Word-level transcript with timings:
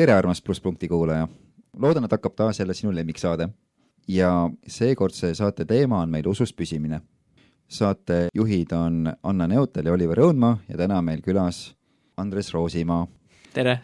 Tere, 0.00 0.14
armas 0.16 0.40
Plusspunkti 0.42 0.88
kuulaja! 0.88 1.26
loodan, 1.76 2.06
et 2.06 2.12
hakkab 2.14 2.32
taas 2.32 2.58
jälle 2.58 2.72
sinu 2.74 2.94
lemmiksaade. 2.94 3.48
ja 4.08 4.50
seekordse 4.66 5.34
saate 5.34 5.64
teema 5.64 5.98
on 6.00 6.08
meil 6.08 6.28
usus 6.28 6.52
püsimine. 6.52 7.00
saatejuhid 7.68 8.72
on 8.72 9.12
Anna 9.22 9.46
Neutel 9.46 9.86
ja 9.86 9.92
Oliver 9.92 10.18
Õunmaa 10.18 10.56
ja 10.68 10.76
täna 10.76 10.98
on 10.98 11.04
meil 11.04 11.20
külas 11.20 11.74
Andres 12.16 12.48
Roosimaa. 12.54 13.06
tere! 13.52 13.80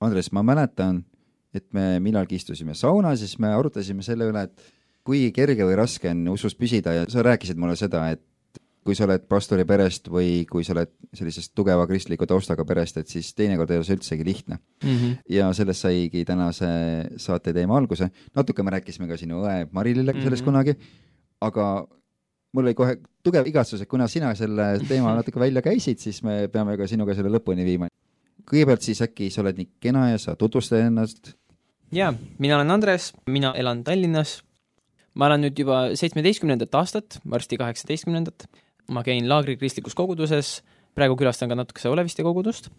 Andres, 0.00 0.32
ma 0.32 0.42
mäletan, 0.42 1.04
et 1.54 1.72
me 1.72 2.00
millalgi 2.00 2.34
istusime 2.34 2.74
saunas 2.74 3.20
ja 3.20 3.26
siis 3.26 3.38
me 3.38 3.54
arutasime 3.54 4.02
selle 4.02 4.26
üle, 4.32 4.42
et 4.42 4.72
kui 5.04 5.30
kerge 5.30 5.62
või 5.62 5.76
raske 5.78 6.10
on 6.10 6.28
usus 6.28 6.58
püsida 6.58 6.92
ja 6.92 7.06
sa 7.08 7.22
rääkisid 7.22 7.56
mulle 7.56 7.76
seda, 7.76 8.08
et 8.10 8.24
kui 8.82 8.96
sa 8.98 9.06
oled 9.06 9.24
pastori 9.30 9.64
perest 9.68 10.08
või 10.10 10.42
kui 10.50 10.64
sa 10.66 10.74
oled 10.74 10.90
sellisest 11.14 11.52
tugeva 11.54 11.86
kristliku 11.86 12.26
taustaga 12.26 12.64
perest, 12.66 12.98
et 12.98 13.10
siis 13.10 13.30
teinekord 13.38 13.70
ei 13.70 13.78
ole 13.78 13.86
see 13.86 13.96
üldsegi 13.98 14.26
lihtne 14.26 14.58
mm. 14.58 14.88
-hmm. 14.88 15.16
ja 15.36 15.52
sellest 15.54 15.86
saigi 15.86 16.24
tänase 16.26 16.66
saate 17.16 17.52
teema 17.52 17.76
alguse. 17.78 18.10
natuke 18.34 18.62
me 18.62 18.70
rääkisime 18.70 19.08
ka 19.08 19.16
sinu 19.16 19.42
õe 19.46 19.68
Marilile 19.70 20.12
sellest 20.12 20.30
mm 20.30 20.36
-hmm. 20.36 20.44
kunagi, 20.44 20.74
aga 21.40 21.86
mul 22.52 22.64
oli 22.64 22.74
kohe 22.74 22.96
tugev 23.22 23.46
igatsus, 23.46 23.80
et 23.80 23.88
kuna 23.88 24.08
sina 24.08 24.34
selle 24.34 24.78
teema 24.88 25.14
natuke 25.14 25.40
välja 25.40 25.62
käisid, 25.62 25.98
siis 25.98 26.22
me 26.22 26.48
peame 26.48 26.76
ka 26.76 26.86
sinuga 26.86 27.14
selle 27.14 27.30
lõpuni 27.30 27.64
viima. 27.64 27.88
kõigepealt 28.50 28.82
siis 28.82 29.02
äkki 29.02 29.30
sa 29.30 29.40
oled 29.40 29.56
nii 29.56 29.68
kena 29.80 30.10
ja 30.10 30.18
sa 30.18 30.36
tutvustad 30.36 30.80
ennast? 30.80 31.36
jaa, 31.92 32.14
mina 32.38 32.56
olen 32.56 32.70
Andres, 32.70 33.12
mina 33.26 33.54
elan 33.54 33.84
Tallinnas. 33.84 34.42
ma 35.14 35.26
olen 35.26 35.40
nüüd 35.40 35.58
juba 35.58 35.94
seitsmeteistkümnendat 35.94 36.74
aastat, 36.74 37.20
varsti 37.30 37.56
kaheksateistkümnendat 37.56 38.48
ma 38.92 39.02
käin 39.06 39.28
Laagri 39.28 39.56
kristlikus 39.60 39.96
koguduses, 39.98 40.60
praegu 40.96 41.16
külastan 41.18 41.50
ka 41.50 41.58
natukese 41.58 41.90
Oleviste 41.92 42.24
kogudust. 42.26 42.70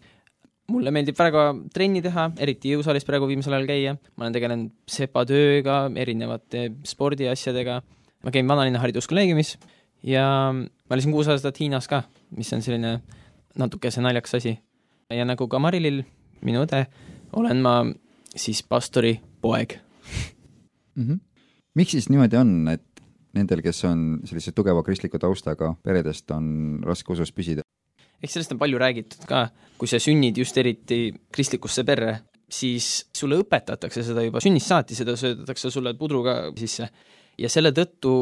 mulle 0.70 0.88
meeldib 0.90 1.18
väga 1.18 1.40
trenni 1.74 2.00
teha, 2.00 2.30
eriti 2.40 2.70
jõusaalis 2.72 3.04
praegu 3.04 3.26
viimasel 3.28 3.52
ajal 3.52 3.66
käia, 3.68 3.90
ma 4.16 4.24
olen 4.24 4.32
tegelenud 4.32 4.70
sepatööga, 4.88 5.90
erinevate 6.00 6.70
spordiasjadega, 6.88 7.82
ma 8.24 8.32
käin 8.32 8.48
vanalinna 8.48 8.80
hariduskolleegiumis 8.80 9.58
ja 10.08 10.24
ma 10.54 10.96
elasin 10.96 11.12
kuus 11.12 11.28
aastat 11.28 11.60
Hiinas 11.60 11.88
ka, 11.90 12.00
mis 12.36 12.52
on 12.56 12.64
selline 12.64 12.94
natukese 13.60 14.00
naljakas 14.00 14.38
asi. 14.40 14.58
ja 15.12 15.24
nagu 15.28 15.48
ka 15.48 15.60
Marilil, 15.60 16.00
minu 16.40 16.64
õde, 16.64 16.86
olen 17.36 17.60
ma 17.62 17.74
siis 18.34 18.62
pastori 18.62 19.18
poeg 19.40 19.76
mm. 20.96 21.04
-hmm. 21.04 21.20
miks 21.74 21.90
siis 21.90 22.08
niimoodi 22.08 22.36
on, 22.36 22.68
et 22.68 22.93
nendel, 23.34 23.62
kes 23.64 23.84
on 23.88 24.04
sellise 24.26 24.54
tugeva 24.56 24.82
kristliku 24.86 25.20
taustaga 25.22 25.74
peredest, 25.84 26.30
on 26.34 26.80
raske 26.86 27.12
usus 27.14 27.32
püsida? 27.34 27.64
eks 28.24 28.38
sellest 28.38 28.54
on 28.54 28.60
palju 28.60 28.78
räägitud 28.80 29.26
ka, 29.28 29.48
kui 29.76 29.90
sa 29.90 30.00
sünnid 30.00 30.38
just 30.40 30.56
eriti 30.56 31.10
kristlikusse 31.34 31.84
perre, 31.84 32.14
siis 32.48 33.04
sulle 33.12 33.36
õpetatakse 33.42 34.04
seda 34.06 34.24
juba 34.24 34.40
sünnist 34.40 34.70
saati, 34.70 34.96
seda 34.96 35.16
söödetakse 35.20 35.70
sulle 35.72 35.92
pudruga 35.98 36.38
sisse 36.56 36.88
ja 37.40 37.50
selle 37.52 37.74
tõttu 37.76 38.14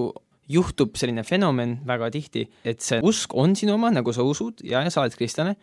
juhtub 0.53 0.97
selline 0.99 1.23
fenomen 1.27 1.79
väga 1.87 2.11
tihti, 2.15 2.47
et 2.67 2.83
see 2.83 2.99
usk 3.07 3.37
on 3.39 3.55
sinu 3.59 3.77
oma, 3.77 3.93
nagu 3.95 4.15
sa 4.15 4.25
usud 4.27 4.65
ja, 4.67 4.83
ja 4.83 4.91
sa 4.91 5.05
oled 5.05 5.15
kristlane, 5.17 5.55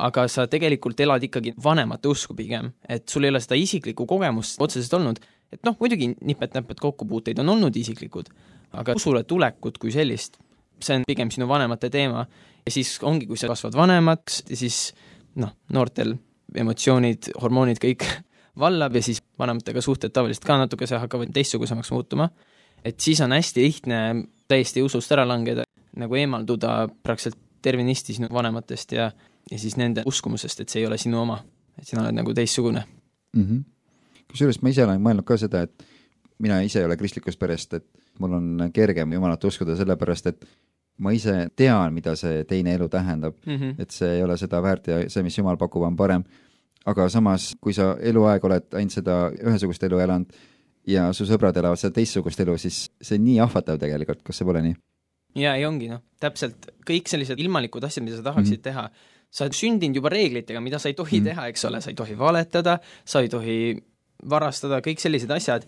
aga 0.00 0.24
sa 0.30 0.46
tegelikult 0.48 1.00
elad 1.04 1.24
ikkagi 1.26 1.52
vanemate 1.62 2.08
usku 2.08 2.36
pigem, 2.36 2.72
et 2.88 3.04
sul 3.12 3.26
ei 3.26 3.32
ole 3.32 3.42
seda 3.44 3.58
isiklikku 3.60 4.06
kogemust 4.08 4.62
otseselt 4.62 4.96
olnud, 4.96 5.20
et 5.52 5.60
noh, 5.68 5.76
muidugi 5.80 6.14
nipet-näpet 6.16 6.80
kokkupuuteid 6.80 7.42
on 7.42 7.52
olnud 7.52 7.76
isiklikud, 7.76 8.30
aga 8.72 8.96
usule 8.96 9.24
tulekut 9.28 9.78
kui 9.78 9.92
sellist, 9.94 10.38
see 10.82 10.98
on 10.98 11.06
pigem 11.06 11.30
sinu 11.30 11.48
vanemate 11.48 11.90
teema. 11.90 12.26
ja 12.66 12.70
siis 12.70 12.98
ongi, 13.02 13.26
kui 13.26 13.36
sa 13.36 13.50
kasvad 13.50 13.76
vanemaks 13.76 14.42
ja 14.48 14.56
siis 14.56 14.92
noh, 15.34 15.54
noortel 15.72 16.14
emotsioonid, 16.54 17.32
hormoonid 17.42 17.80
kõik 17.82 18.06
vallab 18.62 18.96
ja 18.96 19.02
siis 19.02 19.22
vanematega 19.38 19.80
suhted 19.80 20.12
tavaliselt 20.12 20.44
ka 20.44 20.58
natukese 20.60 21.00
hakkavad 21.00 21.32
teistsugusemaks 21.34 21.92
muutuma, 21.94 22.28
et 22.84 23.00
siis 23.00 23.20
on 23.24 23.32
hästi 23.32 23.64
lihtne 23.64 23.98
täiesti 24.48 24.82
usust 24.82 25.12
ära 25.12 25.24
langeda, 25.28 25.64
nagu 25.96 26.16
eemalduda 26.18 26.88
praktiliselt 27.02 27.40
tervenisti 27.62 28.16
sinu 28.16 28.28
vanematest 28.32 28.92
ja, 28.92 29.10
ja 29.50 29.58
siis 29.58 29.76
nende 29.78 30.02
uskumusest, 30.06 30.60
et 30.60 30.72
see 30.72 30.82
ei 30.82 30.88
ole 30.88 30.98
sinu 30.98 31.20
oma, 31.22 31.38
et 31.78 31.86
sina 31.88 32.02
oled 32.02 32.18
nagu 32.18 32.34
teistsugune. 32.34 32.82
Mm 33.36 33.46
-hmm.. 33.46 33.62
kusjuures 34.30 34.62
ma 34.62 34.68
ise 34.68 34.84
olen 34.84 35.00
mõelnud 35.00 35.24
ka 35.24 35.36
seda, 35.36 35.62
et 35.62 35.84
mina 36.38 36.60
ise 36.60 36.80
ei 36.80 36.84
ole 36.84 36.96
kristlikust 36.96 37.38
perest, 37.38 37.74
et 37.74 37.86
mul 38.22 38.38
on 38.38 38.68
kergem 38.74 39.12
Jumalat 39.16 39.44
uskuda, 39.48 39.76
sellepärast 39.78 40.30
et 40.30 40.46
ma 41.02 41.12
ise 41.16 41.48
tean, 41.58 41.94
mida 41.94 42.14
see 42.18 42.44
teine 42.48 42.76
elu 42.76 42.88
tähendab 42.92 43.34
mm, 43.46 43.56
-hmm. 43.56 43.82
et 43.82 43.90
see 43.90 44.16
ei 44.18 44.22
ole 44.22 44.36
seda 44.38 44.62
väärt 44.62 44.88
ja 44.88 45.02
see, 45.10 45.22
mis 45.22 45.38
Jumal 45.38 45.56
pakub, 45.56 45.82
on 45.82 45.96
parem. 45.96 46.24
aga 46.86 47.08
samas, 47.08 47.52
kui 47.60 47.72
sa 47.72 47.96
eluaeg 48.00 48.44
oled 48.44 48.74
ainult 48.74 48.92
seda 48.92 49.30
ühesugust 49.30 49.82
elu 49.86 49.98
elanud 50.02 50.32
ja 50.86 51.12
su 51.12 51.24
sõbrad 51.24 51.56
elavad 51.56 51.78
seda 51.78 51.94
teistsugust 51.94 52.40
elu, 52.40 52.56
siis 52.58 52.88
see 53.00 53.18
on 53.18 53.24
nii 53.24 53.38
ahvatlev 53.44 53.78
tegelikult, 53.78 54.22
kas 54.26 54.40
see 54.40 54.48
pole 54.48 54.62
nii? 54.62 54.74
jaa, 55.38 55.54
ei 55.56 55.66
ongi 55.66 55.88
noh, 55.88 56.02
täpselt, 56.20 56.66
kõik 56.88 57.08
sellised 57.08 57.38
ilmalikud 57.40 57.84
asjad, 57.84 58.04
mida 58.04 58.18
sa 58.18 58.26
tahaksid 58.26 58.58
mm 58.58 58.60
-hmm. 58.60 58.64
teha, 58.64 58.90
sa 59.30 59.44
oled 59.44 59.56
sündinud 59.56 59.96
juba 59.96 60.10
reeglitega, 60.12 60.60
mida 60.60 60.78
sa 60.78 60.88
ei 60.88 60.94
tohi 60.94 61.20
mm 61.20 61.24
-hmm. 61.24 61.28
teha, 61.30 61.46
eks 61.46 61.64
ole, 61.64 61.80
sa 61.80 61.90
ei 61.90 61.96
tohi 61.96 62.18
valetada, 62.18 62.78
sa 63.04 63.20
ei 63.20 63.28
tohi 63.28 63.82
varastada, 64.30 64.80
kõik 64.80 65.00
sellised 65.00 65.30
asjad 65.30 65.66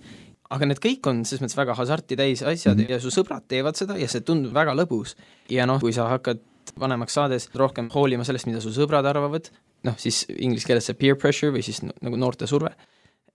aga 0.55 0.69
need 0.71 0.81
kõik 0.83 1.11
on 1.11 1.23
selles 1.27 1.43
mõttes 1.43 1.59
väga 1.59 1.77
hasarti 1.79 2.19
täis 2.19 2.43
asjad 2.43 2.77
mm 2.77 2.85
-hmm. 2.85 2.91
ja 2.95 3.01
su 3.03 3.13
sõbrad 3.15 3.47
teevad 3.49 3.79
seda 3.79 3.97
ja 3.99 4.09
see 4.09 4.21
tundub 4.21 4.55
väga 4.55 4.75
lõbus. 4.75 5.15
ja 5.51 5.67
noh, 5.67 5.81
kui 5.81 5.93
sa 5.93 6.09
hakkad 6.09 6.43
vanemaks 6.81 7.15
saades 7.15 7.49
rohkem 7.55 7.89
hoolima 7.95 8.25
sellest, 8.25 8.47
mida 8.47 8.61
su 8.61 8.73
sõbrad 8.73 9.07
arvavad, 9.07 9.51
noh 9.85 9.97
siis 9.99 10.25
inglise 10.39 10.67
keeles 10.67 10.87
see 10.87 10.95
peer 10.95 11.17
pressure 11.17 11.53
või 11.53 11.63
siis 11.63 11.83
nagu 11.85 12.17
noorte 12.17 12.47
surve, 12.47 12.73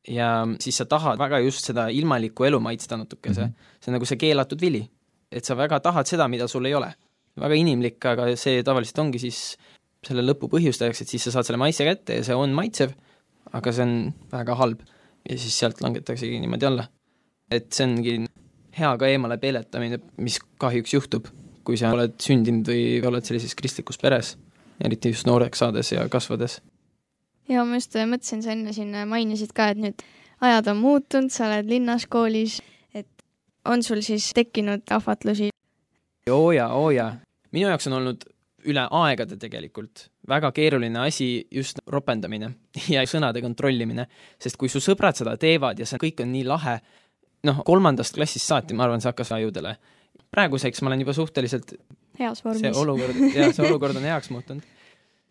ja 0.07 0.47
siis 0.59 0.77
sa 0.77 0.85
tahad 0.85 1.19
väga 1.19 1.39
just 1.39 1.65
seda 1.65 1.89
ilmalikku 1.89 2.43
elu 2.43 2.59
maitsta 2.59 2.97
natukese 2.97 3.41
mm, 3.41 3.47
-hmm. 3.47 3.75
see 3.79 3.91
on 3.91 3.93
nagu 3.93 4.05
see 4.05 4.17
keelatud 4.17 4.61
vili. 4.61 4.89
et 5.31 5.45
sa 5.45 5.55
väga 5.57 5.79
tahad 5.79 6.07
seda, 6.07 6.27
mida 6.27 6.47
sul 6.47 6.65
ei 6.65 6.75
ole. 6.75 6.93
väga 7.39 7.55
inimlik, 7.55 8.05
aga 8.05 8.35
see 8.35 8.63
tavaliselt 8.63 8.99
ongi 8.99 9.19
siis 9.19 9.57
selle 10.07 10.21
lõpu 10.21 10.49
põhjustajaks, 10.49 11.01
et 11.01 11.07
siis 11.07 11.23
sa 11.23 11.31
saad 11.31 11.45
selle 11.45 11.57
maitse 11.57 11.83
kätte 11.83 12.15
ja 12.15 12.23
see 12.23 12.35
on 12.35 12.49
maitsev, 12.49 12.91
aga 13.51 13.71
see 13.71 13.83
on 13.83 14.13
väga 14.31 14.55
halb. 14.55 14.79
ja 15.29 15.37
siis 15.37 15.59
sealt 15.59 15.81
langetaksegi 15.81 16.39
niimoodi 16.39 16.65
alla 16.65 16.87
et 17.51 17.69
see 17.73 17.85
ongi 17.87 18.15
hea 18.79 18.91
ka 19.01 19.09
eemale 19.09 19.37
peeletamine, 19.41 19.99
mis 20.21 20.39
kahjuks 20.61 20.93
juhtub, 20.93 21.29
kui 21.67 21.77
sa 21.79 21.91
oled 21.95 22.15
sündinud 22.23 22.69
või 22.69 22.99
oled 23.09 23.25
sellises 23.27 23.55
kristlikus 23.57 23.99
peres, 24.01 24.35
eriti 24.83 25.13
just 25.13 25.27
nooreks 25.29 25.63
saades 25.63 25.91
ja 25.93 26.07
kasvades. 26.09 26.59
ja 27.49 27.65
ma 27.65 27.79
just 27.79 27.95
mõtlesin, 27.97 28.43
sa 28.45 28.53
enne 28.55 28.73
siin 28.73 28.95
mainisid 29.09 29.53
ka, 29.57 29.71
et 29.73 29.81
nüüd 29.81 30.03
ajad 30.41 30.71
on 30.71 30.81
muutunud, 30.83 31.33
sa 31.33 31.47
oled 31.49 31.69
linnas 31.69 32.07
koolis, 32.07 32.59
et 32.93 33.09
on 33.65 33.83
sul 33.83 34.01
siis 34.05 34.31
tekkinud 34.35 34.85
ahvatlusi? 34.89 35.49
oo 36.29 36.51
jaa, 36.51 36.73
oo 36.73 36.91
jaa. 36.91 37.15
minu 37.51 37.67
jaoks 37.67 37.89
on 37.89 37.99
olnud 38.01 38.29
üle 38.69 38.83
aegade 38.91 39.37
tegelikult 39.39 40.09
väga 40.29 40.51
keeruline 40.51 40.99
asi 40.99 41.47
just 41.51 41.79
ropendamine 41.87 42.51
ja 42.95 43.03
sõnade 43.09 43.41
kontrollimine, 43.41 44.07
sest 44.41 44.57
kui 44.59 44.69
su 44.69 44.81
sõbrad 44.83 45.17
seda 45.17 45.35
teevad 45.37 45.79
ja 45.79 45.87
see 45.89 46.01
kõik 46.01 46.23
on 46.23 46.33
nii 46.33 46.45
lahe, 46.47 46.79
noh, 47.47 47.61
kolmandast 47.65 48.15
klassist 48.17 48.49
saati, 48.49 48.75
ma 48.75 48.87
arvan, 48.87 49.01
see 49.03 49.11
hakkas 49.11 49.31
ajudele. 49.37 49.75
praeguseks 50.29 50.83
ma 50.83 50.91
olen 50.91 51.01
juba 51.05 51.13
suhteliselt 51.17 51.73
heas 52.19 52.43
vormis. 52.45 52.61
see 52.65 52.81
olukord, 52.81 53.23
jah, 53.33 53.53
see 53.55 53.65
olukord 53.67 53.97
on 53.99 54.05
heaks 54.09 54.29
muutunud. 54.33 54.67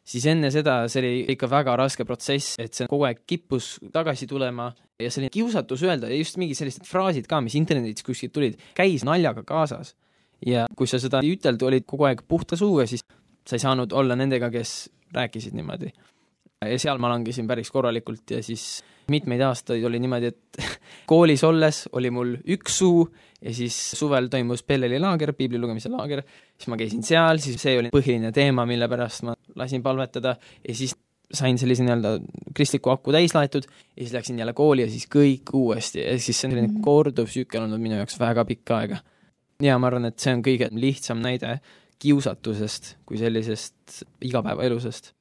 siis 0.09 0.27
enne 0.31 0.51
seda, 0.55 0.81
see 0.89 1.03
oli 1.03 1.15
ikka 1.35 1.51
väga 1.53 1.77
raske 1.77 2.07
protsess, 2.09 2.57
et 2.63 2.75
see 2.75 2.89
kogu 2.91 3.09
aeg 3.09 3.22
kippus 3.28 3.77
tagasi 3.93 4.28
tulema 4.31 4.71
ja 4.99 5.10
selline 5.13 5.33
kiusatus 5.34 5.84
öelda 5.87 6.10
ja 6.10 6.19
just 6.19 6.39
mingid 6.41 6.59
sellised 6.59 6.87
fraasid 6.89 7.28
ka, 7.31 7.41
mis 7.45 7.57
internetis 7.59 8.07
kuskilt 8.07 8.34
tulid, 8.34 8.59
käis 8.77 9.04
naljaga 9.07 9.45
kaasas. 9.47 9.95
ja 10.47 10.66
kui 10.77 10.87
sa 10.87 11.01
seda 11.03 11.21
ei 11.25 11.34
ütelnud, 11.37 11.63
olid 11.66 11.87
kogu 11.87 12.07
aeg 12.09 12.22
puhta 12.28 12.57
suuga, 12.57 12.87
siis 12.87 13.04
sa 13.49 13.57
ei 13.57 13.63
saanud 13.63 13.93
olla 13.97 14.16
nendega, 14.16 14.51
kes 14.54 14.89
rääkisid 15.15 15.57
niimoodi. 15.57 15.93
ja 16.65 16.78
seal 16.78 16.99
ma 16.99 17.13
langesin 17.13 17.47
päris 17.47 17.71
korralikult 17.71 18.31
ja 18.31 18.43
siis 18.43 18.83
mitmeid 19.13 19.43
aastaid 19.45 19.84
oli 19.84 20.01
niimoodi, 20.03 20.31
et 20.33 20.60
koolis 21.10 21.45
olles 21.49 21.87
oli 21.99 22.10
mul 22.15 22.37
üks 22.57 22.78
suu 22.83 23.03
ja 23.43 23.53
siis 23.55 23.75
suvel 23.99 24.28
toimus 24.33 24.65
Belleli 24.66 25.01
laager, 25.03 25.33
piibli 25.37 25.60
lugemise 25.60 25.91
laager, 25.93 26.25
siis 26.57 26.71
ma 26.72 26.78
käisin 26.81 27.05
seal, 27.07 27.41
siis 27.43 27.60
see 27.63 27.77
oli 27.81 27.93
põhiline 27.95 28.33
teema, 28.34 28.66
mille 28.69 28.89
pärast 28.91 29.27
ma 29.28 29.37
lasin 29.59 29.84
palvetada 29.84 30.34
ja 30.39 30.75
siis 30.75 30.97
sain 31.34 31.59
sellise 31.60 31.84
nii-öelda 31.84 32.15
kristliku 32.57 32.91
aku 32.95 33.13
täis 33.13 33.34
laetud 33.37 33.66
ja 33.69 34.01
siis 34.01 34.15
läksin 34.16 34.39
jälle 34.41 34.55
kooli 34.57 34.87
ja 34.87 34.91
siis 34.91 35.05
kõik 35.13 35.53
uuesti 35.54 36.01
ja 36.01 36.16
siis 36.16 36.41
see 36.41 36.49
on 36.49 36.57
selline 36.57 36.71
mhm. 36.72 36.81
korduv 36.84 37.28
tsükkel 37.28 37.66
olnud 37.66 37.83
minu 37.83 38.01
jaoks 38.01 38.16
väga 38.21 38.45
pikka 38.49 38.81
aega. 38.83 39.03
ja 39.63 39.77
ma 39.78 39.91
arvan, 39.91 40.09
et 40.09 40.19
see 40.19 40.33
on 40.34 40.43
kõige 40.47 40.71
lihtsam 40.72 41.21
näide 41.25 41.59
kiusatusest 41.99 42.95
kui 43.07 43.19
sellisest 43.21 44.03
igapäevaelusest 44.25 45.13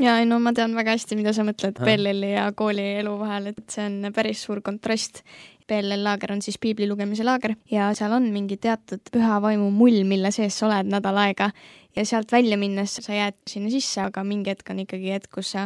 ja 0.00 0.18
ei 0.18 0.26
no 0.26 0.40
ma 0.42 0.52
tean 0.56 0.74
väga 0.76 0.96
hästi, 0.96 1.18
mida 1.18 1.32
sa 1.36 1.44
mõtled 1.46 1.78
PLL-i 1.78 2.34
ja 2.34 2.48
koolielu 2.56 3.14
vahel, 3.20 3.52
et 3.52 3.64
see 3.70 3.86
on 3.88 4.12
päris 4.14 4.42
suur 4.46 4.62
kontrast. 4.64 5.22
PLL 5.64 6.02
laager 6.04 6.34
on 6.34 6.42
siis 6.44 6.58
piibli 6.60 6.84
lugemise 6.90 7.24
laager 7.24 7.54
ja 7.70 7.86
seal 7.96 8.12
on 8.12 8.26
mingi 8.34 8.58
teatud 8.60 9.00
püha 9.14 9.38
vaimu 9.40 9.70
mull, 9.72 10.02
mille 10.04 10.28
sees 10.34 10.58
sa 10.60 10.66
oled 10.68 10.90
nädal 10.92 11.16
aega 11.22 11.48
ja 11.96 12.04
sealt 12.04 12.32
välja 12.34 12.58
minnes 12.60 12.98
sa 13.00 13.16
jääd 13.16 13.38
sinna 13.48 13.72
sisse, 13.72 14.02
aga 14.04 14.26
mingi 14.28 14.52
hetk 14.52 14.74
on 14.74 14.82
ikkagi 14.84 15.14
hetk, 15.14 15.30
kus 15.32 15.54
sa 15.54 15.64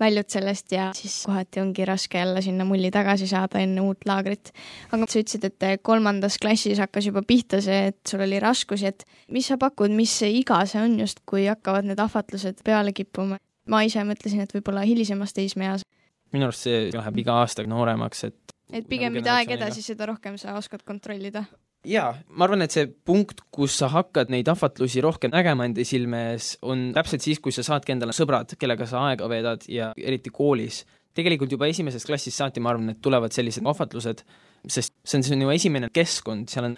väljud 0.00 0.26
sellest 0.30 0.72
ja 0.74 0.88
siis 0.94 1.14
kohati 1.26 1.60
ongi 1.62 1.86
raske 1.86 2.18
jälle 2.18 2.42
sinna 2.42 2.66
mulli 2.66 2.90
tagasi 2.94 3.26
saada 3.30 3.62
enne 3.62 3.82
uut 3.82 4.06
laagrit. 4.06 4.52
aga 4.92 5.06
sa 5.06 5.22
ütlesid, 5.22 5.46
et 5.46 5.82
kolmandas 5.82 6.38
klassis 6.42 6.78
hakkas 6.82 7.06
juba 7.10 7.22
pihta 7.22 7.60
see, 7.62 7.92
et 7.92 7.98
sul 8.08 8.22
oli 8.26 8.40
raskusi, 8.42 8.86
et 8.90 9.04
mis 9.30 9.46
sa 9.46 9.58
pakud, 9.58 9.94
mis 9.94 10.14
iga 10.22 10.64
see 10.66 10.82
on 10.82 10.98
just, 11.00 11.22
kui 11.26 11.46
hakkavad 11.46 11.86
need 11.86 12.02
ahvatlused 12.02 12.62
peale 12.66 12.94
kippuma? 12.94 13.38
Ma 13.68 13.84
ise 13.86 14.02
mõtlesin, 14.06 14.42
et 14.44 14.52
võib-olla 14.54 14.84
hilisemas 14.88 15.34
teismeeas. 15.36 15.86
minu 16.32 16.48
arust 16.48 16.66
see 16.66 16.90
läheb 16.92 17.22
iga 17.24 17.40
aastaga 17.42 17.70
nooremaks, 17.72 18.24
et 18.28 18.58
et 18.72 18.88
pigem 18.88 19.14
mida 19.16 19.38
aeg 19.38 19.56
edasi, 19.56 19.82
seda 19.82 20.10
rohkem 20.10 20.36
sa 20.40 20.58
oskad 20.58 20.84
kontrollida 20.84 21.46
jaa, 21.86 22.10
ma 22.34 22.46
arvan, 22.46 22.64
et 22.64 22.74
see 22.74 22.88
punkt, 22.88 23.42
kus 23.54 23.76
sa 23.80 23.88
hakkad 23.92 24.32
neid 24.32 24.48
ahvatlusi 24.50 25.02
rohkem 25.04 25.32
nägema 25.34 25.66
enda 25.68 25.84
silme 25.86 26.24
ees, 26.32 26.52
on 26.66 26.88
täpselt 26.96 27.24
siis, 27.24 27.40
kui 27.42 27.54
sa 27.54 27.64
saadki 27.66 27.94
endale 27.94 28.14
sõbrad, 28.16 28.54
kellega 28.60 28.86
sa 28.88 29.06
aega 29.10 29.28
veedad 29.30 29.66
ja 29.70 29.92
eriti 29.96 30.32
koolis. 30.34 30.84
tegelikult 31.18 31.50
juba 31.50 31.66
esimesest 31.66 32.06
klassist 32.06 32.38
saati 32.38 32.60
ma 32.62 32.70
arvan, 32.70 32.92
et 32.92 33.00
tulevad 33.02 33.32
sellised 33.34 33.64
ahvatlused, 33.66 34.20
sest 34.70 34.94
see 35.02 35.18
on 35.18 35.24
sinu 35.26 35.50
esimene 35.50 35.88
keskkond, 35.90 36.46
seal 36.52 36.68
on 36.68 36.76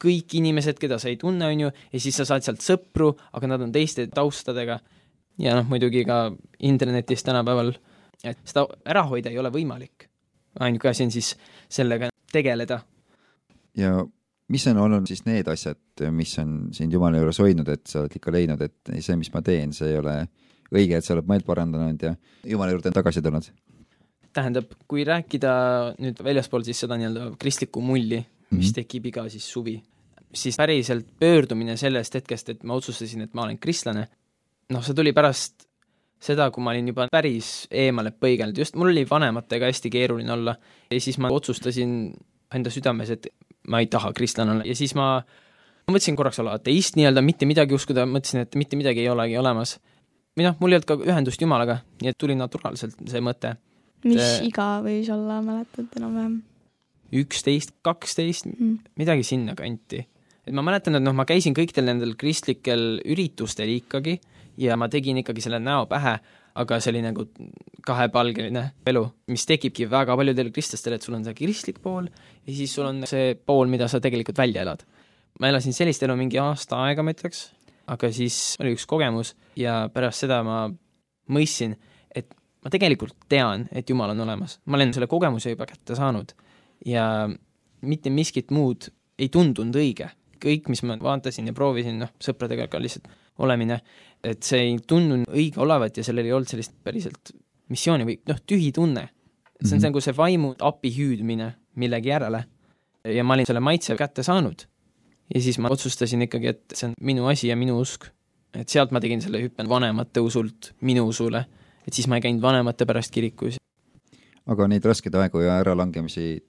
kõik 0.00 0.36
inimesed, 0.38 0.78
keda 0.80 0.98
sa 1.00 1.10
ei 1.10 1.18
tunne, 1.20 1.48
on 1.48 1.66
ju, 1.66 1.72
ja 1.92 2.00
siis 2.00 2.16
sa 2.16 2.24
saad 2.28 2.44
sealt 2.44 2.64
sõpru, 2.64 3.10
aga 3.36 3.50
nad 3.50 3.64
on 3.64 3.72
teiste 3.72 4.06
taustadega. 4.12 4.78
Ja 5.38 5.54
noh, 5.58 5.68
muidugi 5.68 6.04
ka 6.08 6.30
internetis 6.64 7.24
tänapäeval, 7.26 7.72
et 8.24 8.38
seda 8.44 8.66
ära 8.88 9.04
hoida 9.08 9.30
ei 9.30 9.38
ole 9.38 9.52
võimalik. 9.54 10.08
ainuke 10.60 10.88
asi 10.88 11.04
on 11.04 11.10
siis 11.10 11.34
sellega 11.68 12.08
tegeleda. 12.32 12.80
ja 13.76 14.06
mis 14.48 14.66
on 14.66 14.78
olnud 14.78 15.06
siis 15.06 15.24
need 15.26 15.48
asjad, 15.48 15.78
mis 16.10 16.38
on 16.38 16.72
sind 16.72 16.92
Jumala 16.92 17.18
juures 17.18 17.38
hoidnud, 17.42 17.68
et 17.68 17.86
sa 17.86 18.00
oled 18.04 18.16
ikka 18.16 18.32
leidnud, 18.32 18.60
et 18.62 18.92
see, 19.00 19.16
mis 19.16 19.32
ma 19.34 19.42
teen, 19.42 19.72
see 19.76 19.90
ei 19.92 19.98
ole 19.98 20.18
õige, 20.72 20.98
et 20.98 21.04
sa 21.04 21.14
oled 21.16 21.28
meelt 21.30 21.46
parandanud 21.46 22.02
ja 22.02 22.14
Jumala 22.44 22.76
juurde 22.76 22.94
tagasi 22.94 23.22
tulnud? 23.22 23.50
tähendab, 24.36 24.72
kui 24.84 25.00
rääkida 25.08 25.50
nüüd 25.96 26.18
väljaspool 26.20 26.64
siis 26.66 26.82
seda 26.82 26.98
nii-öelda 27.00 27.30
kristlikku 27.40 27.80
mulli, 27.80 28.18
mis 28.18 28.50
mm 28.50 28.58
-hmm. 28.58 28.74
tekib 28.76 29.06
iga 29.08 29.22
siis 29.32 29.46
suvi, 29.48 29.78
siis 30.34 30.58
päriselt 30.60 31.06
pöördumine 31.20 31.76
sellest 31.80 32.14
hetkest, 32.14 32.48
et 32.52 32.64
ma 32.64 32.74
otsustasin, 32.74 33.24
et 33.24 33.34
ma 33.34 33.46
olen 33.46 33.58
kristlane, 33.58 34.08
noh, 34.72 34.84
see 34.84 34.96
tuli 34.96 35.12
pärast 35.16 35.66
seda, 36.22 36.48
kui 36.50 36.64
ma 36.64 36.72
olin 36.72 36.88
juba 36.90 37.06
päris 37.12 37.66
eemale 37.70 38.12
põigelnud, 38.16 38.58
just 38.58 38.76
mul 38.78 38.90
oli 38.92 39.04
vanematega 39.08 39.68
hästi 39.68 39.92
keeruline 39.92 40.32
olla 40.32 40.56
ja 40.90 41.00
siis 41.02 41.18
ma 41.22 41.30
otsustasin 41.32 41.92
enda 42.56 42.72
südames, 42.72 43.12
et 43.12 43.28
ma 43.68 43.82
ei 43.82 43.90
taha 43.92 44.12
kristlane 44.16 44.56
olla 44.56 44.66
ja 44.66 44.76
siis 44.78 44.94
ma, 44.98 45.18
ma 45.20 45.92
mõtlesin 45.92 46.16
korraks 46.18 46.40
olla 46.42 46.56
ateist 46.56 46.96
nii-öelda, 46.98 47.22
mitte 47.26 47.48
midagi 47.48 47.76
uskuda, 47.76 48.06
mõtlesin, 48.08 48.46
et 48.46 48.58
mitte 48.58 48.78
midagi 48.80 49.04
ei 49.04 49.12
olegi 49.12 49.38
olemas. 49.38 49.76
või 50.36 50.48
noh, 50.48 50.58
mul 50.60 50.72
ei 50.72 50.80
olnud 50.80 50.88
ka 50.88 50.98
ühendust 51.12 51.42
Jumalaga, 51.42 51.80
nii 52.02 52.12
et 52.12 52.18
tuli 52.18 52.36
naturaalselt 52.38 52.98
see 53.10 53.22
mõte. 53.24 53.56
mis 54.04 54.20
et, 54.22 54.48
iga 54.48 54.76
võis 54.84 55.08
olla, 55.12 55.40
mäletad 55.44 56.00
enam-vähem? 56.00 56.42
üksteist, 57.16 57.76
kaksteist 57.86 58.48
mm., 58.50 58.78
midagi 58.98 59.22
sinnakanti. 59.22 60.06
Et 60.46 60.54
ma 60.54 60.64
mäletan, 60.66 60.98
et 60.98 61.04
noh, 61.04 61.14
ma 61.16 61.26
käisin 61.28 61.54
kõikidel 61.56 61.88
nendel 61.90 62.14
kristlikel 62.18 63.00
üritustel 63.04 63.72
ikkagi 63.76 64.16
ja 64.62 64.76
ma 64.78 64.88
tegin 64.92 65.20
ikkagi 65.20 65.44
selle 65.44 65.60
näo 65.62 65.86
pähe, 65.90 66.16
aga 66.56 66.78
see 66.80 66.92
oli 66.94 67.02
nagu 67.04 67.26
kahepalgeline 67.86 68.62
elu, 68.88 69.02
mis 69.30 69.44
tekibki 69.48 69.88
väga 69.90 70.16
paljudel 70.18 70.52
kristlastel, 70.54 70.96
et 70.96 71.04
sul 71.04 71.18
on 71.18 71.26
see 71.26 71.36
kristlik 71.36 71.82
pool 71.84 72.08
ja 72.08 72.54
siis 72.54 72.72
sul 72.72 72.88
on 72.88 73.02
see 73.08 73.34
pool, 73.36 73.68
mida 73.70 73.90
sa 73.92 74.00
tegelikult 74.02 74.38
välja 74.40 74.64
elad. 74.64 74.86
ma 75.40 75.50
elasin 75.50 75.74
sellist 75.76 76.02
elu 76.02 76.16
mingi 76.16 76.38
aasta 76.40 76.78
aega, 76.86 77.04
ma 77.04 77.12
ütleks, 77.12 77.50
aga 77.92 78.08
siis 78.14 78.56
oli 78.62 78.72
üks 78.76 78.86
kogemus 78.88 79.34
ja 79.58 79.84
pärast 79.92 80.24
seda 80.24 80.40
ma 80.46 80.64
mõistsin, 81.28 81.76
et 82.14 82.30
ma 82.64 82.72
tegelikult 82.72 83.28
tean, 83.28 83.66
et 83.70 83.90
Jumal 83.90 84.14
on 84.14 84.24
olemas, 84.24 84.60
ma 84.64 84.78
olen 84.78 84.94
selle 84.96 85.10
kogemuse 85.10 85.52
juba 85.52 85.68
kätte 85.68 85.98
saanud 85.98 86.32
ja 86.86 87.28
mitte 87.86 88.10
miskit 88.10 88.50
muud 88.54 88.88
ei 89.18 89.28
tundunud 89.32 89.76
õige. 89.76 90.08
Kõik, 90.42 90.68
mis 90.72 90.82
ma 90.86 90.96
vaatasin 91.00 91.46
ja 91.50 91.54
proovisin, 91.56 91.98
noh, 92.02 92.12
sõpradega 92.22 92.68
ka 92.72 92.80
lihtsalt 92.82 93.08
olemine, 93.38 93.80
et 94.24 94.42
see 94.46 94.62
ei 94.70 94.78
tundunud 94.78 95.28
õige 95.28 95.60
olevat 95.62 95.96
ja 95.96 96.04
sellel 96.06 96.28
ei 96.28 96.32
olnud 96.36 96.50
sellist 96.50 96.74
päriselt 96.84 97.34
missiooni 97.72 98.06
või 98.08 98.16
noh, 98.28 98.40
tühi 98.46 98.72
tunne. 98.72 99.08
see 99.08 99.74
on 99.74 99.78
mm 99.78 99.78
-hmm. 99.78 99.82
nagu 99.88 100.00
see 100.00 100.16
vaimu 100.16 100.54
api 100.60 100.90
hüüdmine 100.96 101.52
millegi 101.74 102.08
järele. 102.08 102.44
ja 103.04 103.24
ma 103.24 103.34
olin 103.34 103.46
selle 103.46 103.60
maitse 103.60 103.96
kätte 103.96 104.22
saanud. 104.22 104.66
ja 105.34 105.40
siis 105.40 105.58
ma 105.58 105.68
otsustasin 105.68 106.22
ikkagi, 106.22 106.46
et 106.46 106.62
see 106.74 106.88
on 106.88 106.94
minu 107.00 107.26
asi 107.26 107.48
ja 107.48 107.56
minu 107.56 107.80
usk. 107.80 108.06
et 108.54 108.68
sealt 108.68 108.90
ma 108.90 109.00
tegin 109.00 109.20
selle 109.20 109.42
hüppe 109.42 109.68
vanemate 109.68 110.20
usult 110.20 110.72
minu 110.80 111.06
usule, 111.06 111.44
et 111.86 111.92
siis 111.92 112.08
ma 112.08 112.16
ei 112.16 112.20
käinud 112.20 112.42
vanemate 112.42 112.86
pärast 112.86 113.10
kirikus. 113.10 113.56
aga 114.46 114.68
neid 114.68 114.84
raskeid 114.84 115.14
aegu 115.14 115.40
ja 115.40 115.58
äralangemisi 115.58 116.44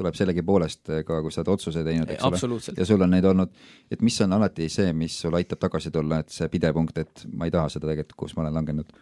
tuleb 0.00 0.16
sellegipoolest 0.16 0.92
ka, 1.06 1.20
kui 1.22 1.32
sa 1.34 1.42
oled 1.42 1.52
otsuse 1.54 1.84
teinud, 1.86 2.10
eks 2.16 2.44
ole, 2.46 2.60
ja 2.78 2.88
sul 2.88 3.04
on 3.04 3.12
neid 3.14 3.28
olnud, 3.28 3.52
et 3.92 4.02
mis 4.04 4.16
on 4.24 4.36
alati 4.36 4.68
see, 4.72 4.94
mis 4.96 5.16
sul 5.24 5.36
aitab 5.38 5.60
tagasi 5.62 5.92
tulla, 5.94 6.22
et 6.24 6.32
see 6.34 6.48
pidepunkt, 6.52 7.00
et 7.02 7.24
ma 7.32 7.48
ei 7.48 7.54
taha 7.54 7.70
seda 7.72 7.90
tegelikult, 7.90 8.18
kus 8.24 8.36
ma 8.36 8.46
olen 8.46 8.60
langenud? 8.60 8.94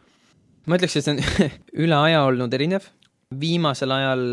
ma 0.69 0.77
ütleks, 0.77 0.99
et 0.99 1.07
see 1.07 1.15
on 1.17 1.53
üle 1.87 2.01
aja 2.09 2.25
olnud 2.29 2.59
erinev, 2.59 2.91
viimasel 3.41 3.95
ajal 3.95 4.25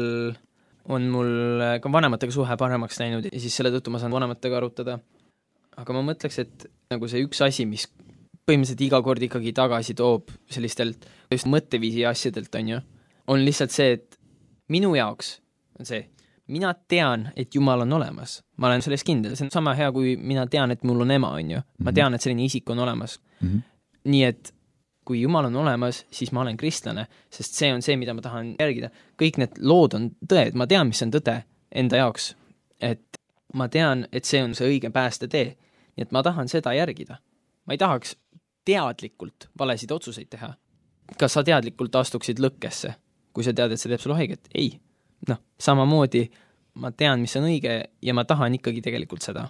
on 0.95 1.05
mul 1.09 1.63
ka 1.81 1.91
vanematega 1.91 2.33
suhe 2.33 2.57
paremaks 2.59 2.99
läinud 3.01 3.29
ja 3.31 3.41
siis 3.41 3.55
selle 3.57 3.71
tõttu 3.73 3.93
ma 3.93 4.01
saan 4.01 4.13
vanematega 4.13 4.59
arutada. 4.59 4.99
aga 5.75 5.95
ma 5.95 6.03
mõtleks, 6.11 6.39
et 6.43 6.67
nagu 6.93 7.07
see 7.09 7.23
üks 7.25 7.41
asi, 7.43 7.65
mis 7.65 7.87
põhimõtteliselt 8.45 8.83
iga 8.85 9.01
kord 9.01 9.23
ikkagi 9.25 9.53
tagasi 9.57 9.95
toob 9.97 10.29
sellistelt 10.51 11.07
just 11.33 11.49
mõtteviisi 11.49 12.05
asjadelt, 12.05 12.53
on 12.59 12.75
ju, 12.75 12.81
on 13.33 13.41
lihtsalt 13.41 13.73
see, 13.73 13.97
et 13.97 14.19
minu 14.69 14.93
jaoks 14.97 15.39
on 15.79 15.89
see, 15.89 16.03
mina 16.47 16.73
tean, 16.87 17.29
et 17.35 17.55
Jumal 17.55 17.81
on 17.81 17.93
olemas, 17.93 18.43
ma 18.57 18.67
olen 18.67 18.81
selles 18.81 19.03
kindel, 19.03 19.35
see 19.35 19.47
on 19.47 19.53
sama 19.53 19.73
hea, 19.77 19.91
kui 19.91 20.15
mina 20.17 20.45
tean, 20.47 20.71
et 20.71 20.83
mul 20.83 21.01
on 21.01 21.11
ema, 21.11 21.31
on 21.39 21.51
ju. 21.51 21.61
ma 21.79 21.89
mhm. 21.89 21.95
tean, 21.95 22.13
et 22.13 22.21
selline 22.21 22.45
isik 22.45 22.69
on 22.69 22.79
olemas 22.79 23.19
mm. 23.39 23.47
-hmm. 23.49 23.61
nii 24.03 24.23
et 24.23 24.53
kui 25.05 25.21
Jumal 25.21 25.45
on 25.45 25.55
olemas, 25.55 26.05
siis 26.11 26.31
ma 26.31 26.41
olen 26.41 26.57
kristlane, 26.57 27.07
sest 27.29 27.53
see 27.53 27.73
on 27.73 27.81
see, 27.81 27.97
mida 27.97 28.13
ma 28.13 28.21
tahan 28.21 28.55
järgida. 28.59 28.89
kõik 29.21 29.37
need 29.37 29.59
lood 29.61 29.93
on 29.93 30.09
tõed, 30.33 30.53
ma 30.53 30.67
tean, 30.67 30.87
mis 30.87 31.01
on 31.01 31.11
tõde 31.11 31.43
enda 31.71 31.97
jaoks. 31.97 32.35
et 32.81 33.17
ma 33.53 33.67
tean, 33.67 34.07
et 34.11 34.25
see 34.25 34.43
on 34.43 34.55
see 34.55 34.67
õige 34.67 34.89
päästetee. 34.89 35.55
nii 35.95 36.01
et 36.01 36.11
ma 36.11 36.23
tahan 36.23 36.47
seda 36.47 36.73
järgida. 36.73 37.17
ma 37.65 37.73
ei 37.73 37.77
tahaks 37.77 38.15
teadlikult 38.65 39.49
valesid 39.59 39.91
otsuseid 39.91 40.29
teha. 40.29 40.53
kas 41.17 41.33
sa 41.33 41.43
teadlikult 41.43 41.95
astuksid 41.95 42.39
lõkkesse, 42.39 42.93
kui 43.33 43.43
sa 43.43 43.53
tead, 43.53 43.71
et 43.71 43.79
see 43.79 43.89
teeb 43.89 44.01
sulle 44.01 44.15
haiget? 44.15 44.49
ei 44.55 44.79
noh, 45.31 45.41
samamoodi 45.59 46.25
ma 46.81 46.91
tean, 46.91 47.21
mis 47.23 47.35
on 47.39 47.47
õige 47.49 47.77
ja 48.03 48.15
ma 48.17 48.25
tahan 48.27 48.57
ikkagi 48.59 48.83
tegelikult 48.85 49.25
seda. 49.25 49.49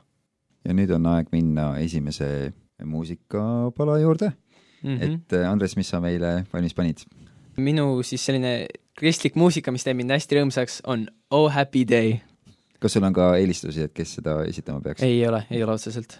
ja 0.65 0.73
nüüd 0.73 0.91
on 0.95 1.05
aeg 1.13 1.31
minna 1.33 1.75
esimese 1.81 2.53
muusikapala 2.83 3.99
juurde 4.01 4.31
mm. 4.83 4.97
-hmm. 4.97 5.03
et 5.03 5.33
äh, 5.33 5.49
Andres, 5.51 5.75
mis 5.77 5.89
sa 5.89 5.99
meile 5.99 6.45
valmis 6.53 6.73
panid? 6.73 7.05
minu 7.57 8.03
siis 8.03 8.25
selline 8.25 8.67
kristlik 8.97 9.35
muusika, 9.35 9.71
mis 9.71 9.83
teeb 9.83 9.97
mind 9.97 10.11
hästi 10.11 10.39
rõõmsaks, 10.39 10.81
on 10.87 11.07
Oh 11.31 11.51
Happy 11.51 11.85
Day. 11.87 12.19
kas 12.79 12.93
sul 12.93 13.03
on 13.03 13.13
ka 13.13 13.35
eelistusi, 13.37 13.81
et 13.81 13.93
kes 13.93 14.15
seda 14.19 14.43
esitama 14.45 14.81
peaks? 14.81 15.03
ei 15.03 15.27
ole, 15.27 15.45
ei 15.51 15.63
ole 15.63 15.71
otseselt 15.71 16.19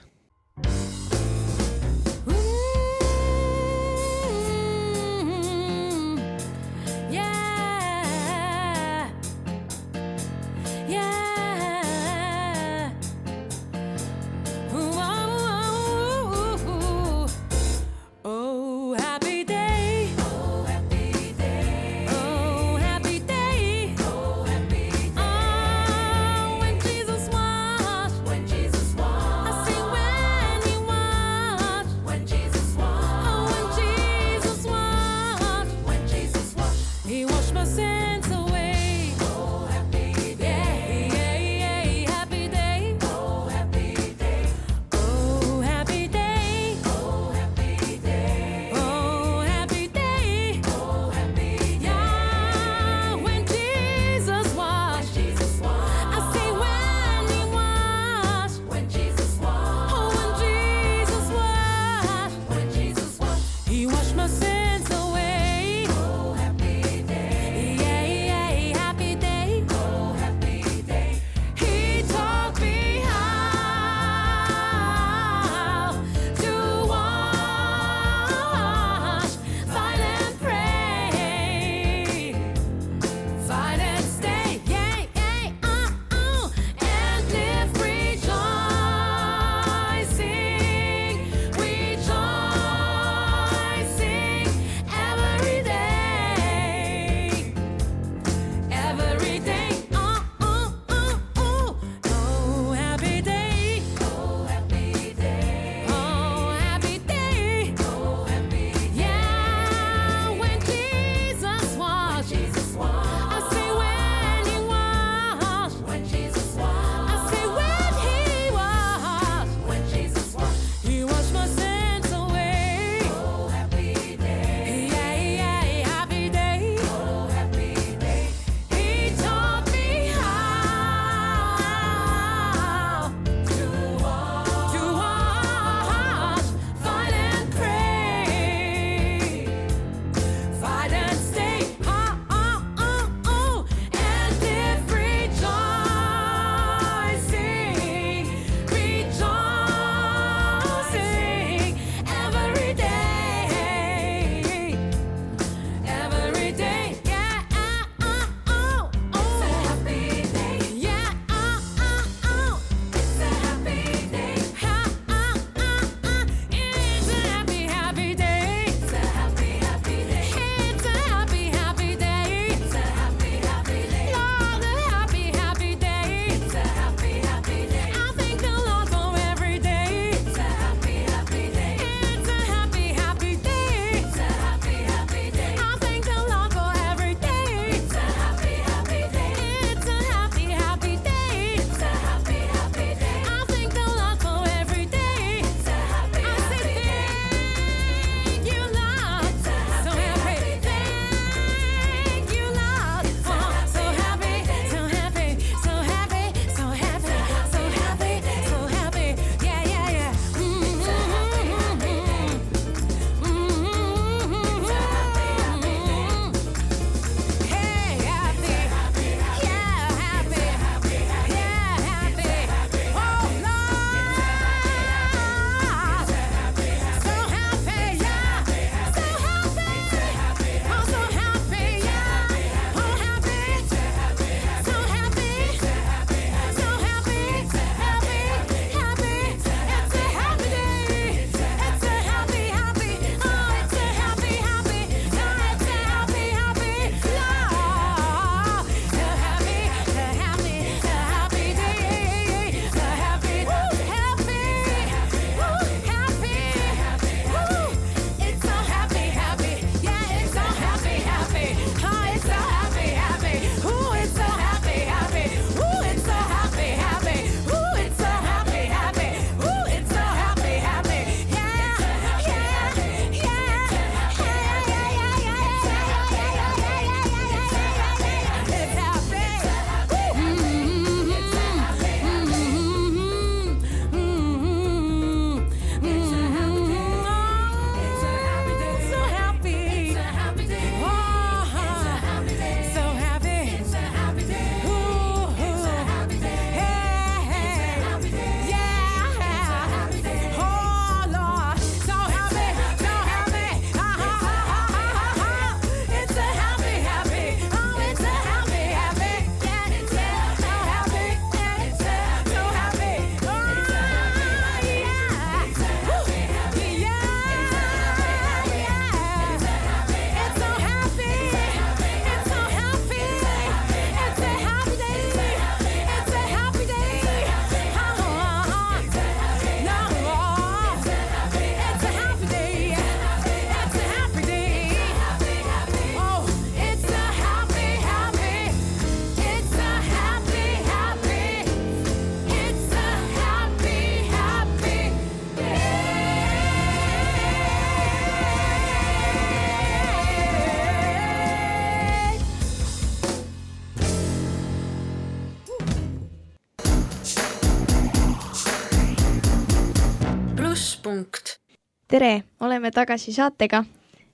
tere, 361.96 362.25
oleme 362.44 362.72
tagasi 362.75 363.14
saatega. 363.16 363.64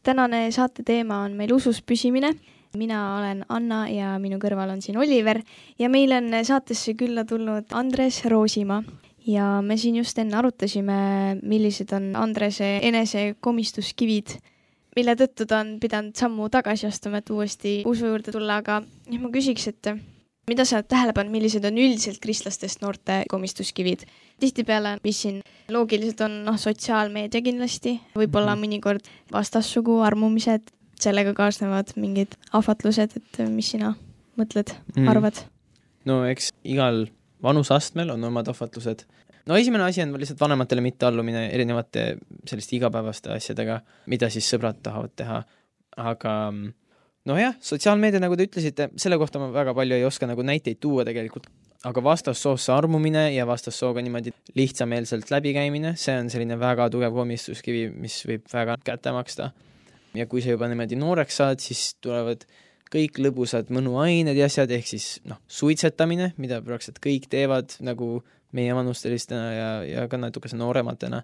tänane 0.03 0.51
saate 0.51 0.83
teema 0.85 1.23
on 1.25 1.33
meil 1.33 1.53
usus 1.53 1.81
püsimine. 1.81 2.29
mina 2.77 3.17
olen 3.17 3.45
Anna 3.49 3.87
ja 3.89 4.19
minu 4.19 4.37
kõrval 4.37 4.69
on 4.69 4.81
siin 4.81 4.97
Oliver 4.97 5.41
ja 5.79 5.89
meil 5.89 6.11
on 6.13 6.29
saatesse 6.45 6.93
külla 6.93 7.25
tulnud 7.25 7.73
Andres 7.73 8.21
Roosimaa 8.25 8.83
ja 9.25 9.61
me 9.61 9.77
siin 9.77 9.95
just 9.95 10.19
enne 10.19 10.37
arutasime, 10.37 11.39
millised 11.41 11.89
on 11.93 12.15
Andrese 12.15 12.79
enesekomistuskivid, 12.85 14.37
mille 14.95 15.15
tõttu 15.17 15.47
ta 15.49 15.63
on 15.65 15.79
pidanud 15.81 16.13
sammu 16.15 16.49
tagasi 16.49 16.85
astuma, 16.85 17.17
et 17.17 17.29
uuesti 17.29 17.81
usu 17.85 18.13
juurde 18.13 18.31
tulla, 18.31 18.61
aga 18.61 18.83
ma 19.17 19.33
küsiks, 19.33 19.67
et 19.73 19.95
mida 20.49 20.65
sa 20.65 20.79
oled 20.79 20.89
tähele 20.89 21.13
pannud, 21.13 21.33
millised 21.33 21.65
on 21.67 21.77
üldiselt 21.77 22.19
kristlastest 22.23 22.81
noorte 22.81 23.23
komistuskivid? 23.29 24.05
tihtipeale, 24.41 24.95
mis 25.03 25.21
siin 25.21 25.41
loogiliselt 25.69 26.21
on, 26.25 26.39
noh, 26.47 26.57
sotsiaalmeedia 26.57 27.43
kindlasti, 27.45 27.99
võib-olla 28.17 28.55
mm 28.55 28.61
-hmm. 28.61 28.65
mõnikord 28.65 29.09
vastassugu 29.31 29.99
armumised, 30.01 30.71
sellega 31.01 31.33
kaasnevad 31.37 31.93
mingid 31.95 32.33
ahvatlused, 32.57 33.17
et 33.17 33.41
mis 33.49 33.69
sina 33.75 33.93
mõtled 34.39 34.73
mm, 34.95 35.07
arvad? 35.11 35.43
no 36.05 36.23
eks 36.25 36.51
igal 36.63 37.05
vanuseastmel 37.43 38.09
on 38.09 38.23
omad 38.23 38.47
ahvatlused. 38.47 39.05
no 39.45 39.55
esimene 39.55 39.83
asi 39.83 40.01
on 40.01 40.17
lihtsalt 40.19 40.39
vanematele 40.39 40.81
mitteallumine 40.81 41.49
erinevate 41.49 42.17
selliste 42.45 42.75
igapäevaste 42.75 43.33
asjadega, 43.33 43.81
mida 44.05 44.29
siis 44.29 44.49
sõbrad 44.53 44.81
tahavad 44.83 45.13
teha, 45.15 45.43
aga 45.97 46.51
mm, 46.51 46.73
nojah, 47.29 47.57
sotsiaalmeedia, 47.63 48.21
nagu 48.23 48.37
te 48.37 48.47
ütlesite, 48.47 48.89
selle 48.99 49.17
kohta 49.21 49.41
ma 49.41 49.51
väga 49.53 49.75
palju 49.77 49.97
ei 49.97 50.05
oska 50.07 50.29
nagu 50.29 50.45
näiteid 50.45 50.79
tuua 50.81 51.05
tegelikult, 51.07 51.47
aga 51.87 52.03
vastassoosse 52.05 52.73
armumine 52.73 53.27
ja 53.35 53.45
vastassooga 53.49 54.03
niimoodi 54.05 54.33
lihtsameelselt 54.57 55.31
läbikäimine, 55.33 55.95
see 56.01 56.17
on 56.21 56.31
selline 56.33 56.57
väga 56.61 56.89
tugev 56.93 57.15
komistuskivi, 57.17 57.87
mis 57.93 58.21
võib 58.29 58.49
väga 58.53 58.77
kätte 58.85 59.13
maksta. 59.15 59.51
ja 60.17 60.25
kui 60.27 60.41
sa 60.43 60.51
juba 60.51 60.67
niimoodi 60.67 60.97
nooreks 60.99 61.37
saad, 61.39 61.61
siis 61.63 61.95
tulevad 62.03 62.43
kõik 62.91 63.21
lõbusad 63.23 63.69
mõnuained 63.71 64.35
ja 64.35 64.49
asjad, 64.49 64.71
ehk 64.75 64.89
siis 64.89 65.21
noh, 65.23 65.39
suitsetamine, 65.47 66.33
mida 66.37 66.59
praktiliselt 66.61 66.99
kõik 67.03 67.29
teevad 67.31 67.77
nagu 67.79 68.17
meievanustelistena 68.51 69.45
ja, 69.53 69.69
ja 69.87 70.07
ka 70.11 70.19
natukese 70.19 70.59
noorematena, 70.59 71.21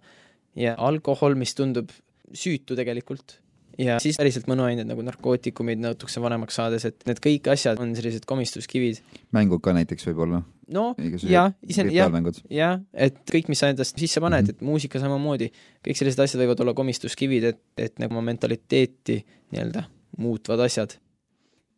ja 0.55 0.77
alkohol, 0.77 1.35
mis 1.35 1.51
tundub 1.57 1.91
süütu 2.31 2.77
tegelikult 2.79 3.41
ja 3.77 3.97
siis 4.01 4.17
päriselt 4.17 4.47
mõnuained 4.49 4.87
nagu 4.89 5.03
narkootikumid 5.05 5.81
natukese 5.81 6.21
vanemaks 6.23 6.57
saades, 6.59 6.85
et 6.89 7.03
need 7.09 7.19
kõik 7.23 7.49
asjad 7.53 7.79
on 7.81 7.93
sellised 7.97 8.25
komistuskivid. 8.29 9.01
mängud 9.35 9.61
ka 9.63 9.73
näiteks 9.77 10.09
võib-olla? 10.09 10.41
no 10.73 10.87
jah, 11.23 11.53
ise, 11.63 11.85
jah, 11.93 12.13
jah, 12.49 12.79
et 12.93 13.19
kõik, 13.31 13.51
mis 13.51 13.61
sa 13.61 13.71
endast 13.73 13.97
sisse 13.99 14.21
paned 14.23 14.41
mm, 14.41 14.47
-hmm. 14.49 14.57
et 14.57 14.69
muusika 14.69 15.01
samamoodi, 15.03 15.51
kõik 15.85 15.99
sellised 15.99 16.23
asjad 16.23 16.41
võivad 16.43 16.63
olla 16.63 16.73
komistuskivid, 16.77 17.51
et, 17.51 17.61
et 17.77 17.99
nagu 18.03 18.21
mentaliteeti 18.21 19.21
nii-öelda 19.53 19.85
muutvad 20.17 20.65
asjad. 20.65 20.97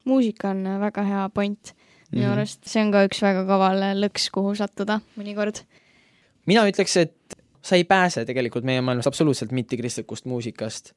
muusika 0.06 0.56
on 0.56 0.63
väga 0.79 1.03
hea 1.03 1.29
point 1.34 1.75
minu 2.12 2.24
mm 2.24 2.27
-hmm. 2.27 2.32
arust, 2.32 2.63
see 2.65 2.82
on 2.82 2.91
ka 2.91 3.03
üks 3.06 3.22
väga 3.22 3.46
kaval 3.46 3.84
lõks, 4.00 4.32
kuhu 4.32 4.56
sattuda 4.56 5.01
mõnikord. 5.18 5.62
mina 6.46 6.65
ütleks, 6.65 6.98
et 6.98 7.38
sa 7.62 7.75
ei 7.75 7.84
pääse 7.84 8.25
tegelikult 8.25 8.63
meie 8.63 8.82
maailmas 8.82 9.08
absoluutselt 9.08 9.51
mittekristlikust 9.51 10.25
muusikast 10.25 10.94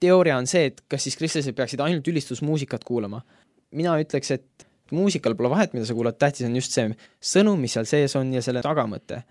teooria 0.00 0.36
on 0.38 0.48
see, 0.50 0.70
et 0.70 0.82
kas 0.90 1.04
siis 1.06 1.16
kristlased 1.18 1.56
peaksid 1.56 1.80
ainult 1.84 2.08
ülistusmuusikat 2.08 2.84
kuulama. 2.84 3.22
mina 3.70 3.94
ütleks, 4.02 4.32
et 4.34 4.66
muusikal 4.90 5.36
pole 5.38 5.50
vahet, 5.52 5.74
mida 5.74 5.86
sa 5.86 5.94
kuulad, 5.94 6.18
tähtis 6.18 6.46
on 6.48 6.56
just 6.58 6.74
see 6.74 6.88
sõnum, 7.32 7.60
mis 7.62 7.76
seal 7.76 7.86
sees 7.86 8.16
on 8.18 8.32
ja 8.34 8.42
selle 8.42 8.62
tagamõte. 8.66 9.22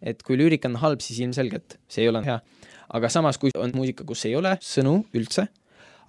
et 0.00 0.22
kui 0.22 0.38
lüürika 0.38 0.68
on 0.68 0.78
halb, 0.80 1.02
siis 1.04 1.18
ilmselgelt 1.20 1.78
see 1.88 2.04
ei 2.06 2.08
ole 2.08 2.24
hea. 2.24 2.40
aga 2.88 3.08
samas, 3.08 3.38
kui 3.38 3.50
on 3.56 3.72
muusika, 3.74 4.04
kus 4.04 4.24
ei 4.26 4.36
ole 4.36 4.56
sõnu 4.64 5.04
üldse, 5.14 5.48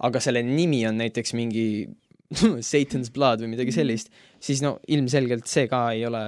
aga 0.00 0.20
selle 0.20 0.42
nimi 0.42 0.86
on 0.86 0.98
näiteks 0.98 1.34
mingi 1.38 1.88
Satan's 2.70 3.12
blood 3.12 3.42
või 3.42 3.52
midagi 3.52 3.74
sellist, 3.74 4.08
siis 4.40 4.62
no 4.64 4.78
ilmselgelt 4.88 5.46
see 5.46 5.68
ka 5.68 5.90
ei 5.92 6.06
ole 6.06 6.22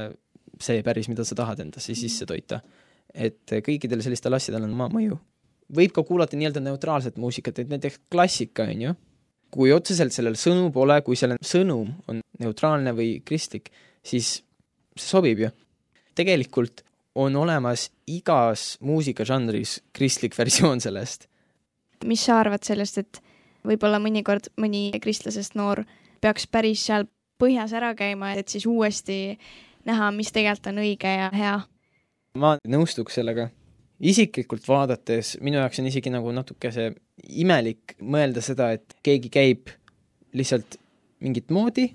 see 0.60 0.82
päris, 0.86 1.08
mida 1.08 1.24
sa 1.24 1.34
tahad 1.34 1.60
endasse 1.64 1.94
sisse 1.94 2.26
toita. 2.26 2.60
et 3.14 3.46
kõikidel 3.46 4.02
sellistel 4.02 4.34
asjadel 4.34 4.66
on 4.66 4.74
oma 4.74 4.88
mõju 4.90 5.18
võib 5.72 5.94
ka 5.94 6.04
kuulata 6.06 6.36
nii-öelda 6.36 6.62
neutraalset 6.64 7.16
muusikat, 7.20 7.58
et 7.58 7.70
näiteks 7.72 8.00
klassika, 8.12 8.66
on 8.68 8.82
ju, 8.88 8.94
kui 9.54 9.72
otseselt 9.72 10.14
sellel 10.14 10.36
sõnu 10.38 10.70
pole, 10.74 10.98
kui 11.06 11.16
selle 11.18 11.38
sõnum 11.44 11.92
on 12.10 12.20
neutraalne 12.42 12.94
või 12.96 13.20
kristlik, 13.26 13.70
siis 14.04 14.40
see 14.94 15.10
sobib 15.10 15.44
ju. 15.44 15.50
tegelikult 16.14 16.84
on 17.14 17.36
olemas 17.36 17.88
igas 18.06 18.76
muusikažanris 18.80 19.80
kristlik 19.92 20.38
versioon 20.38 20.80
sellest. 20.80 21.28
mis 22.04 22.24
sa 22.24 22.40
arvad 22.40 22.64
sellest, 22.64 22.98
et 22.98 23.22
võib-olla 23.64 23.98
mõnikord 23.98 24.50
mõni 24.60 24.90
kristlasest 25.00 25.54
noor 25.54 25.84
peaks 26.20 26.46
päris 26.46 26.84
seal 26.86 27.06
põhjas 27.40 27.72
ära 27.72 27.94
käima, 27.94 28.34
et 28.34 28.48
siis 28.48 28.66
uuesti 28.66 29.38
näha, 29.86 30.10
mis 30.10 30.32
tegelikult 30.32 30.72
on 30.72 30.82
õige 30.84 31.16
ja 31.18 31.30
hea? 31.32 31.60
ma 32.34 32.56
nõustuks 32.66 33.14
sellega 33.14 33.48
isiklikult 34.04 34.66
vaadates 34.68 35.34
minu 35.44 35.60
jaoks 35.60 35.80
on 35.80 35.88
isegi 35.88 36.12
nagu 36.12 36.32
natuke 36.34 36.70
see 36.74 36.92
imelik 37.40 37.96
mõelda 38.02 38.42
seda, 38.44 38.72
et 38.76 38.96
keegi 39.04 39.30
käib 39.32 39.72
lihtsalt 40.36 40.78
mingit 41.24 41.52
moodi 41.54 41.88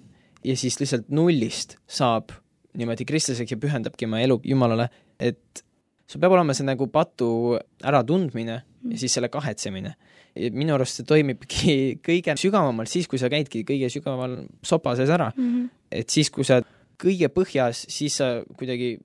ja 0.45 0.55
siis 0.57 0.79
lihtsalt 0.81 1.09
nullist 1.13 1.77
saab 1.89 2.33
niimoodi 2.79 3.05
kristlaseks 3.07 3.53
ja 3.53 3.59
pühendabki 3.59 4.07
oma 4.07 4.21
elu 4.23 4.39
Jumalale, 4.45 4.87
et 5.19 5.63
sul 6.09 6.21
peab 6.21 6.33
olema 6.37 6.55
see 6.57 6.67
nagu 6.67 6.87
patu 6.91 7.57
äratundmine 7.85 8.55
ja 8.59 8.97
siis 8.97 9.13
selle 9.17 9.29
kahetsemine. 9.29 9.95
minu 10.53 10.73
arust 10.73 10.99
see 10.99 11.07
toimibki 11.09 11.75
kõige 12.07 12.35
sügavamalt 12.39 12.89
siis, 12.89 13.07
kui 13.09 13.19
sa 13.19 13.29
käidki 13.29 13.65
kõige 13.67 13.89
sügaval 13.91 14.37
sopa 14.63 14.95
sees 14.95 15.09
ära 15.09 15.31
mm. 15.35 15.47
-hmm. 15.47 15.69
et 15.91 16.09
siis, 16.09 16.29
kui 16.29 16.45
sa 16.45 16.61
kõige 16.99 17.29
põhjas, 17.33 17.85
siis 17.89 18.17
sa 18.17 18.43
kuidagi 18.57 18.97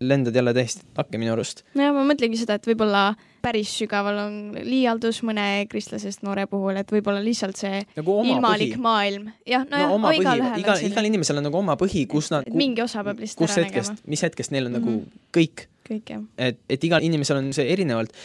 lendad 0.00 0.34
jälle 0.34 0.54
täiesti 0.54 0.86
takke 0.94 1.18
minu 1.18 1.32
arust. 1.32 1.62
nojah, 1.74 1.92
ma 1.94 2.04
mõtlengi 2.08 2.38
seda, 2.40 2.56
et 2.56 2.66
võib-olla 2.66 3.10
päris 3.44 3.72
sügaval 3.80 4.20
on 4.24 4.36
liialdus 4.64 5.20
mõne 5.26 5.46
kristlasest 5.70 6.24
noore 6.26 6.46
puhul, 6.50 6.78
et 6.80 6.92
võib-olla 6.92 7.20
lihtsalt 7.24 7.60
see 7.60 7.82
nagu 7.96 8.16
ilmalik 8.24 8.74
põhi. 8.74 8.82
maailm. 8.84 9.28
jah, 9.48 9.66
nojah 9.68 9.92
no, 9.92 9.98
no, 10.04 10.12
igalühel 10.16 10.64
igal, 10.64 10.84
igal 10.88 11.10
inimesel 11.10 11.40
on 11.40 11.48
nagu 11.48 11.60
oma 11.60 11.76
põhi, 11.80 12.06
kus 12.10 12.30
nad 12.32 12.48
mingi 12.48 12.84
osa 12.84 13.04
peab 13.06 13.20
lihtsalt 13.20 13.48
ära 13.48 13.66
hetkest, 13.66 13.96
nägema. 13.96 14.12
mis 14.14 14.24
hetkest 14.28 14.56
neil 14.56 14.70
on 14.70 14.72
mm 14.72 14.76
-hmm. 14.76 14.90
nagu 14.90 15.00
mhm. 15.00 15.26
kõik. 15.36 15.66
kõik, 15.90 16.14
jah. 16.14 16.22
et, 16.38 16.60
et 16.68 16.84
igal 16.84 17.04
inimesel 17.04 17.42
on 17.42 17.52
see 17.52 17.68
erinevalt 17.72 18.16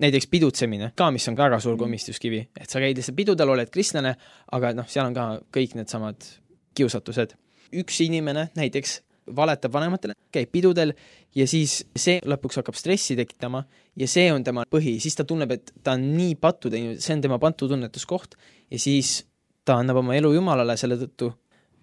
näiteks 0.00 0.26
pidutsemine 0.26 0.92
ka, 0.96 1.10
mis 1.10 1.28
on 1.28 1.36
väga 1.36 1.60
suur 1.60 1.74
mhm. 1.74 1.84
komistuskivi, 1.84 2.48
et 2.60 2.70
sa 2.70 2.80
käid 2.80 2.96
lihtsalt 2.96 3.16
pidudel, 3.16 3.48
oled 3.48 3.70
kristlane, 3.70 4.16
aga 4.52 4.74
noh, 4.74 4.88
seal 4.88 5.06
on 5.06 5.14
ka 5.14 5.40
kõik 5.54 5.74
needsamad 5.74 6.16
kiusatused. 6.74 7.34
üks 7.74 8.00
inimene 8.00 8.48
näiteks 8.54 9.00
valetab 9.36 9.72
vanematele, 9.72 10.16
käib 10.32 10.50
pidudel 10.52 10.92
ja 11.36 11.46
siis 11.48 11.80
see 11.96 12.18
lõpuks 12.28 12.60
hakkab 12.60 12.76
stressi 12.78 13.16
tekitama 13.16 13.62
ja 13.96 14.08
see 14.10 14.26
on 14.32 14.44
tema 14.44 14.66
põhi, 14.70 14.98
siis 15.00 15.16
ta 15.16 15.24
tunneb, 15.28 15.54
et 15.56 15.72
ta 15.82 15.96
on 15.96 16.04
nii 16.16 16.34
pattu 16.40 16.72
teinud, 16.72 17.00
see 17.00 17.16
on 17.16 17.24
tema 17.24 17.38
patutunnetuskoht 17.42 18.36
ja 18.70 18.80
siis 18.80 19.22
ta 19.64 19.78
annab 19.80 20.02
oma 20.02 20.16
elu 20.18 20.34
Jumalale 20.36 20.76
selle 20.80 20.98
tõttu 21.00 21.30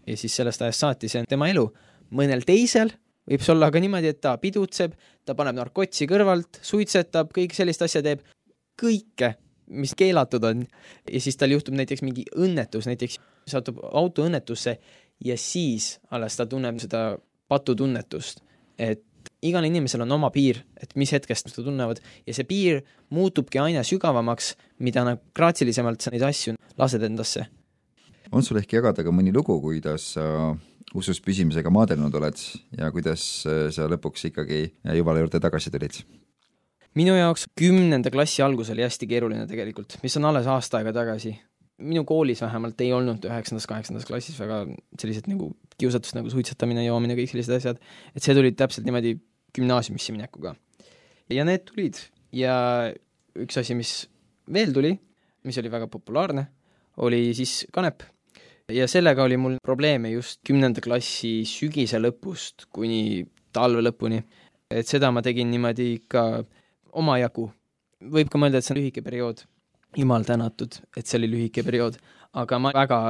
ja 0.07 0.17
siis 0.17 0.35
sellest 0.35 0.61
ajast 0.61 0.85
saati 0.85 1.09
see 1.11 1.23
on 1.23 1.29
tema 1.29 1.49
elu. 1.49 1.65
mõnel 2.11 2.43
teisel 2.45 2.91
võib 3.29 3.43
see 3.43 3.53
olla 3.53 3.69
ka 3.71 3.79
niimoodi, 3.81 4.11
et 4.11 4.21
ta 4.21 4.35
pidutseb, 4.41 4.93
ta 5.25 5.35
paneb 5.37 5.55
narkotsi 5.59 6.07
kõrvalt, 6.09 6.59
suitsetab, 6.65 7.31
kõik 7.35 7.55
sellist 7.55 7.83
asja 7.85 8.01
teeb, 8.05 8.23
kõike, 8.79 9.35
mis 9.71 9.93
keelatud 9.95 10.43
on. 10.43 10.65
ja 11.11 11.21
siis 11.21 11.37
tal 11.37 11.53
juhtub 11.53 11.77
näiteks 11.77 12.01
mingi 12.01 12.25
õnnetus, 12.35 12.89
näiteks 12.89 13.19
satub 13.47 13.79
autoõnnetusse 13.81 14.77
ja 15.25 15.37
siis 15.37 15.99
alles 16.11 16.35
ta 16.37 16.45
tunneb 16.45 16.79
seda 16.81 17.17
patutunnetust, 17.51 18.41
et 18.79 19.03
igal 19.45 19.65
inimesel 19.67 20.05
on 20.05 20.17
oma 20.17 20.29
piir, 20.33 20.61
et 20.81 20.93
mis 20.99 21.11
hetkest 21.13 21.49
nad 21.49 21.57
tunnevad 21.57 22.01
ja 22.27 22.35
see 22.35 22.47
piir 22.47 22.81
muutubki 23.13 23.61
aina 23.61 23.83
sügavamaks, 23.85 24.53
mida 24.79 25.03
nagu 25.07 25.21
graatsilisemalt 25.37 26.01
sa 26.01 26.13
neid 26.13 26.25
asju 26.25 26.55
lased 26.79 27.03
endasse. 27.03 27.47
on 28.31 28.43
sul 28.43 28.61
ehk 28.61 28.77
jagada 28.79 29.03
ka 29.03 29.11
mõni 29.11 29.33
lugu, 29.35 29.57
kuidas 29.61 30.13
sa 30.15 30.55
usus 30.95 31.21
püsimisega 31.23 31.71
maadelnud 31.71 32.15
oled 32.15 32.39
ja 32.77 32.91
kuidas 32.91 33.45
äh, 33.47 33.69
sa 33.71 33.87
lõpuks 33.91 34.29
ikkagi 34.31 34.63
Jumala 34.97 35.23
juurde 35.23 35.39
tagasi 35.39 35.71
tulid? 35.71 36.01
minu 36.95 37.15
jaoks 37.15 37.47
kümnenda 37.55 38.11
klassi 38.11 38.43
algus 38.43 38.71
oli 38.73 38.83
hästi 38.83 39.07
keeruline 39.07 39.47
tegelikult, 39.47 39.99
mis 40.03 40.17
on 40.19 40.27
alles 40.31 40.47
aasta 40.47 40.79
aega 40.79 40.93
tagasi 41.01 41.35
minu 41.81 42.03
koolis 42.07 42.41
vähemalt 42.43 42.81
ei 42.83 42.91
olnud 42.95 43.25
üheksandas, 43.27 43.67
kaheksandas 43.69 44.05
klassis 44.07 44.37
väga 44.39 44.63
sellised 45.01 45.29
nagu 45.31 45.51
kiusatust 45.81 46.15
nagu 46.17 46.31
suitsetamine, 46.33 46.85
joomine, 46.85 47.17
kõik 47.17 47.31
sellised 47.33 47.57
asjad, 47.57 47.81
et 48.15 48.23
see 48.23 48.35
tuli 48.37 48.53
täpselt 48.57 48.87
niimoodi 48.87 49.15
gümnaasiumisse 49.55 50.15
minekuga. 50.15 50.55
ja 51.31 51.45
need 51.47 51.65
tulid 51.67 51.99
ja 52.35 52.55
üks 53.39 53.59
asi, 53.59 53.75
mis 53.77 53.93
veel 54.51 54.73
tuli, 54.75 54.95
mis 55.47 55.57
oli 55.57 55.71
väga 55.71 55.87
populaarne, 55.91 56.47
oli 57.01 57.23
siis 57.37 57.65
kanep. 57.73 58.03
ja 58.71 58.87
sellega 58.87 59.23
oli 59.23 59.37
mul 59.37 59.57
probleeme 59.63 60.11
just 60.11 60.41
kümnenda 60.47 60.81
klassi 60.81 61.41
sügise 61.47 61.99
lõpust 61.99 62.69
kuni 62.71 63.25
talve 63.51 63.81
lõpuni. 63.81 64.21
et 64.69 64.87
seda 64.87 65.11
ma 65.11 65.21
tegin 65.21 65.51
niimoodi 65.51 65.93
ikka 65.97 66.45
omajagu 66.91 67.49
võib 68.01 68.31
ka 68.31 68.39
mõelda, 68.41 68.59
et 68.59 68.65
see 68.65 68.73
on 68.75 68.81
lühike 68.81 69.03
periood. 69.05 69.43
Jumal 69.97 70.25
tänatud, 70.27 70.77
et 70.97 71.07
see 71.07 71.19
oli 71.19 71.29
lühike 71.31 71.65
periood, 71.67 71.97
aga 72.39 72.59
ma 72.61 72.71
väga 72.75 73.01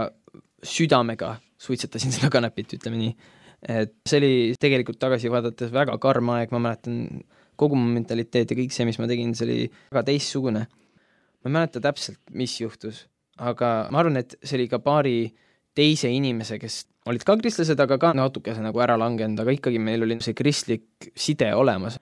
südamega 0.65 1.35
suitsetasin 1.61 2.13
seda 2.15 2.31
kanepit, 2.33 2.77
ütleme 2.79 2.99
nii. 2.99 3.13
et 3.69 3.93
see 4.09 4.17
oli 4.21 4.33
tegelikult 4.61 4.99
tagasi 5.01 5.29
vaadates 5.29 5.73
väga 5.73 5.97
karm 6.01 6.33
aeg, 6.35 6.53
ma 6.53 6.63
mäletan 6.63 7.23
kogu 7.61 7.77
mu 7.77 7.91
mentaliteet 7.93 8.51
ja 8.53 8.57
kõik 8.57 8.73
see, 8.73 8.87
mis 8.89 8.97
ma 8.97 9.09
tegin, 9.09 9.35
see 9.37 9.47
oli 9.47 9.59
väga 9.91 10.05
teistsugune. 10.09 10.65
ma 11.41 11.49
ei 11.49 11.55
mäleta 11.57 11.81
täpselt, 11.83 12.21
mis 12.37 12.55
juhtus, 12.61 13.05
aga 13.37 13.89
ma 13.93 14.01
arvan, 14.01 14.21
et 14.21 14.37
see 14.41 14.57
oli 14.59 14.67
ka 14.71 14.81
paari 14.81 15.15
teise 15.77 16.09
inimese, 16.11 16.57
kes 16.61 16.83
olid 17.09 17.23
ka 17.25 17.37
kristlased, 17.39 17.79
aga 17.79 17.97
ka 18.01 18.11
natukese 18.17 18.61
nagu 18.61 18.81
ära 18.83 18.97
langenud, 18.99 19.39
aga 19.41 19.53
ikkagi 19.55 19.79
meil 19.81 20.05
oli 20.05 20.19
see 20.21 20.37
kristlik 20.37 21.11
side 21.15 21.53
olemas. 21.57 21.99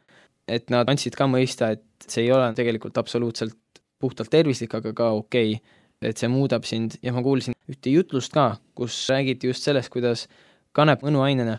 et 0.49 0.71
nad 0.73 0.87
andsid 0.89 1.13
ka 1.13 1.27
mõista, 1.29 1.75
et 1.75 2.09
see 2.09 2.23
ei 2.25 2.31
ole 2.33 2.47
tegelikult 2.57 2.97
absoluutselt 2.97 3.78
puhtalt 3.99 4.29
tervislik, 4.31 4.73
aga 4.73 4.93
ka 4.93 5.11
okei 5.11 5.53
okay 5.55 5.77
et 6.01 6.19
see 6.19 6.29
muudab 6.31 6.63
sind 6.67 6.95
ja 7.03 7.11
ma 7.15 7.23
kuulsin 7.23 7.55
ühte 7.69 7.91
jutlust 7.91 8.31
ka, 8.33 8.53
kus 8.77 8.95
räägiti 9.11 9.49
just 9.49 9.65
sellest, 9.67 9.91
kuidas 9.91 10.27
kanep 10.75 11.03
mõnuainena, 11.03 11.57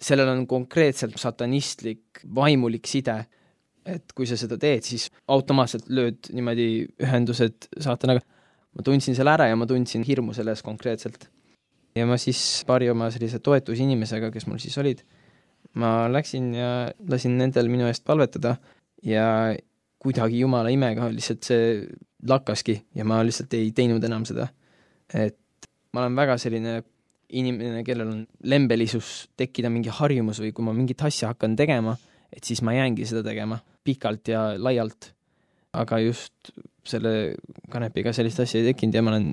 sellel 0.00 0.30
on 0.32 0.46
konkreetselt 0.48 1.18
satanistlik 1.20 2.22
vaimulik 2.34 2.86
side. 2.88 3.24
et 3.90 4.12
kui 4.14 4.26
sa 4.28 4.36
seda 4.36 4.58
teed, 4.60 4.84
siis 4.84 5.06
automaatselt 5.32 5.86
lööd 5.88 6.28
niimoodi 6.36 6.86
ühendused 7.02 7.66
saatanaga. 7.80 8.20
ma 8.76 8.82
tundsin 8.86 9.16
selle 9.16 9.32
ära 9.32 9.48
ja 9.48 9.56
ma 9.56 9.66
tundsin 9.66 10.04
hirmu 10.06 10.32
selles 10.32 10.62
konkreetselt. 10.62 11.28
ja 11.94 12.06
ma 12.06 12.16
siis 12.16 12.62
paari 12.66 12.90
oma 12.90 13.10
sellise 13.10 13.38
toetusinimesega, 13.38 14.30
kes 14.30 14.46
mul 14.46 14.58
siis 14.62 14.78
olid, 14.78 15.02
ma 15.74 16.06
läksin 16.08 16.54
ja 16.54 16.92
lasin 17.08 17.36
nendel 17.38 17.68
minu 17.68 17.88
eest 17.90 18.04
palvetada 18.04 18.56
ja 19.02 19.56
kuidagi 20.00 20.40
jumala 20.40 20.72
imega 20.72 21.10
lihtsalt 21.12 21.44
see 21.44 21.66
lakkaski 22.28 22.76
ja 22.96 23.04
ma 23.08 23.20
lihtsalt 23.26 23.54
ei 23.58 23.70
teinud 23.76 24.04
enam 24.04 24.24
seda. 24.28 24.48
et 25.14 25.68
ma 25.92 26.04
olen 26.04 26.16
väga 26.16 26.36
selline 26.38 26.80
inimene, 27.30 27.82
kellel 27.86 28.08
on 28.10 28.22
lembelisus 28.50 29.28
tekkida 29.38 29.70
mingi 29.70 29.92
harjumus 29.94 30.40
või 30.42 30.52
kui 30.54 30.66
ma 30.66 30.74
mingit 30.74 31.02
asja 31.06 31.30
hakkan 31.30 31.54
tegema, 31.58 31.94
et 32.32 32.46
siis 32.46 32.62
ma 32.66 32.74
jäängi 32.74 33.06
seda 33.06 33.22
tegema 33.26 33.60
pikalt 33.86 34.28
ja 34.32 34.50
laialt. 34.58 35.12
aga 35.72 36.00
just 36.02 36.50
selle 36.82 37.36
kanepiga 37.70 38.12
sellist 38.12 38.40
asja 38.42 38.58
ei 38.58 38.72
tekkinud 38.72 38.96
ja 38.96 39.02
ma 39.06 39.12
olen 39.12 39.28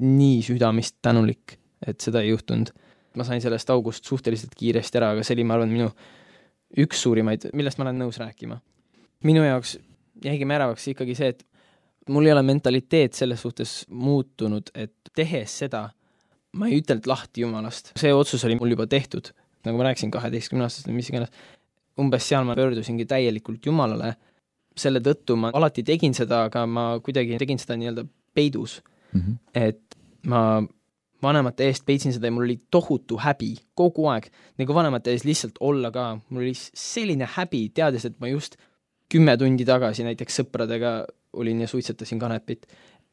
nii 0.00 0.38
südamist 0.46 0.96
tänulik, 1.04 1.58
et 1.86 2.00
seda 2.00 2.22
ei 2.22 2.30
juhtunud. 2.30 2.72
ma 3.16 3.24
sain 3.28 3.40
sellest 3.44 3.70
august 3.70 4.04
suhteliselt 4.08 4.54
kiiresti 4.56 4.98
ära, 4.98 5.12
aga 5.12 5.24
see 5.24 5.36
oli, 5.36 5.44
ma 5.44 5.58
arvan, 5.58 5.72
minu 5.72 5.90
üks 6.80 7.02
suurimaid, 7.04 7.50
millest 7.52 7.78
ma 7.78 7.84
olen 7.84 7.98
nõus 8.00 8.18
rääkima. 8.22 8.60
minu 9.28 9.44
jaoks 9.44 9.76
jäigi 10.24 10.48
märavaks 10.48 10.88
ikkagi 10.92 11.16
see, 11.18 11.32
et 11.34 11.44
mul 12.12 12.26
ei 12.26 12.34
ole 12.34 12.42
mentaliteet 12.46 13.14
selles 13.14 13.42
suhtes 13.42 13.74
muutunud, 13.88 14.72
et 14.74 14.94
tehes 15.14 15.58
seda, 15.64 15.86
ma 16.58 16.68
ei 16.68 16.80
ütelnud 16.82 17.06
lahti 17.08 17.44
Jumalast, 17.44 17.92
see 17.98 18.12
otsus 18.14 18.44
oli 18.48 18.58
mul 18.58 18.74
juba 18.74 18.86
tehtud, 18.90 19.32
nagu 19.66 19.78
ma 19.78 19.88
rääkisin, 19.90 20.10
kaheteistkümne-aastaselt 20.14 20.90
või 20.90 20.98
mis 20.98 21.10
iganes, 21.12 21.32
umbes 22.00 22.26
seal 22.28 22.46
ma 22.48 22.56
pöördusingi 22.58 23.06
täielikult 23.08 23.66
Jumalale, 23.66 24.14
selle 24.76 25.02
tõttu 25.04 25.36
ma 25.36 25.52
alati 25.54 25.84
tegin 25.86 26.14
seda, 26.16 26.46
aga 26.48 26.64
ma 26.66 26.86
kuidagi 27.04 27.38
tegin 27.40 27.60
seda 27.60 27.76
nii-öelda 27.78 28.06
peidus. 28.34 28.80
Mm. 29.12 29.20
-hmm. 29.20 29.36
et 29.54 29.98
ma 30.26 30.62
vanemate 31.22 31.66
eest 31.68 31.84
peitsin 31.86 32.14
seda 32.14 32.26
ja 32.26 32.34
mul 32.34 32.46
oli 32.46 32.58
tohutu 32.70 33.18
häbi 33.20 33.54
kogu 33.78 34.08
aeg, 34.10 34.28
nagu 34.58 34.74
vanemate 34.74 35.12
ees 35.12 35.26
lihtsalt 35.28 35.60
olla 35.60 35.90
ka, 35.94 36.06
mul 36.30 36.46
oli 36.46 36.54
selline 36.56 37.28
häbi, 37.36 37.68
teades, 37.74 38.06
et 38.08 38.18
ma 38.20 38.30
just 38.32 38.56
kümme 39.12 39.34
tundi 39.40 39.66
tagasi 39.68 40.06
näiteks 40.06 40.40
sõpradega 40.40 40.92
olin 41.40 41.64
ja 41.64 41.68
suitsetasin 41.68 42.20
kanepit, 42.20 42.66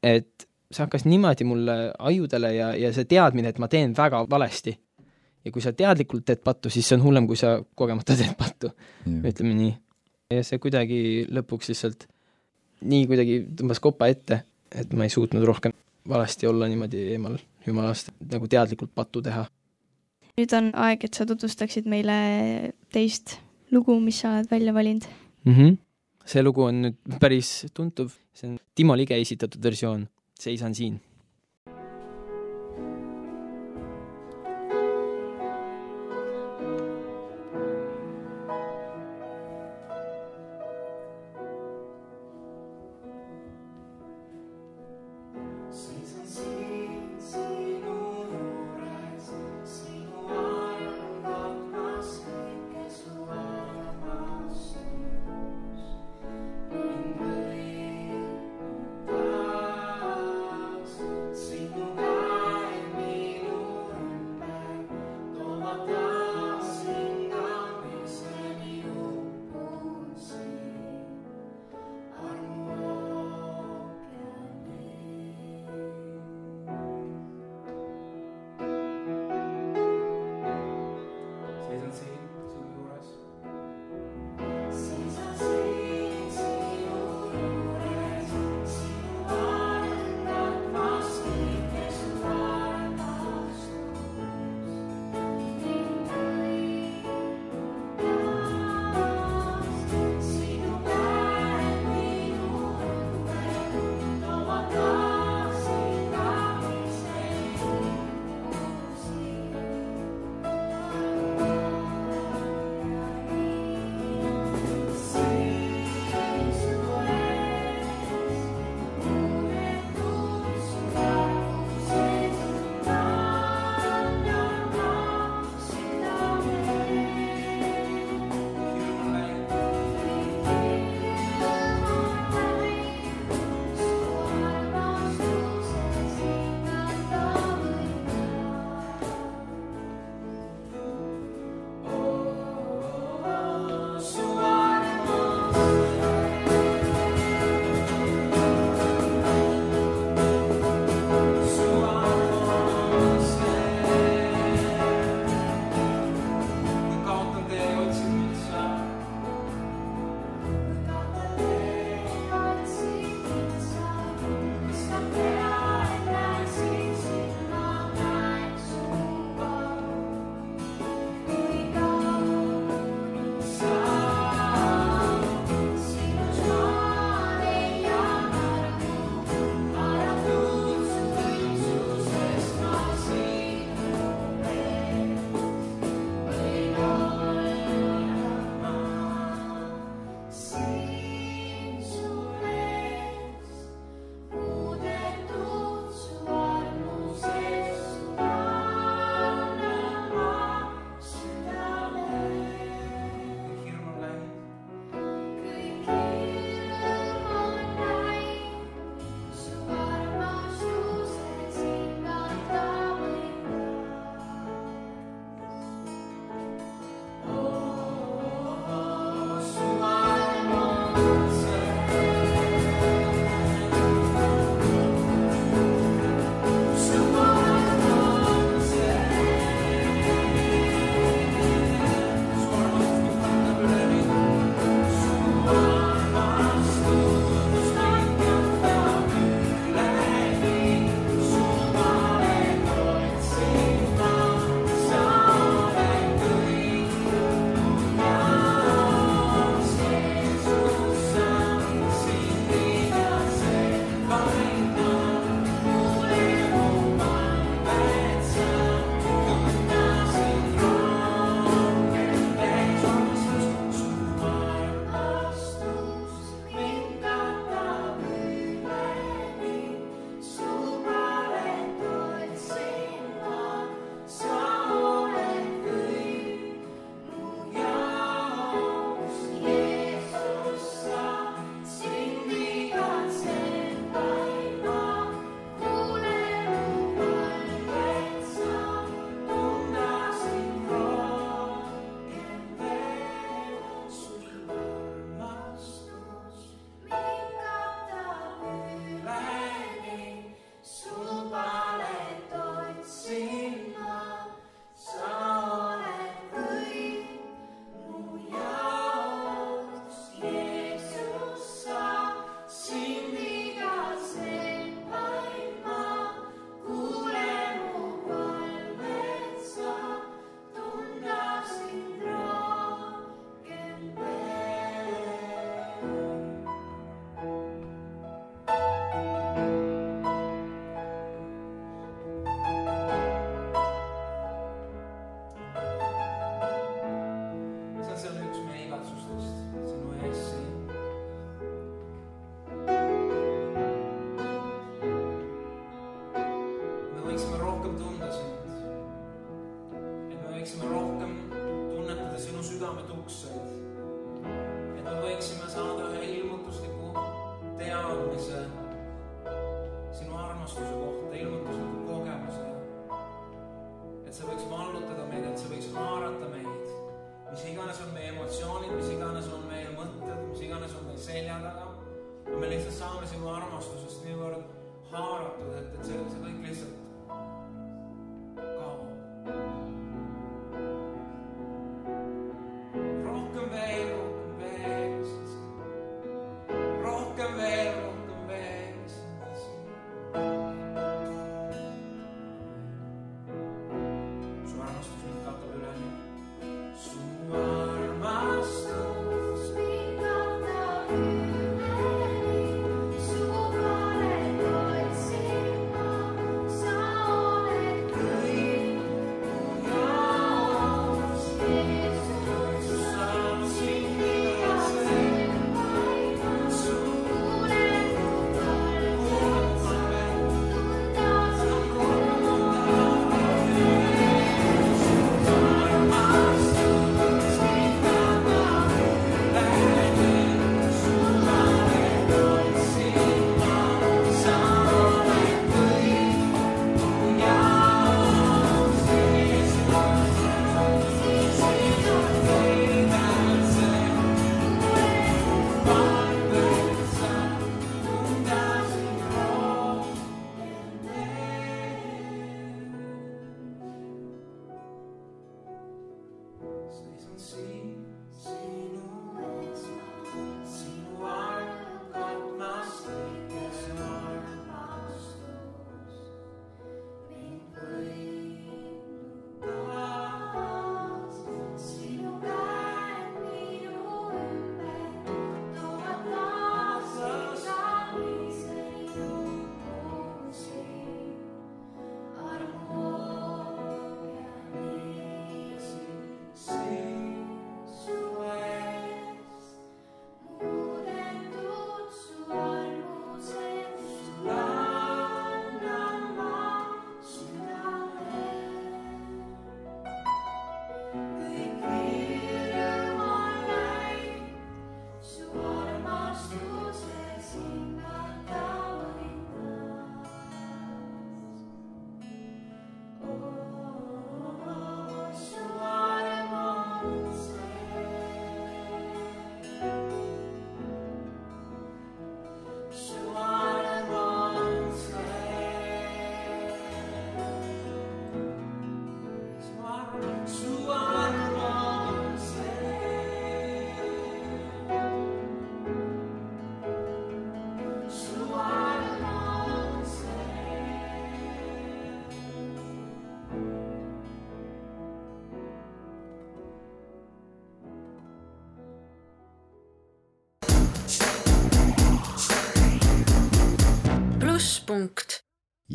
et 0.04 0.48
see 0.70 0.84
hakkas 0.84 1.06
niimoodi 1.08 1.48
mulle 1.48 1.76
ajudele 1.98 2.54
ja, 2.56 2.70
ja 2.78 2.92
see 2.96 3.08
teadmine, 3.10 3.52
et 3.52 3.60
ma 3.60 3.68
teen 3.72 3.96
väga 3.98 4.24
valesti. 4.30 4.78
ja 5.46 5.52
kui 5.56 5.64
sa 5.64 5.72
teadlikult 5.74 6.26
teed 6.28 6.42
pattu, 6.44 6.70
siis 6.70 6.88
see 6.88 6.98
on 6.98 7.04
hullem, 7.06 7.28
kui 7.28 7.40
sa 7.40 7.58
kogemata 7.76 8.16
teed 8.20 8.36
pattu, 8.38 8.72
ütleme 9.08 9.56
nii. 9.56 9.76
ja 10.36 10.46
see 10.46 10.60
kuidagi 10.62 11.02
lõpuks 11.32 11.72
lihtsalt 11.72 12.08
nii 12.90 13.08
kuidagi 13.10 13.40
tõmbas 13.60 13.82
kopa 13.84 14.08
ette, 14.12 14.44
et 14.72 14.92
ma 14.94 15.08
ei 15.08 15.14
suutnud 15.14 15.44
rohkem 15.48 15.74
valesti 16.10 16.48
olla 16.48 16.68
niimoodi 16.70 17.10
eemal 17.16 17.38
Jumalast, 17.66 18.14
nagu 18.32 18.48
teadlikult 18.48 18.94
pattu 18.96 19.22
teha. 19.22 19.46
nüüd 20.40 20.54
on 20.56 20.72
aeg, 20.86 21.04
et 21.04 21.18
sa 21.18 21.26
tutvustaksid 21.28 21.90
meile 21.92 22.16
teist 22.94 23.40
lugu, 23.76 24.00
mis 24.00 24.22
sa 24.22 24.38
oled 24.38 24.52
välja 24.52 24.74
valinud 24.74 25.08
mm. 25.44 25.54
-hmm 25.54 25.78
see 26.30 26.46
lugu 26.46 26.68
on 26.70 26.84
nüüd 26.86 27.20
päris 27.22 27.52
tuntav, 27.74 28.14
see 28.34 28.52
on 28.52 28.58
Timo 28.76 28.96
Lige 28.98 29.18
esitatud 29.20 29.64
versioon, 29.64 30.06
Seisan 30.40 30.76
siin 30.78 31.00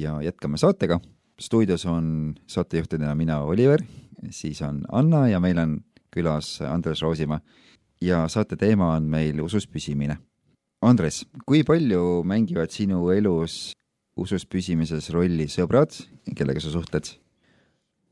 ja 0.04 0.20
jätkame 0.22 0.60
saatega. 0.60 1.00
stuudios 1.40 1.86
on 1.86 2.34
saatejuhtidena 2.46 3.14
mina, 3.14 3.40
Oliver, 3.40 3.82
siis 4.30 4.62
on 4.62 4.84
Anna 4.92 5.28
ja 5.28 5.40
meil 5.40 5.58
on 5.58 5.80
külas 6.14 6.60
Andres 6.62 7.02
Roosimaa. 7.02 7.40
ja 8.00 8.28
saate 8.28 8.56
teema 8.56 8.92
on 8.94 9.02
meil 9.02 9.40
usus 9.40 9.66
püsimine. 9.66 10.18
Andres, 10.82 11.24
kui 11.46 11.64
palju 11.64 12.22
mängivad 12.24 12.70
sinu 12.70 13.08
elus 13.10 13.72
usus 14.16 14.44
püsimises 14.46 15.10
rolli 15.10 15.46
sõbrad, 15.50 15.94
kellega 16.36 16.60
sa 16.60 16.70
suhtled? 16.70 17.08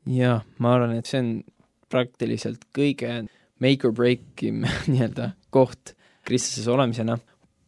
jah, 0.09 0.43
ma 0.59 0.73
arvan, 0.75 0.97
et 0.99 1.07
see 1.07 1.21
on 1.21 1.29
praktiliselt 1.93 2.65
kõige 2.75 3.21
make 3.63 3.87
or 3.87 3.93
break 3.95 4.43
im 4.43 4.65
nii-öelda 4.91 5.33
koht 5.53 5.93
kristlases 6.27 6.67
olemisena. 6.71 7.17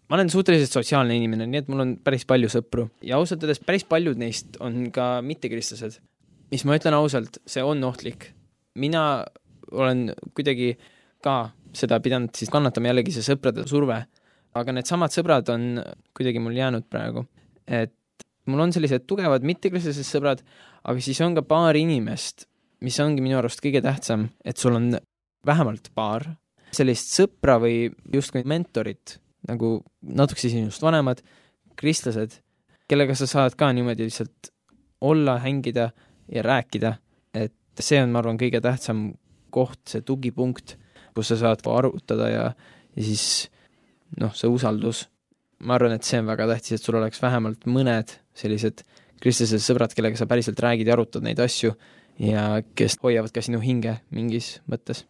Ma 0.09 0.17
olen 0.17 0.29
suhteliselt 0.29 0.73
sotsiaalne 0.75 1.15
inimene, 1.17 1.47
nii 1.49 1.63
et 1.63 1.69
mul 1.71 1.83
on 1.83 1.93
päris 2.03 2.25
palju 2.29 2.49
sõpru 2.53 2.87
ja 3.05 3.17
ausalt 3.19 3.43
öeldes 3.43 3.61
päris 3.65 3.85
paljud 3.89 4.19
neist 4.21 4.59
on 4.63 4.91
ka 4.93 5.19
mittekristlased. 5.25 5.99
mis 6.51 6.65
ma 6.65 6.77
ütlen 6.77 6.93
ausalt, 6.93 7.39
see 7.45 7.63
on 7.63 7.83
ohtlik. 7.83 8.33
mina 8.75 9.25
olen 9.71 10.13
kuidagi 10.35 10.75
ka 11.23 11.51
seda 11.73 11.99
pidanud 11.99 12.35
siis 12.37 12.51
kannatama 12.53 12.91
jällegi 12.91 13.15
see 13.15 13.25
sõprade 13.25 13.65
surve, 13.67 13.97
aga 14.55 14.75
needsamad 14.75 15.13
sõbrad 15.13 15.49
on 15.51 15.81
kuidagi 16.15 16.39
mul 16.39 16.55
jäänud 16.55 16.87
praegu, 16.89 17.25
et 17.67 17.95
mul 18.45 18.61
on 18.67 18.73
sellised 18.75 19.07
tugevad 19.09 19.45
mittekristlased 19.47 20.07
sõbrad, 20.07 20.45
aga 20.85 21.01
siis 21.01 21.19
on 21.25 21.35
ka 21.35 21.43
paar 21.47 21.75
inimest, 21.75 22.47
mis 22.85 22.99
ongi 23.01 23.23
minu 23.25 23.39
arust 23.39 23.63
kõige 23.63 23.81
tähtsam, 23.83 24.29
et 24.45 24.61
sul 24.61 24.77
on 24.77 24.93
vähemalt 25.45 25.91
paar 25.97 26.29
sellist 26.75 27.13
sõpra 27.15 27.57
või 27.61 27.87
justkui 28.13 28.43
mentorit, 28.47 29.17
nagu 29.49 29.79
natukese 30.01 30.51
sinust 30.53 30.83
vanemad, 30.83 31.21
kristlased, 31.79 32.39
kellega 32.89 33.15
sa 33.17 33.27
saad 33.29 33.57
ka 33.59 33.71
niimoodi 33.75 34.07
lihtsalt 34.07 34.51
olla, 35.05 35.37
hängida 35.43 35.89
ja 36.31 36.43
rääkida, 36.45 36.95
et 37.33 37.53
see 37.79 37.99
on, 38.01 38.13
ma 38.13 38.21
arvan, 38.21 38.39
kõige 38.41 38.61
tähtsam 38.63 39.07
koht, 39.53 39.81
see 39.89 40.03
tugipunkt, 40.05 40.77
kus 41.15 41.31
sa 41.31 41.39
saad 41.39 41.63
arutada 41.69 42.29
ja, 42.31 42.45
ja 42.95 43.03
siis 43.03 43.49
noh, 44.19 44.33
see 44.35 44.49
usaldus, 44.51 45.05
ma 45.65 45.77
arvan, 45.77 45.95
et 45.97 46.07
see 46.07 46.19
on 46.21 46.31
väga 46.31 46.47
tähtis, 46.53 46.77
et 46.77 46.87
sul 46.87 46.99
oleks 46.99 47.21
vähemalt 47.23 47.67
mõned 47.69 48.15
sellised 48.35 48.85
kristlased 49.21 49.63
sõbrad, 49.63 49.93
kellega 49.95 50.19
sa 50.19 50.27
päriselt 50.29 50.59
räägid 50.61 50.89
ja 50.89 50.95
arutad 50.97 51.23
neid 51.25 51.39
asju 51.43 51.73
ja 52.21 52.61
kes 52.75 52.97
hoiavad 53.03 53.33
ka 53.35 53.43
sinu 53.43 53.61
hinge 53.63 53.99
mingis 54.15 54.59
mõttes. 54.71 55.05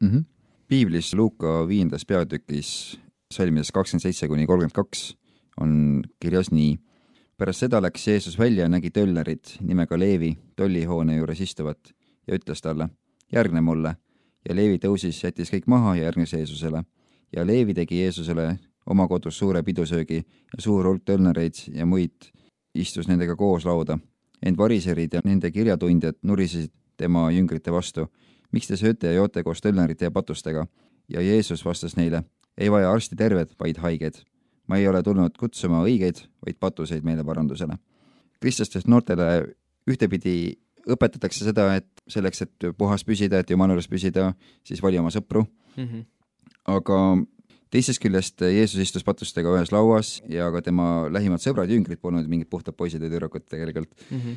mm. 0.00 0.10
-hmm. 0.10 0.24
piiblis 0.68 1.14
Luuka 1.14 1.68
viiendas 1.68 2.04
peatükis 2.04 2.98
salmides 3.34 3.72
kakskümmend 3.74 4.02
seitse 4.02 4.28
kuni 4.28 4.46
kolmkümmend 4.46 4.74
kaks 4.74 5.16
on 5.60 6.02
kirjas 6.20 6.50
nii. 6.50 6.78
pärast 7.36 7.64
seda 7.64 7.82
läks 7.82 8.06
Jeesus 8.08 8.38
välja 8.38 8.64
ja 8.64 8.68
nägi 8.68 8.90
tölnerit 8.90 9.56
nimega 9.60 9.98
Leevi 9.98 10.36
tollihoone 10.56 11.16
juures 11.16 11.40
istuvat 11.40 11.92
ja 12.26 12.36
ütles 12.38 12.62
talle, 12.62 12.88
järgne 13.32 13.60
mulle 13.60 13.96
ja 14.48 14.54
Leevi 14.54 14.78
tõusis, 14.78 15.24
jättis 15.24 15.50
kõik 15.50 15.66
maha 15.66 15.96
ja 15.96 16.04
järgnes 16.04 16.32
Jeesusele. 16.32 16.84
ja 17.36 17.46
Leevi 17.46 17.74
tegi 17.74 18.00
Jeesusele 18.00 18.58
oma 18.86 19.08
kodus 19.08 19.38
suure 19.38 19.62
pidusöögi 19.62 20.16
ja 20.16 20.62
suur 20.62 20.86
hulk 20.86 21.04
tölnereid 21.04 21.54
ja 21.74 21.86
muid 21.86 22.30
istus 22.74 23.08
nendega 23.08 23.36
koos 23.36 23.64
lauda. 23.64 23.98
ent 24.42 24.58
variserid 24.58 25.14
ja 25.14 25.20
nende 25.24 25.50
kirjatundjad 25.50 26.16
nurisesid 26.22 26.72
tema 26.96 27.30
jüngrite 27.30 27.72
vastu. 27.72 28.06
miks 28.52 28.66
te 28.66 28.76
sööte 28.76 29.06
ja 29.06 29.12
joote 29.12 29.42
koos 29.42 29.60
tölnerite 29.60 30.04
ja 30.04 30.10
patustega? 30.10 30.66
ja 31.08 31.20
Jeesus 31.20 31.64
vastas 31.64 31.96
neile, 31.96 32.22
ei 32.58 32.70
vaja 32.72 32.90
arsti 32.92 33.16
terved, 33.16 33.54
vaid 33.60 33.78
haiged. 33.84 34.22
ma 34.66 34.80
ei 34.80 34.88
ole 34.88 35.02
tulnud 35.02 35.36
kutsuma 35.38 35.84
õigeid, 35.86 36.24
vaid 36.46 36.56
patuseid 36.60 37.04
meeleparandusele. 37.04 37.78
kristlastest 38.40 38.88
noortele 38.88 39.54
ühtepidi 39.86 40.58
õpetatakse 40.86 41.46
seda, 41.46 41.68
et 41.76 41.86
selleks, 42.10 42.42
et 42.42 42.66
puhas 42.78 43.04
püsida, 43.06 43.40
et 43.40 43.50
jumala 43.50 43.74
juures 43.74 43.88
püsida, 43.90 44.32
siis 44.66 44.82
vali 44.82 44.98
oma 44.98 45.10
sõpru 45.10 45.44
mm. 45.76 45.84
-hmm. 45.84 46.04
aga 46.76 46.98
teisest 47.70 48.02
küljest 48.02 48.40
Jeesus 48.40 48.80
istus 48.82 49.04
patustega 49.04 49.52
ühes 49.56 49.72
lauas 49.74 50.20
ja 50.30 50.50
ka 50.54 50.62
tema 50.62 51.08
lähimad 51.12 51.42
sõbrad, 51.42 51.70
jüngrid 51.70 52.00
polnud 52.00 52.28
mingid 52.30 52.48
puhtad 52.50 52.76
poisid 52.76 53.02
ja 53.02 53.10
tüdrukud 53.10 53.46
tegelikult 53.50 53.90
mm. 54.10 54.20
-hmm. 54.20 54.36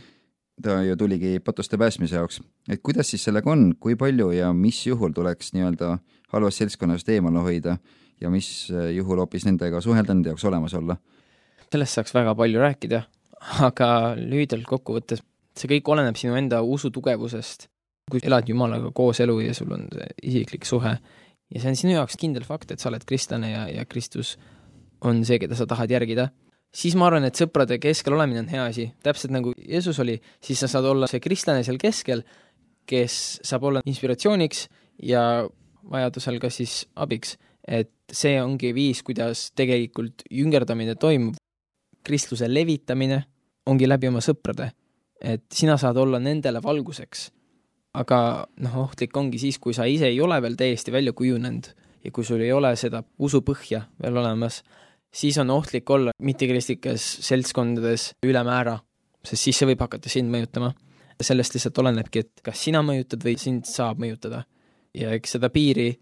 ta 0.64 0.82
ju 0.84 0.96
tuligi 0.96 1.40
patuste 1.40 1.78
päästmise 1.78 2.16
jaoks. 2.16 2.42
et 2.70 2.82
kuidas 2.84 3.10
siis 3.10 3.24
sellega 3.24 3.52
on, 3.52 3.76
kui 3.80 3.96
palju 3.96 4.32
ja 4.32 4.54
mis 4.54 4.88
juhul 4.88 5.12
tuleks 5.12 5.54
nii-öelda 5.54 5.98
halvast 6.34 6.58
seltskonnast 6.58 7.10
eemale 7.10 7.40
hoida 7.40 7.78
ja 8.22 8.32
mis 8.34 8.70
juhul 8.96 9.24
hoopis 9.24 9.46
nendega 9.48 9.82
suhelda, 9.82 10.14
nende 10.14 10.34
jaoks 10.34 10.46
olemas 10.50 10.76
olla? 10.80 10.98
sellest 11.70 12.00
saaks 12.00 12.14
väga 12.16 12.34
palju 12.36 12.62
rääkida, 12.62 13.04
aga 13.68 13.90
lühidalt 14.18 14.66
kokkuvõttes 14.68 15.22
see 15.60 15.70
kõik 15.76 15.92
oleneb 15.94 16.18
sinu 16.20 16.38
enda 16.40 16.62
usu 16.64 16.92
tugevusest. 16.94 17.68
kui 18.10 18.24
elad 18.26 18.48
Jumalaga 18.50 18.90
koos 18.96 19.20
elu 19.22 19.36
ja 19.44 19.54
sul 19.54 19.70
on 19.76 19.84
see 19.94 20.08
isiklik 20.32 20.66
suhe 20.66 20.96
ja 21.54 21.60
see 21.62 21.70
on 21.70 21.76
sinu 21.78 21.92
jaoks 21.94 22.18
kindel 22.18 22.46
fakt, 22.48 22.72
et 22.72 22.82
sa 22.82 22.90
oled 22.90 23.06
kristlane 23.06 23.52
ja, 23.52 23.68
ja 23.70 23.86
Kristus 23.86 24.36
on 25.06 25.22
see, 25.26 25.38
keda 25.42 25.56
sa 25.56 25.68
tahad 25.70 25.92
järgida, 25.94 26.30
siis 26.74 26.98
ma 26.98 27.08
arvan, 27.08 27.28
et 27.28 27.38
sõprade 27.38 27.78
keskel 27.82 28.18
olemine 28.18 28.42
on 28.44 28.50
hea 28.52 28.66
asi, 28.72 28.88
täpselt 29.06 29.34
nagu 29.34 29.54
Jeesus 29.58 30.02
oli, 30.02 30.18
siis 30.44 30.62
sa 30.64 30.70
saad 30.72 30.90
olla 30.90 31.08
see 31.10 31.22
kristlane 31.24 31.62
seal 31.66 31.78
keskel, 31.82 32.26
kes 32.90 33.40
saab 33.46 33.70
olla 33.70 33.86
inspiratsiooniks 33.86 34.66
ja 35.06 35.46
vajadusel 35.90 36.42
ka 36.42 36.50
siis 36.54 36.82
abiks. 36.98 37.38
et 37.68 37.94
see 38.16 38.40
ongi 38.42 38.74
viis, 38.74 39.04
kuidas 39.04 39.50
tegelikult 39.56 40.24
jüngerdamine 40.32 40.96
toimub. 40.96 41.36
kristluse 42.04 42.48
levitamine 42.48 43.24
ongi 43.68 43.88
läbi 43.88 44.08
oma 44.08 44.22
sõprade 44.24 44.72
et 45.22 45.46
sina 45.54 45.78
saad 45.78 45.98
olla 46.00 46.20
nendele 46.20 46.62
valguseks. 46.64 47.30
aga 48.00 48.46
noh, 48.62 48.76
ohtlik 48.84 49.16
ongi 49.18 49.40
siis, 49.42 49.58
kui 49.58 49.74
sa 49.74 49.88
ise 49.90 50.06
ei 50.08 50.20
ole 50.22 50.38
veel 50.46 50.54
täiesti 50.56 50.92
välja 50.94 51.14
kujunenud 51.18 51.72
ja 52.06 52.12
kui 52.14 52.24
sul 52.24 52.44
ei 52.46 52.52
ole 52.54 52.70
seda 52.78 53.02
usupõhja 53.18 53.82
veel 54.04 54.20
olemas, 54.22 54.62
siis 55.12 55.40
on 55.42 55.50
ohtlik 55.50 55.90
olla 55.90 56.14
mittekristlikes 56.22 57.08
seltskondades 57.26 58.12
ülemäära, 58.24 58.78
sest 59.26 59.48
siis 59.48 59.58
see 59.58 59.72
võib 59.72 59.82
hakata 59.82 60.10
sind 60.10 60.32
mõjutama. 60.32 60.74
sellest 61.20 61.54
lihtsalt 61.54 61.78
olenebki, 61.82 62.20
et 62.20 62.42
kas 62.44 62.62
sina 62.64 62.80
mõjutad 62.80 63.26
või 63.26 63.36
sind 63.38 63.66
saab 63.66 64.00
mõjutada. 64.00 64.46
ja 64.94 65.12
eks 65.12 65.32
seda 65.36 65.50
piiri 65.50 66.00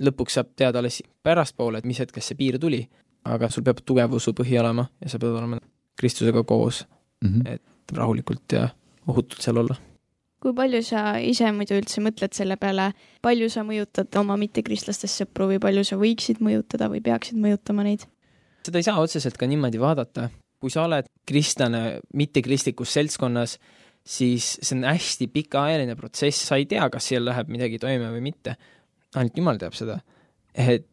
lõpuks 0.00 0.38
saab 0.38 0.52
teada 0.56 0.78
alles 0.82 1.02
pärastpoole, 1.22 1.78
et 1.78 1.88
mis 1.88 2.00
hetkest 2.02 2.32
see 2.32 2.38
piir 2.38 2.58
tuli, 2.62 2.82
aga 3.24 3.50
sul 3.50 3.64
peab 3.66 3.82
tugev 3.84 4.16
usupõhi 4.18 4.58
olema 4.60 4.86
ja 5.02 5.10
sa 5.12 5.20
pead 5.22 5.34
olema 5.34 5.60
Kristusega 5.96 6.42
koos 6.44 6.84
mm, 7.24 7.28
-hmm. 7.28 7.52
et 7.54 7.96
rahulikult 7.96 8.52
ja 8.52 8.68
ohutult 9.06 9.42
seal 9.42 9.56
olla. 9.56 9.76
kui 10.42 10.52
palju 10.54 10.82
sa 10.82 11.16
ise 11.18 11.48
muidu 11.52 11.74
üldse 11.74 12.02
mõtled 12.04 12.34
selle 12.36 12.56
peale, 12.56 12.92
palju 13.22 13.48
sa 13.50 13.64
mõjutad 13.64 14.18
oma 14.20 14.36
mittekristlastest 14.36 15.22
sõpru 15.22 15.48
või 15.52 15.58
palju 15.58 15.84
sa 15.84 15.96
võiksid 15.96 16.42
mõjutada 16.44 16.90
või 16.92 17.00
peaksid 17.02 17.40
mõjutama 17.40 17.82
neid? 17.82 18.06
seda 18.66 18.82
ei 18.82 18.86
saa 18.86 19.00
otseselt 19.00 19.36
ka 19.36 19.46
niimoodi 19.46 19.80
vaadata. 19.80 20.28
kui 20.60 20.70
sa 20.72 20.86
oled 20.86 21.08
kristlane 21.28 22.00
mittekristlikus 22.16 22.92
seltskonnas, 22.96 23.58
siis 24.06 24.56
see 24.62 24.76
on 24.78 24.86
hästi 24.88 25.28
pikaajaline 25.28 25.96
protsess, 25.98 26.46
sa 26.48 26.56
ei 26.56 26.64
tea, 26.66 26.86
kas 26.90 27.10
seal 27.10 27.26
läheb 27.28 27.50
midagi 27.52 27.78
toime 27.82 28.08
või 28.14 28.22
mitte. 28.30 28.56
Ainult 29.14 29.38
Jumal 29.38 29.58
teab 29.60 29.74
seda. 29.78 30.00
et 30.54 30.86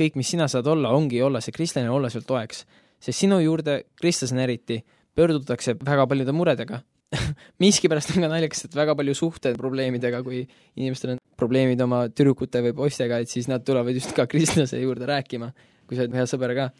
kõik, 0.00 0.16
mis 0.16 0.30
sina 0.32 0.48
saad 0.48 0.66
olla, 0.66 0.90
ongi 0.96 1.20
olla 1.22 1.40
see 1.40 1.54
kristlane, 1.54 1.90
olla 1.90 2.10
sul 2.10 2.26
toeks. 2.26 2.64
sest 3.00 3.18
sinu 3.18 3.40
juurde, 3.40 3.84
kristlasena 4.00 4.42
eriti, 4.42 4.82
pöördutakse 5.14 5.76
väga 5.84 6.06
paljude 6.06 6.32
muredega 6.32 6.82
miskipärast 7.62 8.14
on 8.14 8.24
ka 8.24 8.30
naljakas, 8.30 8.64
et 8.66 8.76
väga 8.76 8.94
palju 8.98 9.14
suhteprobleemidega, 9.18 10.22
kui 10.26 10.44
inimestel 10.78 11.16
on 11.16 11.20
probleemid 11.40 11.80
oma 11.82 12.04
tüdrukute 12.12 12.62
või 12.68 12.74
poistega, 12.84 13.20
et 13.20 13.32
siis 13.32 13.48
nad 13.50 13.64
tulevad 13.66 13.96
just 13.96 14.14
ka 14.16 14.28
kristlase 14.30 14.80
juurde 14.82 15.08
rääkima, 15.10 15.50
kui 15.88 15.98
sa 15.98 16.04
oled 16.04 16.18
hea 16.18 16.28
sõber 16.30 16.54
ka. 16.58 16.70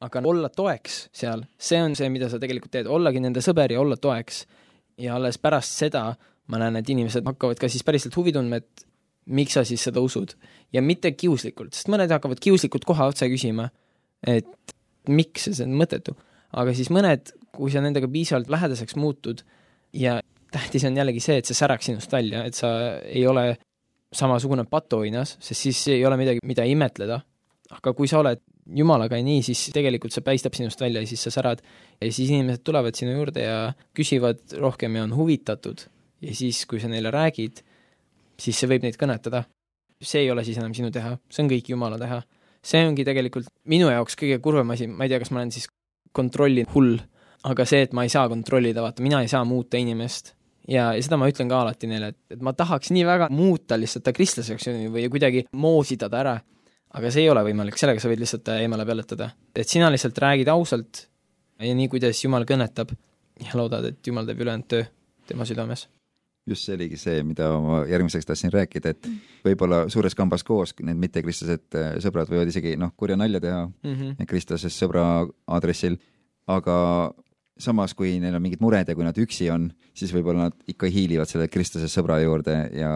aga 0.00 0.22
olla 0.24 0.48
toeks 0.48 1.10
seal, 1.12 1.44
see 1.58 1.80
on 1.82 1.94
see, 1.94 2.08
mida 2.08 2.30
sa 2.32 2.40
tegelikult 2.40 2.72
teed, 2.72 2.88
ollagi 2.88 3.20
nende 3.20 3.42
sõber 3.44 3.72
ja 3.72 3.80
olla 3.80 3.96
toeks. 3.96 4.46
ja 4.98 5.14
alles 5.14 5.38
pärast 5.38 5.76
seda 5.78 6.16
ma 6.50 6.58
näen, 6.58 6.76
et 6.80 6.88
inimesed 6.88 7.24
hakkavad 7.26 7.60
ka 7.60 7.68
siis 7.70 7.84
päriselt 7.86 8.16
huvi 8.16 8.32
tundma, 8.34 8.58
et 8.58 8.86
miks 9.26 9.56
sa 9.58 9.64
siis 9.64 9.82
seda 9.82 10.00
usud. 10.00 10.34
ja 10.72 10.82
mitte 10.82 11.12
kiuslikult, 11.12 11.74
sest 11.74 11.88
mõned 11.90 12.10
hakkavad 12.10 12.40
kiuslikult 12.40 12.84
kohe 12.84 13.10
otse 13.10 13.28
küsima, 13.28 13.70
et 14.26 14.74
miks 15.08 15.48
ja 15.48 15.54
see 15.54 15.66
on 15.66 15.76
mõttetu. 15.80 16.14
aga 16.52 16.74
siis 16.74 16.90
mõned 16.90 17.32
kui 17.54 17.72
sa 17.72 17.82
nendega 17.84 18.08
piisavalt 18.10 18.50
lähedaseks 18.52 18.96
muutud 18.96 19.42
ja 19.96 20.20
tähtis 20.52 20.84
on 20.86 20.96
jällegi 20.96 21.22
see, 21.22 21.38
et 21.40 21.48
see 21.48 21.58
säraks 21.58 21.90
sinust 21.90 22.12
välja, 22.12 22.44
et 22.46 22.56
sa 22.58 22.70
ei 23.04 23.26
ole 23.26 23.54
samasugune 24.14 24.64
patuoinas, 24.70 25.36
sest 25.38 25.66
siis 25.68 25.82
ei 25.94 26.06
ole 26.06 26.18
midagi, 26.18 26.42
mida 26.46 26.66
imetleda. 26.66 27.20
aga 27.70 27.92
kui 27.94 28.08
sa 28.10 28.18
oled 28.18 28.40
jumalaga 28.74 29.18
nii, 29.22 29.42
siis 29.46 29.68
tegelikult 29.74 30.14
see 30.14 30.24
paistab 30.26 30.56
sinust 30.58 30.80
välja 30.82 31.02
ja 31.02 31.06
siis 31.06 31.22
sa 31.26 31.30
särad. 31.30 31.62
ja 32.00 32.12
siis 32.12 32.30
inimesed 32.30 32.64
tulevad 32.66 32.94
sinu 32.94 33.14
juurde 33.14 33.46
ja 33.46 33.72
küsivad 33.94 34.42
rohkem 34.58 34.96
ja 34.96 35.04
on 35.06 35.14
huvitatud. 35.14 35.86
ja 36.20 36.34
siis, 36.34 36.66
kui 36.66 36.80
sa 36.80 36.88
neile 36.88 37.10
räägid, 37.10 37.62
siis 38.40 38.58
see 38.58 38.70
võib 38.70 38.86
neid 38.86 38.98
kõnetada. 39.00 39.44
see 40.00 40.24
ei 40.24 40.30
ole 40.32 40.44
siis 40.44 40.58
enam 40.58 40.74
sinu 40.74 40.90
teha, 40.90 41.16
see 41.28 41.44
on 41.44 41.50
kõik 41.52 41.68
Jumala 41.68 41.98
teha. 42.00 42.22
see 42.62 42.82
ongi 42.86 43.04
tegelikult 43.04 43.48
minu 43.64 43.88
jaoks 43.88 44.16
kõige 44.16 44.40
kurvem 44.40 44.70
asi, 44.70 44.86
ma 44.86 45.04
ei 45.04 45.12
tea, 45.12 45.18
kas 45.20 45.30
ma 45.30 45.40
olen 45.40 45.52
siis 45.52 45.68
kontrolli 46.12 46.64
hull 46.74 46.98
aga 47.48 47.64
see, 47.68 47.84
et 47.86 47.94
ma 47.96 48.04
ei 48.04 48.12
saa 48.12 48.28
kontrollida, 48.28 48.82
vaata, 48.84 49.02
mina 49.04 49.22
ei 49.24 49.30
saa 49.30 49.42
muuta 49.48 49.80
inimest 49.80 50.34
ja, 50.68 50.90
ja 50.96 51.02
seda 51.02 51.18
ma 51.20 51.28
ütlen 51.30 51.48
ka 51.50 51.60
alati 51.64 51.88
neile, 51.90 52.12
et, 52.12 52.18
et 52.36 52.42
ma 52.44 52.52
tahaks 52.56 52.92
nii 52.94 53.04
väga 53.08 53.30
muuta 53.32 53.78
lihtsalt 53.80 54.04
ta 54.06 54.14
kristlaseks 54.16 54.68
või 54.92 55.06
kuidagi 55.12 55.46
moosida 55.60 56.10
ta 56.12 56.20
ära, 56.20 56.34
aga 56.98 57.12
see 57.12 57.24
ei 57.24 57.30
ole 57.32 57.44
võimalik, 57.46 57.78
sellega 57.80 58.02
sa 58.02 58.10
võid 58.12 58.24
lihtsalt 58.24 58.44
ta 58.46 58.58
eemale 58.60 58.86
pelletada. 58.88 59.30
et 59.54 59.68
sina 59.68 59.88
lihtsalt 59.92 60.20
räägid 60.20 60.52
ausalt 60.52 61.06
ja 61.60 61.76
nii, 61.76 61.88
kuidas 61.92 62.20
Jumal 62.24 62.44
kõnetab 62.48 62.92
ja 63.40 63.56
loodad, 63.56 63.88
et 63.92 64.06
Jumal 64.06 64.28
teeb 64.28 64.44
ülejäänud 64.44 64.68
töö 64.68 64.84
tema 65.30 65.48
südames 65.48 65.88
just 66.50 66.66
see 66.66 66.76
oligi 66.76 66.98
see, 67.00 67.22
mida 67.26 67.48
ma 67.62 67.80
järgmiseks 67.88 68.28
tahtsin 68.28 68.52
rääkida, 68.54 68.94
et 68.94 69.08
võib-olla 69.46 69.84
suures 69.92 70.16
kambas 70.18 70.44
koos 70.46 70.74
need 70.80 71.00
mittekristlased 71.00 71.78
äh, 71.78 71.90
sõbrad 72.04 72.30
võivad 72.30 72.50
isegi 72.52 72.76
noh, 72.80 72.92
kurja 72.96 73.18
nalja 73.20 73.40
teha 73.42 73.64
mm 73.66 73.94
-hmm. 73.94 74.30
kristlasest 74.30 74.82
sõbra 74.82 75.04
aadressil, 75.46 75.98
aga 76.50 76.76
samas, 77.60 77.94
kui 77.94 78.18
neil 78.20 78.34
on 78.34 78.42
mingid 78.42 78.60
mured 78.64 78.88
ja 78.88 78.96
kui 78.96 79.06
nad 79.06 79.16
üksi 79.18 79.50
on, 79.52 79.70
siis 79.94 80.12
võib-olla 80.14 80.48
nad 80.48 80.68
ikka 80.70 80.88
hiilivad 80.90 81.28
selle 81.28 81.48
kristlase 81.48 81.90
sõbra 81.92 82.20
juurde 82.22 82.56
ja 82.76 82.92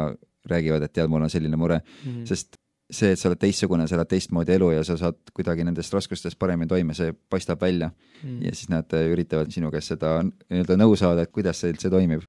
räägivad, 0.50 0.84
et 0.84 0.92
tead, 0.92 1.08
mul 1.08 1.24
on 1.24 1.32
selline 1.32 1.56
mure 1.56 1.80
mm, 1.80 2.10
-hmm. 2.10 2.28
sest 2.28 2.58
see, 2.90 3.12
et 3.14 3.20
sa 3.20 3.30
oled 3.30 3.40
teistsugune, 3.40 3.86
sa 3.88 3.96
elad 3.96 4.10
teistmoodi 4.10 4.54
elu 4.56 4.70
ja 4.76 4.84
sa 4.84 4.96
saad 5.00 5.32
kuidagi 5.36 5.64
nendest 5.64 5.94
raskustest 5.94 6.38
paremini 6.38 6.68
toime, 6.68 6.94
see 6.94 7.14
paistab 7.30 7.60
välja 7.60 7.90
mm. 8.22 8.42
ja 8.44 8.54
siis 8.54 8.68
nad 8.72 8.92
üritavad 8.92 9.52
sinu 9.54 9.70
käest 9.72 9.94
seda 9.94 10.18
nii-öelda 10.24 10.76
nõu 10.80 10.96
saada, 11.00 11.24
et 11.24 11.32
kuidas 11.32 11.60
see 11.60 11.72
üldse 11.72 11.90
toimib. 11.90 12.26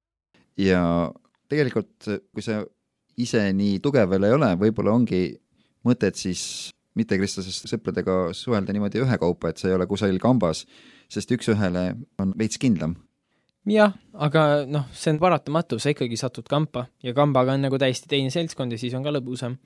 Ja 0.60 0.82
tegelikult, 1.50 2.08
kui 2.34 2.42
sa 2.44 2.62
ise 3.16 3.42
nii 3.56 3.78
tugev 3.84 4.10
veel 4.10 4.28
ei 4.28 4.36
ole, 4.36 4.50
võib-olla 4.60 4.94
ongi 4.96 5.28
mõtet 5.86 6.18
siis 6.18 6.72
mittekristlasest 6.96 7.68
sõpradega 7.68 8.34
suhelda 8.34 8.72
niimoodi 8.72 9.02
ühekaupa, 9.04 9.50
et 9.52 9.60
sa 9.60 9.68
ei 9.68 9.76
ole 9.76 9.86
kusagil 9.88 10.18
kambas 10.20 10.64
sest 11.12 11.32
üks-ühele 11.34 11.90
on 12.22 12.32
veits 12.38 12.58
kindlam. 12.62 12.96
jah, 13.66 13.94
aga 14.14 14.64
noh, 14.70 14.86
see 14.94 15.14
on 15.14 15.20
paratamatu, 15.22 15.80
sa 15.82 15.92
ikkagi 15.94 16.18
satud 16.18 16.46
kampa 16.50 16.86
ja 17.02 17.14
kambaga 17.16 17.56
on 17.56 17.66
nagu 17.66 17.78
täiesti 17.82 18.10
teine 18.10 18.30
seltskond 18.34 18.74
ja 18.74 18.78
siis 18.78 18.94
on 18.94 19.06
ka 19.06 19.14
lõbusam. 19.14 19.58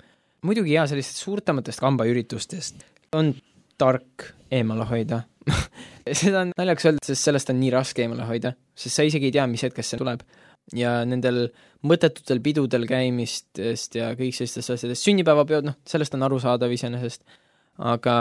muidugi 0.46 0.76
jaa, 0.76 0.86
sellistest 0.88 1.24
suurtematest 1.24 1.80
kambaüritustest 1.80 2.84
on 3.16 3.34
tark 3.80 4.30
eemale 4.52 4.86
hoida 4.88 5.22
seda 6.20 6.44
on 6.44 6.54
naljakas 6.56 6.90
öelda, 6.90 7.04
sest 7.06 7.28
sellest 7.28 7.52
on 7.52 7.60
nii 7.60 7.72
raske 7.74 8.04
eemale 8.04 8.28
hoida, 8.28 8.54
sest 8.76 9.00
sa 9.00 9.06
isegi 9.06 9.30
ei 9.30 9.36
tea, 9.36 9.46
mis 9.50 9.64
hetkest 9.64 9.94
see 9.94 10.00
tuleb. 10.00 10.24
Ja 10.76 11.00
nendel 11.08 11.48
mõttetutel 11.86 12.42
pidudel 12.44 12.86
käimistest 12.88 13.96
ja 13.98 14.12
kõik 14.18 14.36
sellistest 14.36 14.74
asjadest, 14.76 15.06
sünnipäevapeod, 15.06 15.70
noh, 15.70 15.78
sellest 15.88 16.14
on 16.16 16.26
arusaadav 16.26 16.72
iseenesest, 16.74 17.24
aga 17.80 18.16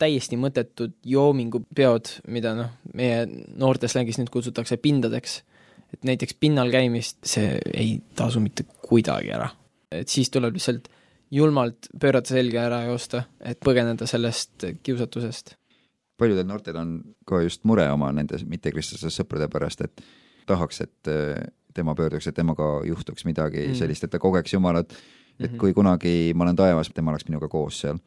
täiesti 0.00 0.38
mõttetud 0.40 0.94
joomingupeod, 1.08 2.14
mida 2.32 2.54
noh, 2.56 2.72
meie 2.96 3.24
noorteslängis 3.60 4.20
nüüd 4.20 4.32
kutsutakse 4.32 4.80
pindadeks. 4.80 5.42
et 5.90 6.04
näiteks 6.06 6.36
pinnal 6.38 6.70
käimist, 6.70 7.16
see 7.26 7.58
ei 7.74 8.00
tasu 8.14 8.40
mitte 8.40 8.64
kuidagi 8.82 9.32
ära. 9.34 9.50
et 9.90 10.08
siis 10.08 10.30
tuleb 10.30 10.54
lihtsalt 10.54 10.88
julmalt 11.30 11.88
pöörata 12.00 12.34
selga 12.34 12.62
ära 12.66 12.84
joosta, 12.84 13.24
et 13.40 13.60
põgeneda 13.64 14.06
sellest 14.06 14.64
kiusatusest. 14.82 15.56
paljudel 16.18 16.46
noortel 16.46 16.76
on 16.76 17.00
ka 17.26 17.40
just 17.42 17.64
mure 17.64 17.88
oma 17.90 18.12
nende 18.12 18.38
mittekristlaste 18.46 19.10
sõprade 19.10 19.48
pärast, 19.48 19.80
et 19.80 20.02
tahaks, 20.46 20.80
et 20.80 21.08
tema 21.80 21.96
pöörduks, 21.98 22.28
et 22.30 22.36
temaga 22.36 22.70
juhtuks 22.86 23.26
midagi 23.28 23.66
mm. 23.66 23.80
sellist, 23.80 24.06
et 24.06 24.14
ta 24.14 24.22
kogeks 24.22 24.54
Jumalat, 24.54 24.92
et 24.92 24.96
mm 24.96 25.46
-hmm. 25.46 25.60
kui 25.60 25.74
kunagi 25.74 26.32
ma 26.34 26.44
olen 26.44 26.56
taevas, 26.56 26.92
tema 26.94 27.10
oleks 27.14 27.28
minuga 27.28 27.48
koos 27.48 27.80
seal. 27.80 27.98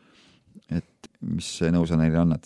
et 0.70 1.10
mis 1.22 1.48
nõu 1.62 1.88
sa 1.88 1.98
neile 1.98 2.18
annad? 2.18 2.44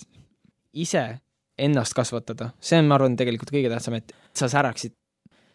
ise 0.73 1.19
ennast 1.57 1.93
kasvatada, 1.93 2.51
see 2.61 2.79
on, 2.79 2.87
ma 2.87 2.95
arvan, 2.95 3.15
tegelikult 3.17 3.51
kõige 3.51 3.69
tähtsam, 3.69 3.97
et 3.97 4.13
sa 4.33 4.47
säraksid 4.47 4.93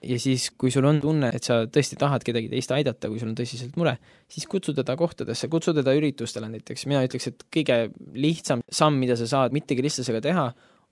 ja 0.02 0.18
siis, 0.20 0.48
kui 0.58 0.70
sul 0.74 0.86
on 0.88 0.98
tunne, 1.02 1.30
et 1.34 1.46
sa 1.46 1.62
tõesti 1.70 1.96
tahad 2.00 2.24
kedagi 2.26 2.50
teist 2.50 2.72
aidata, 2.74 3.10
kui 3.10 3.20
sul 3.20 3.30
on 3.30 3.36
tõsiselt 3.38 3.76
mure, 3.78 3.94
siis 4.30 4.48
kutsu 4.50 4.74
teda 4.74 4.96
kohtadesse, 4.98 5.48
kutsu 5.52 5.74
teda 5.76 5.94
üritustele 5.96 6.48
näiteks, 6.50 6.86
mina 6.90 7.04
ütleks, 7.06 7.30
et 7.30 7.44
kõige 7.54 7.78
lihtsam 8.18 8.64
samm, 8.66 8.98
mida 9.02 9.16
sa 9.18 9.28
saad 9.30 9.54
mittekristlasega 9.56 10.22
teha, 10.24 10.48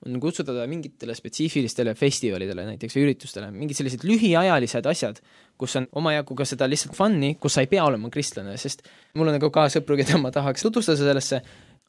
on 0.07 0.21
kutsuda 0.21 0.55
ta 0.57 0.67
mingitele 0.71 1.15
spetsiifilistele 1.17 1.95
festivalidele 1.99 2.65
näiteks 2.71 2.97
või 2.97 3.07
üritustele, 3.09 3.51
mingid 3.53 3.77
sellised 3.77 4.07
lühiajalised 4.09 4.87
asjad, 4.89 5.21
kus 5.61 5.77
on 5.77 5.89
omajagu 6.01 6.37
ka 6.39 6.47
seda 6.49 6.69
lihtsalt 6.71 6.97
fun'i, 6.97 7.35
kus 7.41 7.59
sa 7.59 7.65
ei 7.65 7.69
pea 7.69 7.85
olema 7.85 8.09
kristlane, 8.13 8.57
sest 8.61 8.87
mul 9.19 9.29
on 9.29 9.37
nagu 9.37 9.53
ka 9.53 9.67
sõpru, 9.73 9.99
keda 10.01 10.17
ma 10.23 10.33
tahaks 10.33 10.65
tutvustada 10.65 11.03
sellesse, 11.03 11.43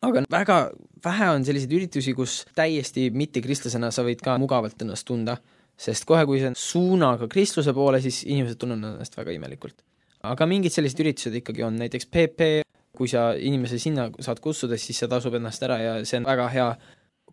aga 0.04 0.26
väga 0.32 0.60
vähe 1.06 1.32
on 1.38 1.48
selliseid 1.48 1.78
üritusi, 1.80 2.16
kus 2.18 2.42
täiesti 2.58 3.08
mittekristlasena 3.16 3.94
sa 3.96 4.04
võid 4.04 4.24
ka 4.26 4.36
mugavalt 4.42 4.84
ennast 4.84 5.08
tunda 5.08 5.40
sest 5.82 6.06
kohe, 6.10 6.26
kui 6.30 6.42
see 6.42 6.52
on 6.52 6.58
suunaga 6.58 7.28
kristluse 7.32 7.74
poole, 7.74 8.02
siis 8.04 8.22
inimesed 8.28 8.60
tunnevad 8.62 8.98
ennast 8.98 9.18
väga 9.18 9.34
imelikult. 9.36 9.82
aga 10.22 10.46
mingid 10.46 10.74
sellised 10.74 11.00
üritused 11.02 11.36
ikkagi 11.40 11.64
on, 11.66 11.80
näiteks 11.82 12.06
PP, 12.14 12.50
kui 12.98 13.10
sa 13.10 13.32
inimese 13.34 13.80
sinna 13.82 14.10
saad 14.22 14.42
kutsuda, 14.44 14.78
siis 14.78 15.00
see 15.02 15.10
tasub 15.10 15.34
ennast 15.40 15.64
ära 15.66 15.80
ja 15.82 15.94
see 16.06 16.20
on 16.22 16.28
väga 16.30 16.46
hea 16.54 16.68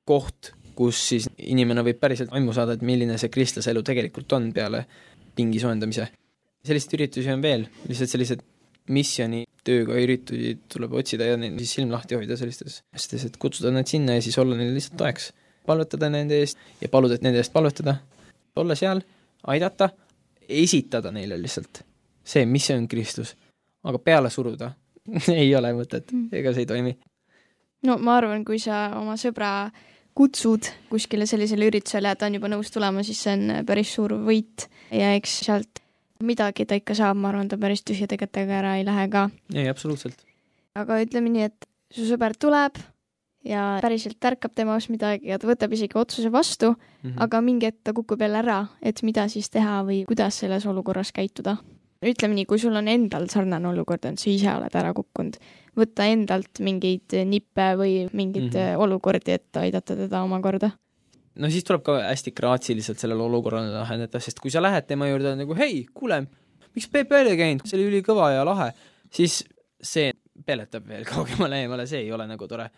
koht, 0.08 0.54
kus 0.78 1.00
siis 1.10 1.26
inimene 1.50 1.82
võib 1.86 1.98
päriselt 2.00 2.32
aimu 2.36 2.54
saada, 2.54 2.76
et 2.76 2.84
milline 2.86 3.18
see 3.18 3.32
kristlase 3.34 3.72
elu 3.72 3.82
tegelikult 3.86 4.36
on 4.38 4.52
peale 4.54 4.84
pingi 5.38 5.60
soojendamise. 5.62 6.08
selliseid 6.68 6.94
üritusi 6.98 7.32
on 7.32 7.42
veel, 7.42 7.66
lihtsalt 7.88 8.12
sellised 8.12 8.44
missiooni 8.94 9.44
tööga 9.64 9.98
üritusi 10.00 10.54
tuleb 10.72 10.94
otsida 11.00 11.28
ja 11.28 11.36
neil 11.40 11.58
siis 11.60 11.74
silm 11.78 11.92
lahti 11.92 12.16
hoida 12.18 12.36
sellistes 12.40 12.80
asjades, 12.94 13.26
et 13.28 13.36
kutsuda 13.42 13.72
nad 13.74 13.88
sinna 13.90 14.16
ja 14.16 14.24
siis 14.24 14.38
olla 14.38 14.56
neile 14.56 14.74
lihtsalt 14.76 14.98
toeks. 15.02 15.32
palvetada 15.68 16.08
nende 16.08 16.38
eest 16.40 16.58
ja 16.80 16.88
paluda, 16.88 17.18
et 17.18 17.26
nende 17.26 17.42
eest 17.42 17.52
palvetada 17.52 17.98
olla 18.56 18.74
seal, 18.74 19.02
aidata, 19.52 19.90
esitada 20.48 21.12
neile 21.12 21.36
lihtsalt 21.42 21.82
see, 22.28 22.46
mis 22.46 22.66
see 22.68 22.76
on 22.76 22.88
Kristus. 22.88 23.36
aga 23.84 23.98
peale 23.98 24.30
suruda 24.30 24.72
ei 25.40 25.54
ole 25.56 25.72
mõtet, 25.76 26.10
mm. 26.12 26.28
ega 26.40 26.52
see 26.52 26.66
ei 26.66 26.70
toimi. 26.70 26.96
no 27.88 27.98
ma 27.98 28.18
arvan, 28.20 28.44
kui 28.44 28.60
sa 28.62 28.88
oma 28.98 29.16
sõbra 29.20 29.70
kutsud 30.18 30.66
kuskile 30.90 31.28
sellisele 31.30 31.68
üritusele 31.70 32.10
ja 32.10 32.18
ta 32.18 32.26
on 32.26 32.38
juba 32.38 32.50
nõus 32.50 32.72
tulema, 32.74 33.04
siis 33.06 33.22
see 33.22 33.36
on 33.36 33.62
päris 33.68 33.94
suur 33.94 34.16
võit 34.26 34.66
ja 34.90 35.14
eks 35.14 35.40
sealt 35.46 35.82
midagi 36.24 36.66
ta 36.66 36.78
ikka 36.78 36.96
saab, 36.98 37.20
ma 37.22 37.30
arvan, 37.30 37.48
ta 37.50 37.58
päris 37.60 37.84
tühjade 37.86 38.18
kätega 38.18 38.58
ära 38.58 38.76
ei 38.78 38.86
lähe 38.86 39.08
ka. 39.12 39.28
ei, 39.54 39.68
absoluutselt. 39.70 40.24
aga 40.74 41.00
ütleme 41.04 41.30
nii, 41.34 41.50
et 41.50 41.68
su 41.94 42.08
sõber 42.08 42.34
tuleb, 42.38 42.80
ja 43.48 43.78
päriselt 43.82 44.24
ärkab 44.24 44.54
temas 44.56 44.88
midagi 44.92 45.30
ja 45.30 45.38
ta 45.38 45.48
võtab 45.48 45.72
isegi 45.74 45.98
otsuse 45.98 46.30
vastu 46.32 46.72
mm, 46.72 46.78
-hmm. 47.02 47.16
aga 47.24 47.40
mingi 47.40 47.70
hetk 47.70 47.80
ta 47.84 47.92
kukub 47.92 48.20
jälle 48.20 48.38
ära, 48.38 48.66
et 48.82 49.02
mida 49.02 49.28
siis 49.28 49.50
teha 49.50 49.82
või 49.84 50.04
kuidas 50.06 50.38
selles 50.38 50.66
olukorras 50.66 51.12
käituda. 51.12 51.56
ütleme 52.02 52.34
nii, 52.34 52.46
kui 52.46 52.58
sul 52.58 52.76
on 52.76 52.88
endal 52.88 53.26
sarnane 53.28 53.68
olukord, 53.68 54.04
et 54.04 54.18
sa 54.18 54.30
ise 54.30 54.50
oled 54.54 54.74
ära 54.74 54.92
kukkunud, 54.94 55.36
võtta 55.78 56.06
endalt 56.10 56.60
mingeid 56.64 57.14
nippe 57.28 57.70
või 57.78 57.94
mingeid 58.12 58.50
mm 58.50 58.58
-hmm. 58.58 58.84
olukordi, 58.84 59.38
et 59.38 59.60
aidata 59.62 59.96
teda 59.96 60.22
omakorda. 60.26 60.72
No 61.38 61.50
siis 61.50 61.64
tuleb 61.64 61.84
ka 61.86 62.00
hästi 62.02 62.32
graatsiliselt 62.34 62.98
sellele 62.98 63.22
olukorrale 63.22 63.70
lahendada, 63.70 64.20
sest 64.20 64.40
kui 64.42 64.50
sa 64.50 64.62
lähed 64.62 64.88
tema 64.88 65.06
juurde 65.06 65.36
nagu 65.38 65.54
hei, 65.54 65.84
kuule, 65.94 66.24
miks 66.74 66.88
PPL 66.90 67.30
ei 67.30 67.38
käinud, 67.38 67.66
see 67.66 67.78
oli 67.78 67.86
ülikõva 67.92 68.32
ja 68.34 68.44
lahe, 68.46 68.72
siis 69.14 69.44
see 69.82 70.10
peletab 70.46 70.88
veel 70.88 71.06
kaugemale 71.12 71.62
eemale, 71.62 71.86
see 71.86 72.02
ei 72.06 72.12
ole 72.12 72.26
nagu 72.26 72.48
tore. 72.50 72.68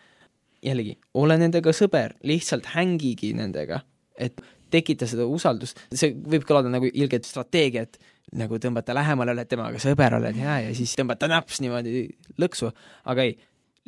Jällegi, 0.61 0.99
ole 1.17 1.39
nendega 1.41 1.73
sõber, 1.73 2.19
lihtsalt 2.29 2.67
hängigi 2.75 3.33
nendega, 3.33 3.81
et 4.21 4.43
tekita 4.71 5.09
seda 5.09 5.25
usaldust, 5.25 5.81
see 5.89 6.13
võib 6.13 6.45
kõlada 6.45 6.69
nagu 6.69 6.89
ilge 6.93 7.23
strateegia, 7.25 7.87
et 7.89 7.97
nagu 8.39 8.59
tõmbata 8.63 8.95
lähemale, 8.95 9.35
oled 9.35 9.49
temaga 9.51 9.81
sõber, 9.83 10.15
oled 10.21 10.37
hea 10.39 10.59
ja 10.67 10.75
siis 10.77 10.93
tõmbata 10.99 11.29
näps 11.31 11.61
niimoodi 11.65 12.05
lõksu, 12.41 12.71
aga 13.11 13.27
ei, 13.27 13.37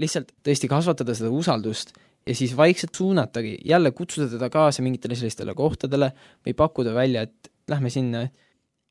lihtsalt 0.02 0.32
tõesti 0.44 0.70
kasvatada 0.70 1.14
seda 1.14 1.30
usaldust 1.30 1.94
ja 2.26 2.34
siis 2.34 2.56
vaikselt 2.56 2.94
suunatagi, 2.94 3.58
jälle 3.64 3.90
kutsuda 3.90 4.28
teda 4.32 4.50
kaasa 4.50 4.82
mingitele 4.82 5.18
sellistele 5.18 5.54
kohtadele 5.54 6.12
või 6.46 6.54
pakkuda 6.58 6.94
välja, 6.94 7.26
et 7.26 7.52
lähme 7.70 7.90
sinna. 7.90 8.28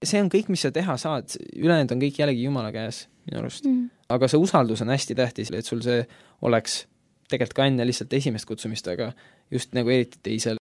see 0.04 0.22
on 0.22 0.30
kõik, 0.34 0.50
mis 0.50 0.62
sa 0.62 0.72
teha 0.72 0.98
saad, 0.98 1.36
ülejäänud 1.56 1.92
on 1.92 2.02
kõik 2.02 2.20
jällegi 2.20 2.44
Jumala 2.44 2.72
käes 2.72 3.06
minu 3.28 3.42
arust 3.42 3.66
mm.. 3.66 3.90
aga 4.10 4.28
see 4.32 4.40
usaldus 4.42 4.82
on 4.82 4.90
hästi 4.90 5.16
tähtis, 5.16 5.52
et 5.54 5.66
sul 5.66 5.82
see 5.86 6.02
oleks 6.42 6.86
tegelikult 7.32 7.58
ka 7.58 7.68
enne 7.70 7.86
lihtsalt 7.88 8.14
esimest 8.14 8.48
kutsumist, 8.50 8.88
aga 8.92 9.12
just 9.52 9.76
nagu 9.78 9.90
eriti 9.94 10.20
teisel. 10.24 10.60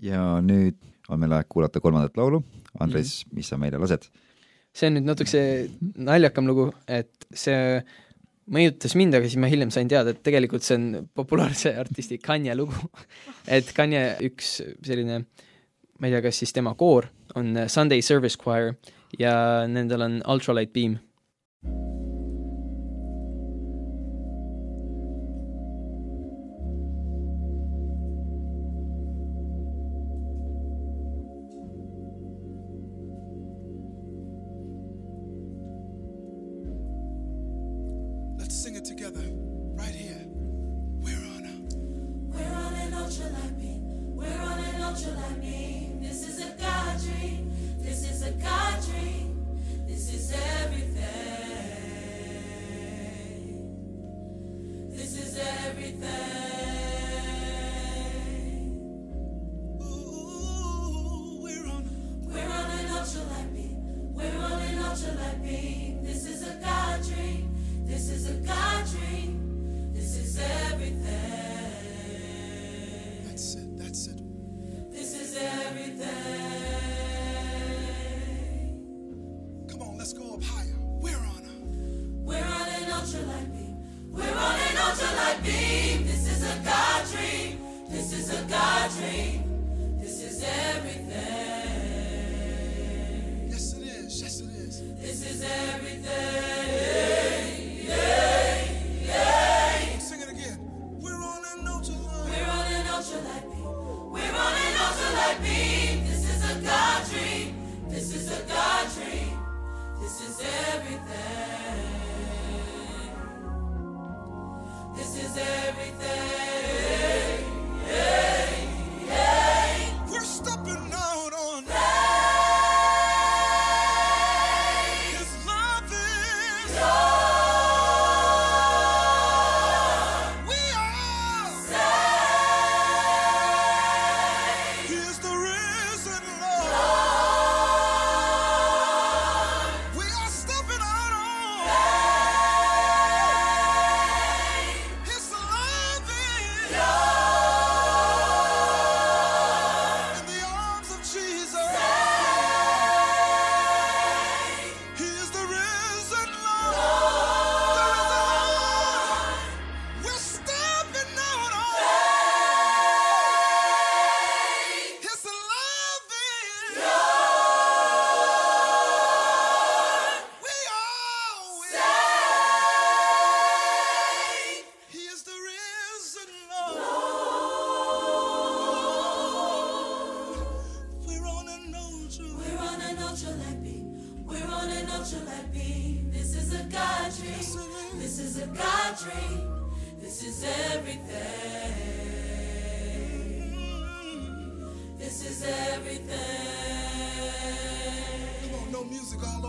ja 0.00 0.40
nüüd 0.44 0.78
on 1.08 1.20
meil 1.20 1.34
aeg 1.36 1.48
kuulata 1.50 1.80
kolmandat 1.80 2.16
laulu. 2.16 2.42
Andres 2.80 3.22
mm., 3.26 3.36
mis 3.36 3.52
sa 3.52 3.58
meile 3.60 3.80
lased? 3.82 4.08
see 4.72 4.88
on 4.88 4.96
nüüd 4.96 5.04
natukese 5.04 5.42
naljakam 6.00 6.46
lugu, 6.48 6.70
et 6.88 7.26
see 7.28 7.82
mõjutas 8.52 8.96
mind, 8.96 9.18
aga 9.18 9.28
siis 9.28 9.40
ma 9.40 9.50
hiljem 9.52 9.72
sain 9.74 9.90
teada, 9.90 10.14
et 10.14 10.22
tegelikult 10.24 10.64
see 10.64 10.78
on 10.78 10.86
populaarse 11.16 11.74
artisti 11.78 12.18
Kanye 12.22 12.56
lugu. 12.56 12.76
et 13.56 13.68
Kanye 13.76 14.16
üks 14.24 14.54
selline, 14.84 15.22
ma 16.00 16.08
ei 16.08 16.14
tea, 16.16 16.24
kas 16.24 16.40
siis 16.40 16.56
tema 16.56 16.72
koor 16.78 17.10
on 17.38 17.54
Sunday 17.68 18.00
Service 18.04 18.40
Choir 18.40 18.72
ja 19.20 19.34
nendel 19.68 20.08
on 20.08 20.20
Ultralight 20.24 20.72
Beam 20.72 20.96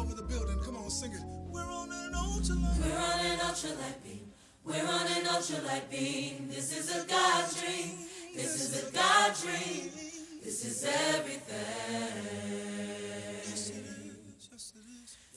over 0.03 0.15
the 0.15 0.23
building. 0.23 0.59
Come 0.65 0.77
on, 0.77 0.89
sing 0.89 1.13
it. 1.13 1.21
We're 1.47 1.61
on 1.61 1.89
an 1.91 2.13
ultralight. 2.13 2.77
We're 2.83 2.97
on 2.97 3.19
an 3.25 3.39
ultralight 3.39 4.03
beam. 4.03 4.31
We're 4.65 4.87
on 4.87 5.07
an 5.07 5.25
ultralight 5.25 5.89
beam. 5.89 6.49
This 6.49 6.77
is 6.77 6.89
a 6.95 7.05
God 7.07 7.45
dream. 7.59 7.91
This 8.35 8.53
is 8.61 8.71
a 8.83 8.91
God 8.91 9.31
dream. 9.41 9.91
This 10.43 10.65
is 10.65 10.83
everything. 10.83 11.63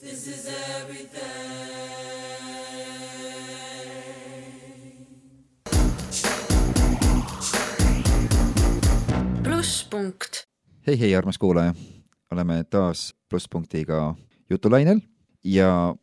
This 0.01 0.27
is 0.27 0.47
everything. 0.79 1.21
plusspunkt. 9.43 10.47
hei, 10.87 10.99
hei, 10.99 11.15
armas 11.15 11.37
kuulaja, 11.37 11.73
oleme 12.31 12.63
taas 12.63 13.13
plusspunktiga 13.29 14.15
jutulainel 14.49 14.99
ja 15.43 15.95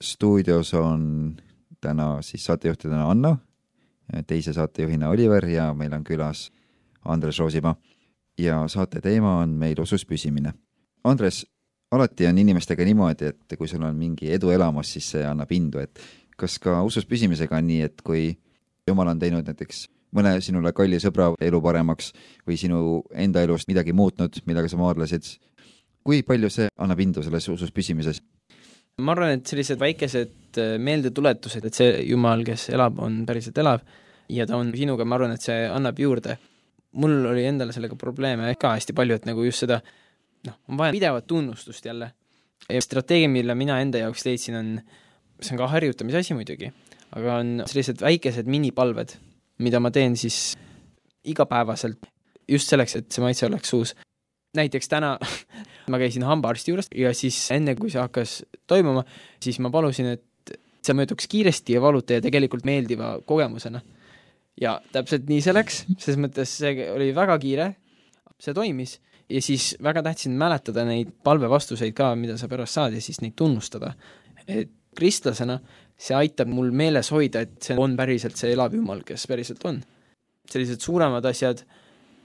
stuudios 0.00 0.74
on 0.74 1.36
täna 1.80 2.22
siis 2.22 2.44
saatejuhtidena 2.44 3.10
Anna, 3.10 3.36
teise 4.26 4.52
saatejuhina 4.52 5.08
Oliver 5.08 5.46
ja 5.48 5.74
meil 5.74 5.92
on 5.92 6.04
külas 6.04 6.50
Andres 7.04 7.38
Roosimaa. 7.38 7.76
ja 8.38 8.68
saate 8.68 9.00
teema 9.00 9.38
on 9.38 9.48
meil 9.48 9.80
usus 9.80 10.06
püsimine. 10.06 10.52
Andres, 11.04 11.46
alati 11.92 12.26
on 12.26 12.38
inimestega 12.38 12.84
niimoodi, 12.84 13.24
et 13.24 13.56
kui 13.58 13.68
sul 13.68 13.82
on 13.84 13.96
mingi 13.96 14.30
edu 14.32 14.50
elamus, 14.50 14.92
siis 14.92 15.10
see 15.10 15.24
annab 15.26 15.52
indu, 15.52 15.78
et 15.78 16.00
kas 16.40 16.58
ka 16.58 16.78
usus 16.82 17.04
püsimisega 17.06 17.58
on 17.58 17.66
nii, 17.68 17.82
et 17.84 18.00
kui 18.06 18.38
jumal 18.88 19.12
on 19.12 19.18
teinud 19.20 19.44
näiteks 19.44 19.88
mõne 20.16 20.32
sinule 20.40 20.72
kalli 20.72 20.98
sõbra 21.02 21.30
elu 21.40 21.60
paremaks 21.62 22.14
või 22.48 22.56
sinu 22.60 23.02
enda 23.12 23.42
elust 23.44 23.68
midagi 23.68 23.92
muutnud, 23.92 24.40
millega 24.46 24.70
sa 24.70 24.80
maadlesid, 24.80 25.26
kui 26.06 26.22
palju 26.26 26.50
see 26.52 26.68
annab 26.80 27.00
indu 27.04 27.24
selles 27.24 27.48
usus 27.52 27.72
püsimises? 27.74 28.20
ma 29.00 29.14
arvan, 29.14 29.38
et 29.38 29.48
sellised 29.48 29.80
väikesed 29.80 30.60
äh, 30.60 30.74
meeldetuletused, 30.82 31.64
et 31.64 31.76
see 31.76 32.02
Jumal, 32.10 32.42
kes 32.44 32.68
elab, 32.74 32.98
on 33.00 33.22
päriselt 33.28 33.56
elav 33.62 33.84
ja 34.30 34.44
ta 34.46 34.58
on 34.60 34.74
sinuga, 34.76 35.06
ma 35.08 35.16
arvan, 35.16 35.32
et 35.36 35.44
see 35.44 35.62
annab 35.68 35.98
juurde. 36.00 36.36
mul 37.00 37.12
oli 37.30 37.44
endale 37.46 37.72
sellega 37.72 37.94
probleeme 37.94 38.48
ka 38.58 38.72
hästi 38.74 38.92
palju, 38.98 39.20
et 39.20 39.26
nagu 39.28 39.44
just 39.46 39.62
seda 39.62 39.78
noh, 40.48 40.56
on 40.68 40.80
vaja 40.80 40.92
pidevat 40.92 41.26
tunnustust 41.26 41.86
jälle. 41.86 42.12
ja 42.68 42.82
strateegia, 42.82 43.28
mille 43.28 43.54
mina 43.54 43.80
enda 43.80 43.98
jaoks 43.98 44.26
leidsin, 44.26 44.58
on, 44.58 44.70
see 45.40 45.54
on 45.54 45.62
ka 45.62 45.70
harjutamise 45.72 46.20
asi 46.20 46.36
muidugi, 46.36 46.72
aga 47.16 47.40
on 47.40 47.62
sellised 47.64 48.04
väikesed 48.04 48.50
minipalved, 48.50 49.16
mida 49.58 49.80
ma 49.80 49.90
teen 49.90 50.16
siis 50.16 50.58
igapäevaselt, 51.24 52.04
just 52.48 52.68
selleks, 52.68 52.96
et 52.96 53.10
see 53.12 53.24
maitse 53.24 53.48
oleks 53.48 53.72
suus 53.72 53.96
näiteks 54.56 54.88
täna 54.90 55.16
ma 55.90 56.00
käisin 56.00 56.24
hambaarsti 56.26 56.72
juures 56.72 56.90
ja 56.94 57.12
siis 57.16 57.38
enne, 57.54 57.76
kui 57.78 57.92
see 57.92 58.02
hakkas 58.02 58.40
toimuma, 58.70 59.04
siis 59.42 59.60
ma 59.62 59.70
palusin, 59.70 60.14
et 60.16 60.56
see 60.80 60.96
mööduks 60.96 61.28
kiiresti 61.30 61.76
ja 61.76 61.82
valuta 61.84 62.16
ja 62.16 62.24
tegelikult 62.24 62.64
meeldiva 62.68 63.18
kogemusena. 63.26 63.82
ja 64.60 64.80
täpselt 64.92 65.28
nii 65.28 65.40
see 65.44 65.54
läks, 65.54 65.84
selles 65.98 66.18
mõttes 66.20 66.56
see 66.62 66.88
oli 66.92 67.12
väga 67.16 67.38
kiire, 67.40 67.70
see 68.40 68.56
toimis 68.56 68.98
ja 69.30 69.42
siis 69.42 69.74
väga 69.82 70.02
tähtis 70.02 70.28
on 70.30 70.36
mäletada 70.40 70.84
neid 70.88 71.12
palvevastuseid 71.24 71.94
ka, 71.96 72.14
mida 72.18 72.36
sa 72.40 72.48
pärast 72.50 72.78
saad 72.78 72.96
ja 72.96 73.02
siis 73.04 73.20
neid 73.20 73.36
tunnustada. 73.38 73.94
et 74.48 74.70
kristlasena 74.96 75.60
see 76.00 76.16
aitab 76.16 76.48
mul 76.50 76.72
meeles 76.74 77.12
hoida, 77.14 77.44
et 77.44 77.62
see 77.62 77.76
on 77.78 77.94
päriselt 77.96 78.36
see 78.36 78.54
elav 78.54 78.74
Jumal, 78.74 79.04
kes 79.06 79.26
päriselt 79.30 79.64
on. 79.64 79.82
sellised 80.50 80.80
suuremad 80.82 81.24
asjad 81.24 81.62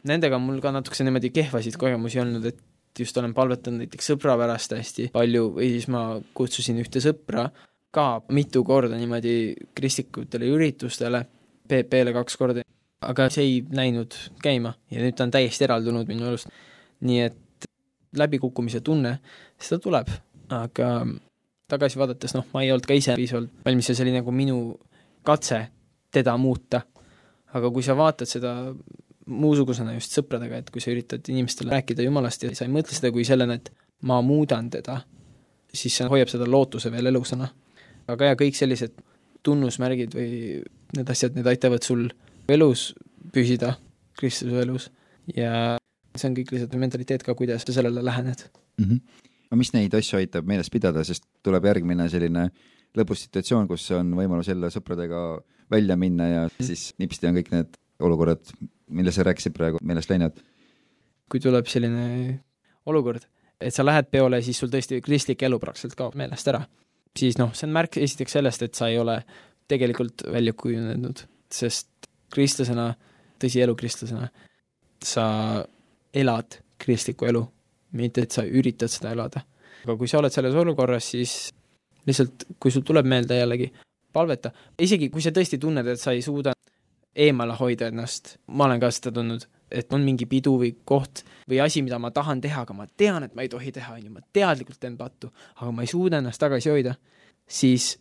nendega 0.10 0.38
on 0.38 0.48
mul 0.48 0.62
ka 0.64 0.74
natukese 0.76 1.06
niimoodi 1.08 1.32
kehvasid 1.36 1.78
kogemusi 1.82 2.22
olnud, 2.22 2.46
et 2.50 3.00
just 3.00 3.18
olen 3.18 3.34
palvetanud 3.36 3.84
näiteks 3.84 4.12
sõbra 4.14 4.38
pärast 4.40 4.76
hästi 4.76 5.10
palju 5.16 5.50
või 5.58 5.72
siis 5.74 5.88
ma 5.92 6.06
kutsusin 6.38 6.80
ühte 6.84 7.02
sõpra 7.04 7.50
ka 7.96 8.06
mitu 8.36 8.64
korda 8.68 8.98
niimoodi 9.00 9.36
kristlikutele 9.76 10.48
üritustele, 10.52 11.24
PP-le 11.68 12.14
kaks 12.16 12.38
korda, 12.40 12.64
aga 13.06 13.28
see 13.34 13.46
ei 13.46 13.58
läinud 13.76 14.16
käima 14.44 14.76
ja 14.92 15.04
nüüd 15.04 15.18
ta 15.18 15.28
on 15.28 15.34
täiesti 15.34 15.68
eraldunud 15.68 16.08
minu 16.12 16.28
elust. 16.30 16.52
nii 17.06 17.22
et 17.26 17.68
läbikukkumise 18.16 18.80
tunne, 18.80 19.18
seda 19.60 19.82
tuleb, 19.84 20.10
aga 20.56 20.90
tagasi 21.72 22.00
vaadates, 22.00 22.36
noh, 22.38 22.46
ma 22.54 22.64
ei 22.64 22.72
olnud 22.72 22.88
ka 22.88 22.96
ise 22.96 23.16
piisavalt 23.18 23.66
valmis 23.66 23.90
ja 23.90 23.96
see 23.96 24.06
oli 24.06 24.14
nagu 24.16 24.32
minu 24.32 24.60
katse 25.26 25.66
teda 26.14 26.38
muuta. 26.38 26.82
aga 27.56 27.72
kui 27.72 27.84
sa 27.84 27.96
vaatad 27.96 28.28
seda 28.28 28.52
muusugusena 29.26 29.96
just 29.96 30.14
sõpradega, 30.16 30.62
et 30.62 30.70
kui 30.74 30.84
sa 30.84 30.92
üritad 30.94 31.26
inimestele 31.32 31.74
rääkida 31.74 32.06
Jumalast 32.06 32.44
ja 32.46 32.54
sa 32.56 32.68
ei 32.68 32.74
mõtle 32.74 32.96
seda 32.96 33.12
kui 33.14 33.26
sellena, 33.28 33.58
et 33.58 33.72
ma 34.06 34.20
muudan 34.26 34.70
teda, 34.74 35.00
siis 35.74 35.96
see 35.98 36.10
hoiab 36.12 36.30
seda 36.32 36.48
lootuse 36.50 36.92
veel 36.94 37.10
elusana. 37.12 37.50
aga 38.08 38.32
ja 38.32 38.36
kõik 38.38 38.58
sellised 38.58 38.94
tunnusmärgid 39.46 40.14
või 40.14 40.62
need 40.96 41.10
asjad, 41.10 41.34
need 41.36 41.48
aitavad 41.50 41.84
sul 41.84 42.08
elus 42.50 42.92
püsida, 43.34 43.76
Kristuse 44.16 44.62
elus, 44.62 44.90
ja 45.36 45.78
see 46.16 46.30
on 46.30 46.38
kõik 46.38 46.54
lihtsalt 46.54 46.76
mentaliteet 46.80 47.26
ka, 47.26 47.36
kuidas 47.38 47.66
sa 47.66 47.76
sellele 47.76 48.04
lähened 48.06 48.46
mm. 48.78 48.86
-hmm. 48.86 49.00
aga 49.50 49.60
mis 49.60 49.74
neid 49.74 49.98
asju 49.98 50.20
aitab 50.22 50.48
meeles 50.48 50.70
pidada, 50.70 51.04
sest 51.04 51.26
tuleb 51.44 51.66
järgmine 51.66 52.08
selline 52.10 52.50
lõbus 52.96 53.26
situatsioon, 53.26 53.68
kus 53.68 53.90
on 53.92 54.14
võimalus 54.16 54.48
jälle 54.48 54.70
sõpradega 54.72 55.42
välja 55.72 55.98
minna 55.98 56.28
ja 56.28 56.48
siis 56.62 56.94
nipsti 57.02 57.28
on 57.28 57.36
kõik 57.36 57.52
need 57.52 57.78
olukorrad, 58.00 58.44
mille 58.88 59.12
sa 59.12 59.24
rääkisid 59.26 59.54
praegu, 59.56 59.82
meelest 59.84 60.10
läinud? 60.10 60.44
kui 61.32 61.42
tuleb 61.42 61.66
selline 61.66 62.04
olukord, 62.86 63.24
et 63.58 63.74
sa 63.74 63.86
lähed 63.86 64.12
peole, 64.14 64.42
siis 64.46 64.60
sul 64.62 64.70
tõesti 64.70 65.00
kristlik 65.02 65.42
elu 65.48 65.58
praktiliselt 65.62 65.98
kaob 65.98 66.18
meelest 66.20 66.52
ära, 66.52 66.62
siis 67.18 67.40
noh, 67.42 67.54
see 67.58 67.66
on 67.66 67.74
märk 67.74 67.98
esiteks 67.98 68.38
sellest, 68.38 68.66
et 68.66 68.78
sa 68.78 68.92
ei 68.92 69.00
ole 69.02 69.18
tegelikult 69.72 70.28
välja 70.30 70.54
kujunenud, 70.54 71.24
sest 71.52 72.10
kristlasena, 72.34 72.92
tõsielu 73.42 73.74
kristlasena, 73.80 74.30
sa 75.02 75.26
elad 76.14 76.60
kristlikku 76.82 77.26
elu, 77.30 77.42
mitte 77.98 78.26
et 78.26 78.36
sa 78.36 78.46
üritad 78.46 78.92
seda 78.92 79.16
elada. 79.16 79.42
aga 79.86 79.98
kui 79.98 80.10
sa 80.10 80.20
oled 80.20 80.34
selles 80.34 80.56
olukorras, 80.58 81.10
siis 81.14 81.36
lihtsalt, 82.06 82.46
kui 82.60 82.72
sul 82.74 82.86
tuleb 82.86 83.06
meelde 83.10 83.38
jällegi, 83.38 83.72
palveta, 84.14 84.52
isegi 84.82 85.10
kui 85.10 85.22
sa 85.22 85.34
tõesti 85.34 85.60
tunned, 85.62 85.88
et 85.88 86.02
sa 86.02 86.14
ei 86.14 86.22
suuda 86.26 86.55
eemale 87.16 87.56
hoida 87.60 87.90
ennast, 87.92 88.36
ma 88.48 88.68
olen 88.68 88.82
ka 88.82 88.90
seda 88.94 89.14
tundnud, 89.16 89.46
et 89.72 89.94
on 89.94 90.04
mingi 90.06 90.28
pidu 90.30 90.56
või 90.62 90.72
koht 90.88 91.24
või 91.50 91.60
asi, 91.64 91.82
mida 91.86 92.00
ma 92.02 92.12
tahan 92.14 92.42
teha, 92.44 92.66
aga 92.66 92.76
ma 92.78 92.88
tean, 92.98 93.26
et 93.26 93.36
ma 93.36 93.46
ei 93.46 93.52
tohi 93.52 93.72
teha, 93.76 93.96
on 93.96 94.04
ju, 94.04 94.12
ma 94.14 94.24
teadlikult 94.36 94.80
teen 94.82 94.98
pattu, 95.00 95.32
aga 95.60 95.72
ma 95.76 95.86
ei 95.86 95.92
suuda 95.92 96.20
ennast 96.22 96.42
tagasi 96.42 96.72
hoida, 96.74 96.96
siis 97.48 97.96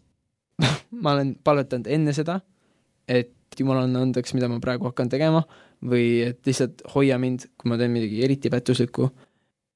ma 1.02 1.14
olen 1.14 1.34
palvetanud 1.44 1.90
enne 1.94 2.14
seda, 2.16 2.40
et 3.08 3.32
jumal 3.58 3.84
anna 3.84 4.02
andeks, 4.02 4.34
mida 4.34 4.48
ma 4.50 4.58
praegu 4.62 4.90
hakkan 4.90 5.10
tegema, 5.12 5.44
või 5.84 6.24
et 6.26 6.42
lihtsalt 6.46 6.82
hoia 6.94 7.18
mind, 7.20 7.48
kui 7.60 7.70
ma 7.70 7.78
teen 7.78 7.92
midagi 7.94 8.22
eriti 8.26 8.50
pättuslikku, 8.50 9.10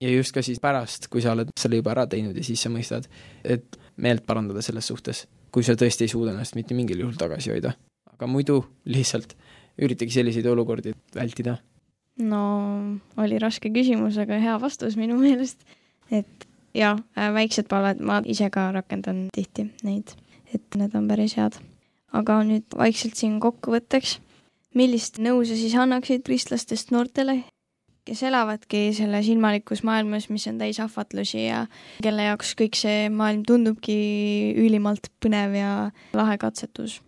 ja 0.03 0.15
just 0.15 0.35
ka 0.35 0.43
siis 0.47 0.61
pärast, 0.63 1.11
kui 1.13 1.23
sa 1.23 1.35
oled 1.35 1.53
selle 1.59 1.81
juba 1.81 1.95
ära 1.95 2.07
teinud 2.11 2.37
ja 2.37 2.47
siis 2.47 2.63
sa 2.63 2.73
mõistad, 2.73 3.07
et 3.45 3.79
meelt 4.03 4.27
parandada 4.27 4.63
selles 4.65 4.87
suhtes, 4.91 5.27
kui 5.55 5.67
sa 5.67 5.79
tõesti 5.79 6.07
ei 6.07 6.13
suuda 6.13 6.35
ennast 6.35 6.59
mitte 6.59 6.77
mingil 6.79 7.03
juhul 7.03 7.19
tagasi 7.19 7.55
hoida 7.55 7.75
aga 8.19 8.27
muidu 8.27 8.65
lihtsalt 8.91 9.37
üritage 9.79 10.11
selliseid 10.11 10.47
olukordi 10.51 10.93
vältida. 11.15 11.59
no 12.19 12.43
oli 13.17 13.39
raske 13.39 13.71
küsimus, 13.71 14.19
aga 14.19 14.41
hea 14.43 14.57
vastus 14.61 14.97
minu 14.99 15.19
meelest, 15.21 15.63
et 16.11 16.49
jaa, 16.75 16.97
väiksed 17.15 17.69
palved, 17.71 18.03
ma 18.03 18.19
ise 18.27 18.51
ka 18.51 18.73
rakendan 18.75 19.29
tihti 19.35 19.69
neid, 19.87 20.17
et 20.51 20.81
need 20.81 20.97
on 20.99 21.07
päris 21.11 21.37
head. 21.39 21.61
aga 22.13 22.41
nüüd 22.43 22.67
vaikselt 22.75 23.15
siin 23.15 23.39
kokkuvõtteks, 23.39 24.19
millist 24.75 25.23
nõu 25.23 25.45
sa 25.47 25.55
siis 25.55 25.79
annaksid 25.79 26.27
kristlastest 26.27 26.91
noortele, 26.91 27.45
kes 28.09 28.23
elavadki 28.25 28.89
selles 28.97 29.29
ilmalikus 29.29 29.85
maailmas, 29.85 30.31
mis 30.33 30.49
on 30.51 30.59
täis 30.59 30.81
ahvatlusi 30.81 31.45
ja 31.45 31.67
kelle 32.03 32.25
jaoks 32.25 32.57
kõik 32.59 32.79
see 32.81 33.11
maailm 33.13 33.45
tundubki 33.47 33.99
ülimalt 34.59 35.13
põnev 35.23 35.55
ja 35.55 35.75
lahe 36.17 36.39
katsetus 36.41 36.99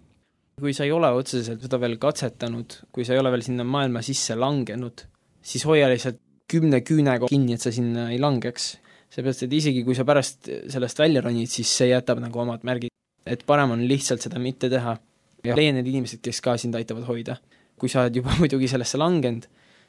kui 0.60 0.74
sa 0.76 0.84
ei 0.86 0.92
ole 0.92 1.10
otseselt 1.16 1.62
seda 1.64 1.78
veel 1.80 1.96
katsetanud, 2.00 2.76
kui 2.92 3.06
sa 3.06 3.14
ei 3.14 3.22
ole 3.22 3.32
veel 3.32 3.44
sinna 3.46 3.64
maailma 3.64 4.02
sisse 4.04 4.36
langenud, 4.38 5.04
siis 5.42 5.64
hoia 5.68 5.88
lihtsalt 5.90 6.20
kümne 6.50 6.80
küünega 6.86 7.28
kinni, 7.30 7.56
et 7.56 7.64
sa 7.64 7.72
sinna 7.74 8.08
ei 8.10 8.18
langeks. 8.22 8.76
seepärast, 9.10 9.42
et 9.42 9.52
isegi 9.52 9.82
kui 9.82 9.96
sa 9.98 10.04
pärast 10.06 10.46
sellest 10.70 10.98
välja 10.98 11.22
ronid, 11.24 11.50
siis 11.50 11.70
see 11.80 11.88
jätab 11.90 12.20
nagu 12.22 12.42
omad 12.42 12.62
märgid. 12.66 12.90
et 13.26 13.42
parem 13.46 13.70
on 13.70 13.82
lihtsalt 13.86 14.22
seda 14.22 14.38
mitte 14.38 14.70
teha 14.70 14.96
ja 15.44 15.56
leia 15.56 15.72
need 15.72 15.86
inimesed, 15.86 16.20
kes 16.22 16.40
ka 16.40 16.56
sind 16.56 16.74
aitavad 16.74 17.06
hoida. 17.08 17.36
kui 17.78 17.88
sa 17.88 18.04
oled 18.04 18.16
juba 18.16 18.34
muidugi 18.40 18.68
sellesse 18.68 18.98
langenud, 18.98 19.46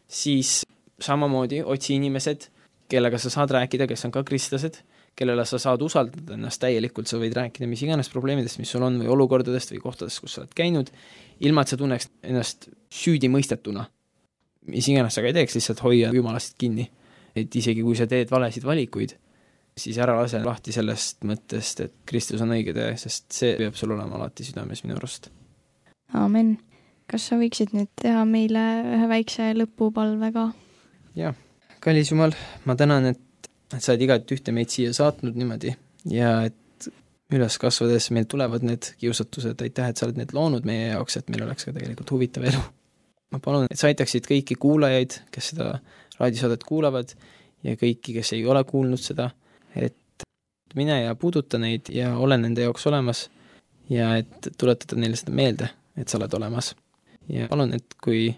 siis 0.07 0.61
samamoodi 1.01 1.61
otsi 1.63 1.95
inimesed, 1.97 2.47
kellega 2.89 3.17
sa 3.19 3.29
saad 3.33 3.51
rääkida, 3.51 3.87
kes 3.87 4.05
on 4.05 4.13
ka 4.15 4.23
kristlased, 4.23 4.81
kellele 5.15 5.45
sa 5.45 5.59
saad 5.61 5.81
usaldada 5.85 6.35
ennast 6.37 6.61
täielikult, 6.63 7.09
sa 7.09 7.19
võid 7.21 7.35
rääkida 7.35 7.67
mis 7.69 7.81
iganes 7.85 8.09
probleemidest, 8.13 8.59
mis 8.61 8.71
sul 8.71 8.85
on, 8.85 8.99
või 9.01 9.11
olukordadest 9.11 9.73
või 9.73 9.81
kohtadest, 9.83 10.21
kus 10.23 10.37
sa 10.37 10.43
oled 10.43 10.53
käinud, 10.57 10.91
ilma 11.45 11.65
et 11.65 11.73
sa 11.73 11.79
tunneks 11.79 12.09
ennast 12.23 12.69
süüdimõistetuna. 13.01 13.85
mis 14.71 14.87
iganes 14.87 15.15
sa 15.17 15.21
ka 15.21 15.31
ei 15.31 15.33
teeks, 15.33 15.57
lihtsalt 15.57 15.83
hoia 15.83 16.11
jumalast 16.13 16.55
kinni. 16.57 16.89
et 17.35 17.55
isegi, 17.55 17.83
kui 17.83 17.95
sa 17.95 18.07
teed 18.07 18.31
valesid 18.31 18.63
valikuid, 18.67 19.15
siis 19.77 19.97
ära 19.97 20.17
lase 20.19 20.41
lahti 20.43 20.73
sellest 20.75 21.23
mõttest, 21.27 21.83
et 21.85 21.93
Kristus 22.05 22.41
on 22.43 22.51
õige 22.55 22.73
tee, 22.75 22.91
sest 22.99 23.31
see 23.35 23.55
peab 23.59 23.77
sul 23.79 23.93
olema 23.95 24.19
alati 24.19 24.43
südames 24.47 24.83
minu 24.83 24.97
arust. 24.99 25.29
aamen. 26.13 26.57
kas 27.07 27.27
sa 27.27 27.37
võiksid 27.39 27.73
nüüd 27.75 27.89
teha 27.99 28.23
meile 28.25 28.65
ühe 28.97 29.07
väikse 29.11 29.51
lõpupalve 29.55 30.31
ka? 30.35 30.45
jah, 31.15 31.35
kallis 31.79 32.11
Jumal, 32.11 32.35
ma 32.65 32.75
tänan, 32.79 33.11
et, 33.13 33.19
et 33.77 33.83
sa 33.83 33.93
oled 33.93 34.05
igatühte 34.07 34.53
meid 34.55 34.73
siia 34.73 34.93
saatnud 34.95 35.37
niimoodi 35.39 35.73
ja 36.11 36.33
et 36.47 36.89
üles 37.31 37.57
kasvades 37.61 38.09
meil 38.11 38.27
tulevad 38.29 38.65
need 38.67 38.91
kiusatused, 38.99 39.61
aitäh, 39.63 39.91
et 39.91 39.99
sa 39.99 40.07
oled 40.07 40.19
need 40.19 40.33
loonud 40.35 40.67
meie 40.67 40.91
jaoks, 40.91 41.17
et 41.19 41.29
meil 41.31 41.45
oleks 41.45 41.67
ka 41.67 41.73
tegelikult 41.75 42.11
huvitav 42.15 42.47
elu. 42.49 42.61
ma 43.31 43.39
palun, 43.39 43.67
et 43.71 43.79
sa 43.79 43.87
aitaksid 43.87 44.27
kõiki 44.27 44.57
kuulajaid, 44.59 45.21
kes 45.31 45.53
seda 45.53 45.77
raadiosaadet 46.19 46.65
kuulavad 46.67 47.13
ja 47.63 47.77
kõiki, 47.79 48.17
kes 48.17 48.33
ei 48.35 48.43
ole 48.45 48.63
kuulnud 48.67 48.99
seda, 48.99 49.29
et 49.75 50.25
mine 50.75 51.01
ja 51.03 51.15
puuduta 51.15 51.59
neid 51.61 51.91
ja 51.93 52.15
ole 52.19 52.37
nende 52.41 52.65
jaoks 52.65 52.87
olemas 52.91 53.29
ja 53.91 54.15
et 54.19 54.51
tuletada 54.59 54.99
neile 54.99 55.19
seda 55.19 55.35
meelde, 55.35 55.71
et 55.95 56.11
sa 56.11 56.19
oled 56.19 56.33
olemas. 56.39 56.73
ja 57.29 57.47
palun, 57.51 57.73
et 57.77 57.95
kui 58.03 58.31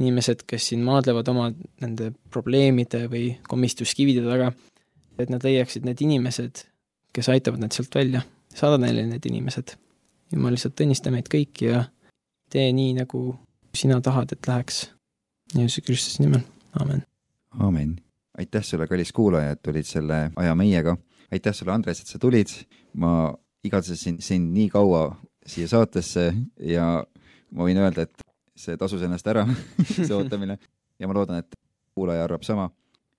inimesed, 0.00 0.44
kes 0.48 0.70
siin 0.70 0.84
maadlevad 0.84 1.28
oma 1.32 1.50
nende 1.82 2.10
probleemide 2.32 3.06
või 3.12 3.30
komistuskivide 3.48 4.24
taga, 4.26 4.50
et 5.18 5.32
nad 5.32 5.44
leiaksid 5.44 5.86
need 5.88 6.00
inimesed, 6.04 6.64
kes 7.16 7.30
aitavad 7.32 7.62
nad 7.62 7.76
sealt 7.76 7.94
välja. 7.94 8.22
saada 8.56 8.78
neile 8.80 9.06
need 9.06 9.26
inimesed. 9.26 9.76
jumal 10.32 10.54
lihtsalt 10.54 10.80
õnnista 10.80 11.10
meid 11.10 11.28
kõiki 11.32 11.68
ja 11.70 11.84
tee 12.50 12.72
nii, 12.72 12.94
nagu 12.96 13.36
sina 13.74 14.00
tahad, 14.00 14.32
et 14.32 14.48
läheks. 14.48 14.90
Jeesuse 15.54 15.80
Kristuse 15.80 16.22
nimel, 16.22 16.40
aamen. 16.80 17.02
aamen. 17.50 17.96
aitäh 18.38 18.64
sulle, 18.64 18.86
kallis 18.86 19.12
kuulaja, 19.12 19.50
et 19.50 19.62
tulid 19.62 19.86
selle 19.86 20.30
aja 20.36 20.54
meiega. 20.54 20.96
aitäh 21.32 21.54
sulle, 21.54 21.72
Andres, 21.72 22.00
et 22.00 22.06
sa 22.06 22.18
tulid. 22.18 22.48
ma 22.94 23.34
igatsesin 23.64 24.20
sind 24.22 24.52
nii 24.54 24.68
kaua 24.68 25.16
siia 25.46 25.68
saatesse 25.68 26.32
ja 26.60 27.04
ma 27.50 27.66
võin 27.66 27.78
öelda, 27.78 28.06
et 28.06 28.25
see 28.56 28.76
tasus 28.80 29.02
ennast 29.06 29.26
ära 29.26 29.46
see 29.94 30.14
ootamine. 30.18 30.58
ja 30.98 31.08
ma 31.08 31.14
loodan, 31.14 31.42
et 31.44 31.58
kuulaja 31.94 32.24
arvab 32.24 32.42
sama. 32.42 32.70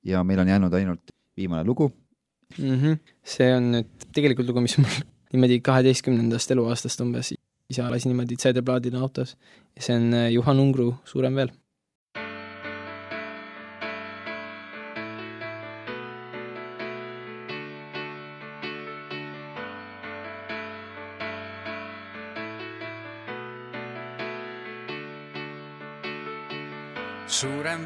ja 0.03 0.23
meil 0.23 0.39
on 0.39 0.47
jäänud 0.47 0.73
ainult 0.73 1.13
viimane 1.37 1.63
lugu 1.63 1.91
mm. 2.57 2.75
-hmm. 2.75 2.97
see 3.23 3.53
on 3.55 3.71
nüüd 3.75 4.09
tegelikult 4.13 4.47
lugu, 4.47 4.61
mis 4.61 4.77
mul 4.77 4.97
niimoodi 5.33 5.61
kaheteistkümnendast 5.61 6.51
eluaastast 6.51 7.01
umbes 7.01 7.33
isa 7.69 7.91
lasi 7.91 8.09
niimoodi 8.09 8.35
CD-plaadina 8.35 9.01
autos 9.01 9.37
ja 9.75 9.81
see 9.81 9.95
on 9.95 10.13
äh, 10.13 10.31
Juhan 10.31 10.59
Ungru 10.59 10.93
Suurem 11.05 11.35
veel. 11.35 11.51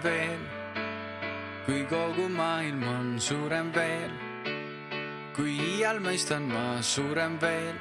Suurem 0.01 0.17
veel, 0.17 0.39
kui 1.65 1.85
kogu 1.85 2.27
maailm 2.29 2.83
on 2.83 3.19
suurem 3.19 3.71
veel, 3.73 4.11
kui 5.35 5.51
iial 5.77 5.99
mõistan 6.01 6.47
ma 6.49 6.81
suurem 6.81 7.37
veel, 7.41 7.75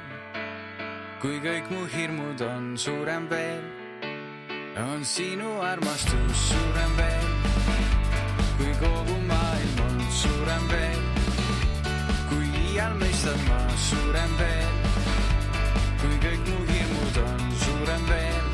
kui 1.21 1.39
kõik 1.41 1.69
mu 1.71 1.85
hirmud 1.89 2.41
on 2.45 2.77
suurem 2.77 3.27
veel, 3.29 3.63
on 4.85 5.05
sinu 5.05 5.61
armastus 5.65 6.45
suurem 6.51 6.93
veel, 6.97 7.29
kui 8.57 8.73
kogu 8.83 9.17
maailm 9.29 9.81
on 9.87 10.01
suurem 10.21 10.67
veel, 10.73 11.01
kui 12.29 12.51
iial 12.67 12.97
mõistan 13.01 13.47
ma 13.47 13.61
suurem 13.89 14.35
veel, 14.43 14.75
kui 16.03 16.19
kõik 16.27 16.43
mu 16.51 16.59
hirmud 16.69 17.23
on 17.25 17.47
suurem 17.65 18.05
veel, 18.13 18.51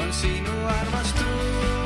on 0.00 0.12
sinu 0.20 0.58
armastus. 0.80 1.81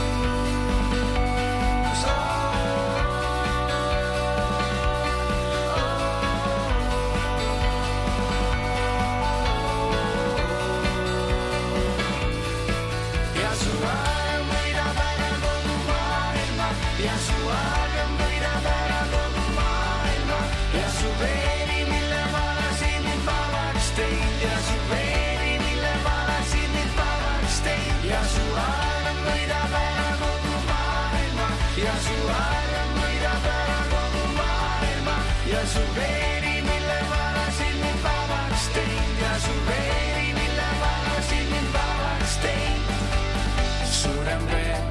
Su 35.76 35.82
veeri, 35.96 36.54
mille 36.68 36.98
valasid 37.10 37.76
mind 37.82 38.00
vabaks 38.04 38.64
teinud 38.74 39.18
ja 39.22 39.32
su 39.44 39.56
veeri, 39.68 40.28
mille 40.38 40.68
valasid 40.82 41.48
mind 41.52 41.70
vabaks 41.76 42.36
teinud 42.44 43.90
suurem 44.00 44.46
veel, 44.52 44.86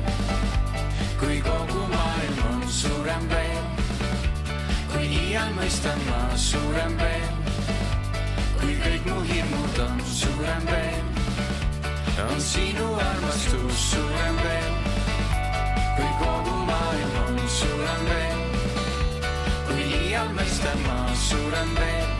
kui 1.22 1.38
kogu 1.48 1.82
maailm 1.94 2.44
on 2.52 2.62
suurem 2.82 3.26
veel, 3.34 3.66
kui 4.94 5.10
iial 5.24 5.50
mõistan 5.58 6.06
ma 6.10 6.22
suurem 6.48 6.98
veel, 7.02 7.34
kui 8.62 8.78
kõik 8.86 9.10
mu 9.10 9.22
hirmud 9.32 9.82
on 9.88 10.04
suurem 10.22 10.70
veel, 10.70 11.06
on 12.30 12.42
sinu 12.52 12.92
armastus 13.10 13.88
suurem 13.90 14.44
veel, 14.46 14.74
kui 15.98 16.12
kogu 16.22 16.60
maailm 16.70 17.18
on 17.26 17.42
suurem 17.60 18.12
veel, 18.12 18.55
kui 20.16 20.24
iial 20.24 20.30
mõistan 20.36 20.84
ma 20.86 20.96
suurem 21.20 21.72
veel, 21.76 22.15